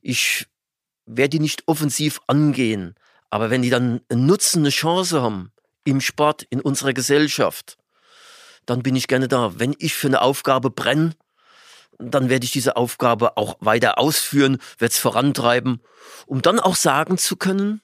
Ich 0.00 0.46
werde 1.04 1.30
die 1.30 1.40
nicht 1.40 1.64
offensiv 1.66 2.20
angehen, 2.28 2.94
aber 3.28 3.50
wenn 3.50 3.62
die 3.62 3.70
dann 3.70 4.02
einen 4.08 4.26
Nutzen, 4.26 4.60
eine 4.60 4.70
Chance 4.70 5.20
haben, 5.20 5.50
im 5.82 6.00
Sport, 6.00 6.44
in 6.44 6.60
unserer 6.60 6.92
Gesellschaft, 6.92 7.76
dann 8.66 8.82
bin 8.82 8.96
ich 8.96 9.08
gerne 9.08 9.28
da. 9.28 9.58
Wenn 9.58 9.74
ich 9.78 9.94
für 9.94 10.08
eine 10.08 10.20
Aufgabe 10.20 10.70
brenne, 10.70 11.14
dann 11.98 12.28
werde 12.28 12.44
ich 12.44 12.52
diese 12.52 12.76
Aufgabe 12.76 13.36
auch 13.36 13.56
weiter 13.60 13.98
ausführen, 13.98 14.58
werde 14.78 14.92
es 14.92 14.98
vorantreiben, 14.98 15.80
um 16.26 16.42
dann 16.42 16.60
auch 16.60 16.76
sagen 16.76 17.16
zu 17.16 17.36
können, 17.36 17.80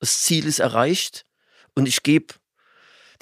das 0.00 0.22
Ziel 0.22 0.46
ist 0.46 0.58
erreicht 0.58 1.24
und 1.74 1.86
ich 1.86 2.02
gebe 2.02 2.34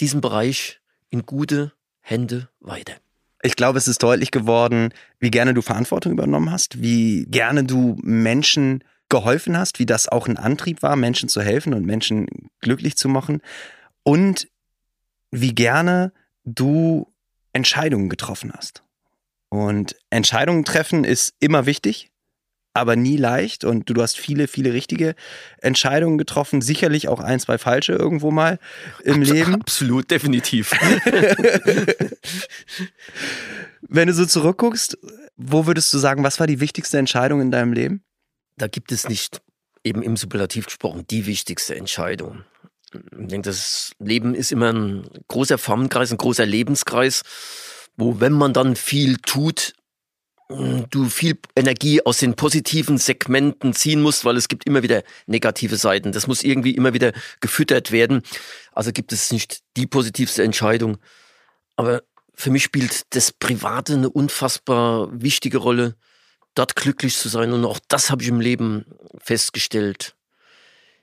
diesen 0.00 0.20
Bereich 0.20 0.80
in 1.10 1.26
gute 1.26 1.72
Hände 2.00 2.48
weiter. 2.60 2.94
Ich 3.42 3.56
glaube, 3.56 3.78
es 3.78 3.88
ist 3.88 4.02
deutlich 4.02 4.30
geworden, 4.30 4.92
wie 5.18 5.30
gerne 5.30 5.54
du 5.54 5.62
Verantwortung 5.62 6.12
übernommen 6.12 6.50
hast, 6.50 6.80
wie 6.80 7.26
gerne 7.26 7.64
du 7.64 7.96
Menschen 8.02 8.82
geholfen 9.08 9.56
hast, 9.56 9.78
wie 9.78 9.86
das 9.86 10.08
auch 10.08 10.26
ein 10.26 10.36
Antrieb 10.36 10.82
war, 10.82 10.96
Menschen 10.96 11.28
zu 11.28 11.40
helfen 11.42 11.74
und 11.74 11.84
Menschen 11.84 12.26
glücklich 12.60 12.96
zu 12.96 13.08
machen 13.08 13.40
und 14.02 14.48
wie 15.30 15.54
gerne 15.54 16.12
du 16.46 17.12
Entscheidungen 17.52 18.08
getroffen 18.08 18.52
hast. 18.56 18.82
Und 19.50 19.96
Entscheidungen 20.10 20.64
treffen 20.64 21.04
ist 21.04 21.34
immer 21.40 21.66
wichtig, 21.66 22.10
aber 22.72 22.96
nie 22.96 23.16
leicht. 23.16 23.64
Und 23.64 23.90
du 23.90 24.00
hast 24.02 24.18
viele, 24.18 24.48
viele 24.48 24.72
richtige 24.72 25.14
Entscheidungen 25.58 26.18
getroffen. 26.18 26.60
Sicherlich 26.62 27.08
auch 27.08 27.20
ein, 27.20 27.40
zwei 27.40 27.58
falsche 27.58 27.92
irgendwo 27.92 28.30
mal 28.30 28.58
im 29.04 29.22
Abs 29.22 29.30
Leben. 29.30 29.54
Absolut, 29.54 30.10
definitiv. 30.10 30.72
Wenn 33.82 34.08
du 34.08 34.14
so 34.14 34.26
zurückguckst, 34.26 34.98
wo 35.36 35.66
würdest 35.66 35.92
du 35.92 35.98
sagen, 35.98 36.24
was 36.24 36.40
war 36.40 36.46
die 36.46 36.60
wichtigste 36.60 36.98
Entscheidung 36.98 37.40
in 37.40 37.50
deinem 37.50 37.72
Leben? 37.72 38.02
Da 38.56 38.68
gibt 38.68 38.92
es 38.92 39.08
nicht 39.08 39.42
eben 39.84 40.02
im 40.02 40.16
Superlativ 40.16 40.66
gesprochen 40.66 41.06
die 41.08 41.26
wichtigste 41.26 41.76
Entscheidung. 41.76 42.44
Ich 43.20 43.28
denke, 43.28 43.48
das 43.48 43.92
Leben 43.98 44.34
ist 44.34 44.52
immer 44.52 44.72
ein 44.72 45.08
großer 45.28 45.58
Formenkreis, 45.58 46.10
ein 46.10 46.18
großer 46.18 46.46
Lebenskreis, 46.46 47.22
wo, 47.96 48.20
wenn 48.20 48.32
man 48.32 48.52
dann 48.52 48.76
viel 48.76 49.16
tut, 49.18 49.74
du 50.48 51.08
viel 51.08 51.38
Energie 51.56 52.02
aus 52.02 52.18
den 52.18 52.36
positiven 52.36 52.98
Segmenten 52.98 53.72
ziehen 53.72 54.00
musst, 54.00 54.24
weil 54.24 54.36
es 54.36 54.48
gibt 54.48 54.64
immer 54.66 54.82
wieder 54.82 55.02
negative 55.26 55.76
Seiten. 55.76 56.12
Das 56.12 56.26
muss 56.28 56.44
irgendwie 56.44 56.72
immer 56.72 56.94
wieder 56.94 57.12
gefüttert 57.40 57.90
werden. 57.90 58.22
Also 58.72 58.92
gibt 58.92 59.12
es 59.12 59.32
nicht 59.32 59.62
die 59.76 59.86
positivste 59.86 60.44
Entscheidung. 60.44 60.98
Aber 61.74 62.02
für 62.34 62.50
mich 62.50 62.62
spielt 62.62 63.14
das 63.14 63.32
Private 63.32 63.94
eine 63.94 64.10
unfassbar 64.10 65.08
wichtige 65.10 65.58
Rolle, 65.58 65.96
dort 66.54 66.76
glücklich 66.76 67.16
zu 67.16 67.28
sein. 67.28 67.52
Und 67.52 67.64
auch 67.64 67.80
das 67.88 68.10
habe 68.10 68.22
ich 68.22 68.28
im 68.28 68.40
Leben 68.40 68.86
festgestellt. 69.18 70.14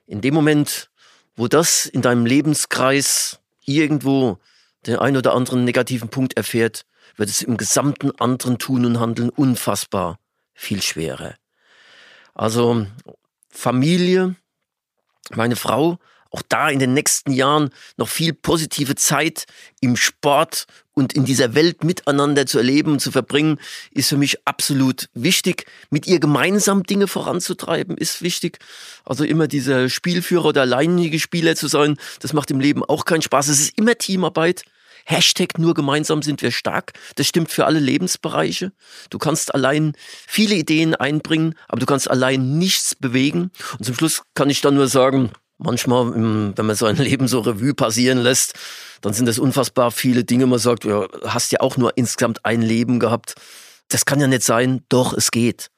In 0.06 0.20
dem 0.20 0.32
Moment, 0.32 0.90
wo 1.36 1.48
das 1.48 1.86
in 1.86 2.02
deinem 2.02 2.26
Lebenskreis 2.26 3.40
irgendwo 3.64 4.38
den 4.86 4.96
ein 4.96 5.16
oder 5.16 5.34
anderen 5.34 5.64
negativen 5.64 6.08
Punkt 6.08 6.36
erfährt, 6.36 6.84
wird 7.16 7.28
es 7.28 7.42
im 7.42 7.56
gesamten 7.56 8.12
anderen 8.20 8.58
Tun 8.58 8.84
und 8.84 9.00
Handeln 9.00 9.30
unfassbar 9.30 10.18
viel 10.52 10.82
schwerer. 10.82 11.34
Also 12.34 12.86
Familie, 13.48 14.36
meine 15.30 15.56
Frau, 15.56 15.98
auch 16.30 16.42
da 16.48 16.68
in 16.68 16.80
den 16.80 16.94
nächsten 16.94 17.32
Jahren 17.32 17.70
noch 17.96 18.08
viel 18.08 18.32
positive 18.32 18.96
Zeit 18.96 19.46
im 19.80 19.96
Sport 19.96 20.66
und 20.94 21.12
in 21.12 21.24
dieser 21.24 21.54
Welt 21.54 21.84
miteinander 21.84 22.46
zu 22.46 22.58
erleben 22.58 22.92
und 22.92 23.00
zu 23.00 23.10
verbringen, 23.10 23.58
ist 23.90 24.08
für 24.08 24.16
mich 24.16 24.46
absolut 24.46 25.08
wichtig. 25.12 25.66
Mit 25.90 26.06
ihr 26.06 26.20
gemeinsam 26.20 26.84
Dinge 26.84 27.08
voranzutreiben, 27.08 27.96
ist 27.96 28.22
wichtig. 28.22 28.58
Also 29.04 29.24
immer 29.24 29.48
dieser 29.48 29.88
Spielführer 29.88 30.46
oder 30.46 30.62
alleinige 30.62 31.20
Spieler 31.20 31.56
zu 31.56 31.68
sein, 31.68 31.96
das 32.20 32.32
macht 32.32 32.50
im 32.50 32.60
Leben 32.60 32.84
auch 32.84 33.04
keinen 33.04 33.22
Spaß. 33.22 33.48
Es 33.48 33.60
ist 33.60 33.78
immer 33.78 33.96
Teamarbeit. 33.96 34.64
Hashtag 35.06 35.58
nur 35.58 35.74
gemeinsam 35.74 36.22
sind 36.22 36.40
wir 36.40 36.50
stark. 36.50 36.92
Das 37.16 37.26
stimmt 37.26 37.50
für 37.50 37.66
alle 37.66 37.78
Lebensbereiche. 37.78 38.72
Du 39.10 39.18
kannst 39.18 39.54
allein 39.54 39.92
viele 40.26 40.54
Ideen 40.54 40.94
einbringen, 40.94 41.56
aber 41.68 41.80
du 41.80 41.86
kannst 41.86 42.10
allein 42.10 42.56
nichts 42.58 42.94
bewegen. 42.94 43.50
Und 43.78 43.84
zum 43.84 43.94
Schluss 43.94 44.22
kann 44.34 44.48
ich 44.48 44.62
dann 44.62 44.74
nur 44.74 44.88
sagen, 44.88 45.30
manchmal, 45.58 46.14
wenn 46.14 46.66
man 46.66 46.76
so 46.76 46.86
ein 46.86 46.96
Leben 46.98 47.28
so 47.28 47.40
Revue 47.40 47.74
passieren 47.74 48.18
lässt, 48.18 48.54
dann 49.00 49.12
sind 49.12 49.26
das 49.26 49.38
unfassbar 49.38 49.90
viele 49.90 50.24
Dinge. 50.24 50.46
Man 50.46 50.58
sagt, 50.58 50.84
ja, 50.84 51.06
hast 51.24 51.52
ja 51.52 51.60
auch 51.60 51.76
nur 51.76 51.96
insgesamt 51.96 52.44
ein 52.44 52.62
Leben 52.62 53.00
gehabt. 53.00 53.34
Das 53.88 54.06
kann 54.06 54.20
ja 54.20 54.26
nicht 54.26 54.42
sein. 54.42 54.82
Doch, 54.88 55.12
es 55.12 55.30
geht. 55.30 55.70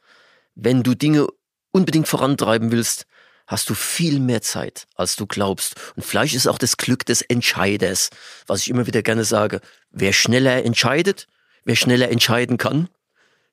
Wenn 0.55 0.83
du 0.83 0.95
Dinge 0.95 1.27
unbedingt 1.73 2.09
vorantreiben 2.09 2.73
willst, 2.73 3.07
hast 3.47 3.71
du 3.71 3.75
viel 3.75 4.19
mehr 4.21 4.43
Zeit, 4.43 4.87
als 4.97 5.17
du 5.17 5.27
glaubst. 5.27 5.75
Und 5.95 6.05
vielleicht 6.05 6.35
ist 6.35 6.49
auch 6.49 6.59
das 6.59 6.77
Glück 6.77 7.07
des 7.07 7.23
Entscheiders, 7.23 8.11
was 8.47 8.63
ich 8.63 8.71
immer 8.71 8.87
wieder 8.87 9.03
gerne 9.03 9.25
sage. 9.25 9.61
Wer 9.91 10.13
schneller 10.13 10.65
entscheidet, 10.65 11.27
wer 11.65 11.77
schneller 11.77 12.11
entscheiden 12.11 12.59
kann, 12.59 12.89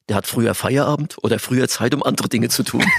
der 0.10 0.18
hat 0.18 0.28
früher 0.28 0.54
Feierabend 0.54 1.18
oder 1.22 1.40
früher 1.40 1.68
Zeit, 1.68 1.94
um 1.94 2.04
andere 2.04 2.28
Dinge 2.30 2.50
zu 2.50 2.64
tun. 2.64 2.84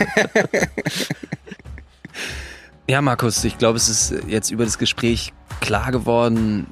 ja, 2.86 3.00
Markus, 3.00 3.42
ich 3.44 3.58
glaube, 3.58 3.76
es 3.76 3.88
ist 3.88 4.26
jetzt 4.26 4.50
über 4.50 4.64
das 4.64 4.78
Gespräch 4.78 5.32
klar 5.60 5.90
geworden, 5.90 6.66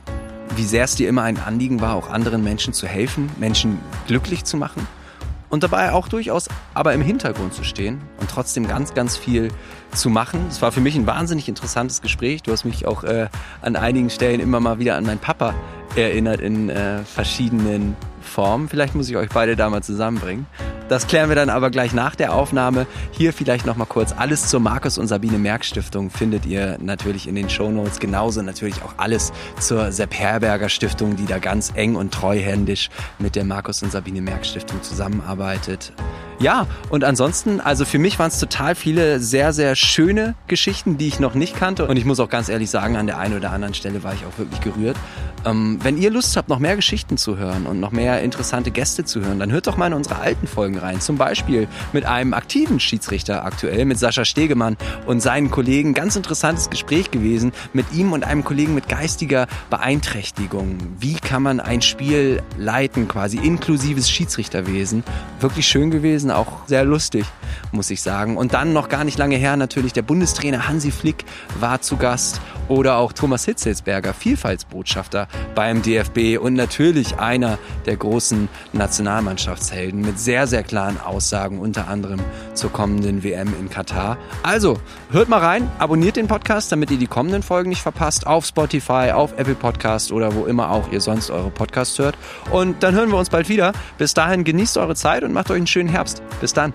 wie 0.57 0.65
sehr 0.65 0.85
es 0.85 0.95
dir 0.95 1.09
immer 1.09 1.23
ein 1.23 1.39
Anliegen 1.39 1.81
war, 1.81 1.95
auch 1.95 2.11
anderen 2.11 2.45
Menschen 2.45 2.75
zu 2.75 2.87
helfen, 2.87 3.31
Menschen 3.39 3.79
glücklich 4.07 4.45
zu 4.45 4.57
machen 4.57 4.87
und 5.49 5.63
dabei 5.63 5.93
auch 5.93 6.09
durchaus 6.09 6.49
aber 6.75 6.93
im 6.95 7.03
Hintergrund 7.03 7.55
zu 7.55 7.65
stehen 7.65 8.01
und 8.21 8.31
trotzdem 8.31 8.67
ganz, 8.69 8.95
ganz 8.95 9.17
viel 9.17 9.49
zu 9.95 10.11
machen. 10.11 10.47
Es 10.49 10.63
war 10.63 10.73
für 10.73 10.81
mich 10.81 10.97
ein 10.97 11.07
wahnsinnig 11.07 11.49
interessantes 11.49 12.01
Gespräch. 12.01 12.43
Du 12.43 12.53
hast 12.53 12.65
mich 12.65 12.87
auch 12.87 13.05
äh, 13.05 13.29
an 13.61 13.77
einigen 13.77 14.11
Stellen 14.11 14.41
immer 14.41 14.61
mal 14.61 14.79
wieder 14.79 14.97
an 14.97 15.05
meinen 15.05 15.19
Papa 15.19 15.55
erinnert 15.95 16.41
in 16.41 16.71
äh, 16.71 17.05
verschiedenen 17.05 17.97
Formen. 18.23 18.69
Vielleicht 18.69 18.95
muss 18.95 19.11
ich 19.11 19.17
euch 19.17 19.29
beide 19.29 19.57
da 19.57 19.69
mal 19.69 19.83
zusammenbringen. 19.83 20.47
Das 20.93 21.07
klären 21.07 21.31
wir 21.31 21.37
dann 21.37 21.49
aber 21.49 21.71
gleich 21.71 21.95
nach 21.95 22.15
der 22.15 22.35
Aufnahme. 22.35 22.87
Hier 23.13 23.33
vielleicht 23.33 23.65
noch 23.65 23.77
mal 23.77 23.87
kurz 23.87 24.13
alles 24.13 24.49
zur 24.49 24.61
Markus 24.61 24.99
und 24.99 25.09
Sabine 25.09 25.39
Merck 25.39 25.65
Stiftung 25.65 26.11
findet 26.11 26.45
ihr 26.45 26.77
natürlich 26.83 27.27
in 27.27 27.35
den 27.35 27.49
Show 27.49 27.71
Notes. 27.71 27.99
Genauso 27.99 28.43
natürlich 28.43 28.83
auch 28.83 28.93
alles 28.99 29.33
zur 29.59 29.91
Sepp 29.91 30.13
Herberger 30.13 30.69
Stiftung, 30.69 31.17
die 31.17 31.25
da 31.25 31.39
ganz 31.39 31.73
eng 31.77 31.97
und 31.97 32.13
treuhändisch 32.13 32.91
mit 33.19 33.37
der 33.37 33.45
Markus 33.45 33.83
und 33.83 33.91
Sabine 33.91 34.21
Merck 34.21 34.45
Stiftung 34.45 34.83
zusammenarbeitet. 34.83 35.95
Ja, 36.39 36.67
und 36.91 37.05
ansonsten, 37.05 37.61
also 37.61 37.85
für 37.85 37.99
mich 37.99 38.19
waren 38.19 38.29
es 38.29 38.39
total 38.39 38.75
viele 38.75 39.21
sehr, 39.21 39.53
sehr 39.53 39.77
schöne 39.77 40.35
Geschichten, 40.49 40.99
die 40.99 41.09
ich 41.09 41.21
noch 41.21 41.35
nicht 41.35 41.57
kannte. 41.57 41.87
Und 41.87 41.97
ich 41.97 42.05
muss 42.05 42.19
auch 42.21 42.29
ganz 42.29 42.49
ehrlich 42.49 42.71
sagen, 42.71 42.97
an 42.97 43.07
der 43.07 43.19
einen 43.19 43.37
oder 43.37 43.53
anderen 43.53 43.75
Stelle 43.75 44.03
war 44.03 44.15
ich 44.15 44.25
auch 44.27 44.39
wirklich 44.39 44.61
gerührt. 44.61 44.97
Ähm, 45.45 45.79
wenn 45.83 45.99
ihr 45.99 46.11
Lust 46.11 46.37
habt, 46.37 46.49
noch 46.49 46.59
mehr 46.59 46.77
Geschichten 46.77 47.17
zu 47.17 47.37
hören 47.37 47.67
und 47.67 47.81
noch 47.81 47.91
mehr 47.91 48.23
interessante 48.23 48.71
Gäste 48.71 49.05
zu 49.05 49.21
hören, 49.21 49.39
dann 49.39 49.51
hört 49.53 49.67
doch 49.67 49.77
mal 49.77 49.89
in 49.89 49.95
unsere 49.95 50.19
alten 50.19 50.47
Folgen 50.47 50.79
rein. 50.79 51.01
Zum 51.01 51.17
Beispiel 51.17 51.69
mit 51.93 52.05
einem 52.05 52.35
aktiven 52.35 52.81
Schiedsrichter 52.81 53.45
aktuell, 53.45 53.85
mit 53.85 53.99
Sascha 53.99 54.25
Stegemann 54.25 54.77
und 55.07 55.21
seinen 55.21 55.51
Kollegen. 55.51 55.95
Ganz 55.95 56.17
interessantes 56.17 56.71
Gespräch 56.71 57.11
gewesen 57.11 57.53
mit 57.73 57.87
ihm 57.93 58.13
und 58.13 58.25
einem 58.25 58.45
Kollegen 58.45 58.75
mit 58.75 58.89
geistiger 58.89 59.47
Beeinträchtigung. 59.71 60.79
Wie 60.99 61.15
kann 61.15 61.43
man 61.43 61.61
ein 61.61 61.83
Spiel 61.83 62.43
leiten, 62.57 63.09
quasi 63.09 63.39
inklusives 63.39 64.11
Schiedsrichterwesen? 64.11 65.05
Wirklich 65.41 65.67
schön 65.67 65.91
gewesen 65.91 66.31
auch 66.33 66.67
sehr 66.67 66.85
lustig, 66.85 67.25
muss 67.71 67.91
ich 67.91 68.03
sagen. 68.03 68.37
Und 68.37 68.55
dann 68.55 68.73
noch 68.73 68.89
gar 68.89 69.05
nicht 69.05 69.19
lange 69.19 69.37
her 69.37 69.57
natürlich 69.57 69.93
der 69.93 70.03
Bundestrainer 70.03 70.69
Hansi 70.69 70.91
Flick 70.91 71.25
war 71.61 71.81
zu 71.81 71.97
Gast 71.97 72.41
oder 72.69 72.97
auch 72.97 73.13
Thomas 73.13 73.45
Hitzelsberger, 73.45 74.15
Vielfaltsbotschafter 74.15 75.29
beim 75.55 75.83
DFB 75.83 76.39
und 76.41 76.55
natürlich 76.55 77.19
einer 77.19 77.59
der 77.87 77.97
großen 77.97 78.49
Nationalmannschaftshelden 78.73 80.01
mit 80.01 80.19
sehr, 80.19 80.47
sehr 80.47 80.63
klaren 80.63 81.01
Aussagen, 81.01 81.59
unter 81.59 81.89
anderem 81.89 82.21
zur 82.55 82.73
kommenden 82.73 83.23
WM 83.23 83.49
in 83.59 83.69
Katar. 83.71 84.17
Also, 84.43 84.79
hört 85.11 85.29
mal 85.29 85.41
rein, 85.41 85.71
abonniert 85.79 86.17
den 86.17 86.29
Podcast, 86.29 86.73
damit 86.73 86.91
ihr 86.91 86.99
die 86.99 87.07
kommenden 87.07 87.43
Folgen 87.43 87.69
nicht 87.69 87.83
verpasst, 87.83 88.27
auf 88.27 88.47
Spotify, 88.47 89.13
auf 89.13 89.33
Apple 89.37 89.55
Podcast 89.55 90.13
oder 90.13 90.35
wo 90.35 90.47
immer 90.47 90.71
auch 90.71 90.91
ihr 90.93 91.01
sonst 91.01 91.31
eure 91.31 91.51
Podcasts 91.51 91.99
hört. 91.99 92.17
Und 92.51 92.83
dann 92.83 92.95
hören 92.95 93.11
wir 93.11 93.19
uns 93.19 93.31
bald 93.31 93.49
wieder. 93.49 93.73
Bis 93.99 94.15
dahin 94.15 94.45
genießt 94.45 94.77
eure 94.79 94.95
Zeit 94.95 95.23
und 95.23 95.33
macht 95.33 95.51
euch 95.51 95.57
einen 95.57 95.67
schönen 95.67 95.89
Herbst. 95.89 96.12
Bis 96.41 96.53
dann. 96.53 96.73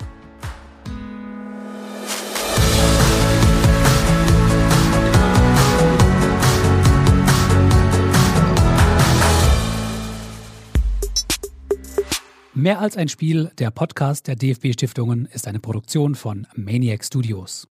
Mehr 12.54 12.80
als 12.80 12.96
ein 12.96 13.08
Spiel, 13.08 13.52
der 13.58 13.70
Podcast 13.70 14.26
der 14.26 14.34
DFB 14.34 14.72
Stiftungen 14.72 15.26
ist 15.26 15.46
eine 15.46 15.60
Produktion 15.60 16.16
von 16.16 16.44
Maniac 16.56 17.04
Studios. 17.04 17.68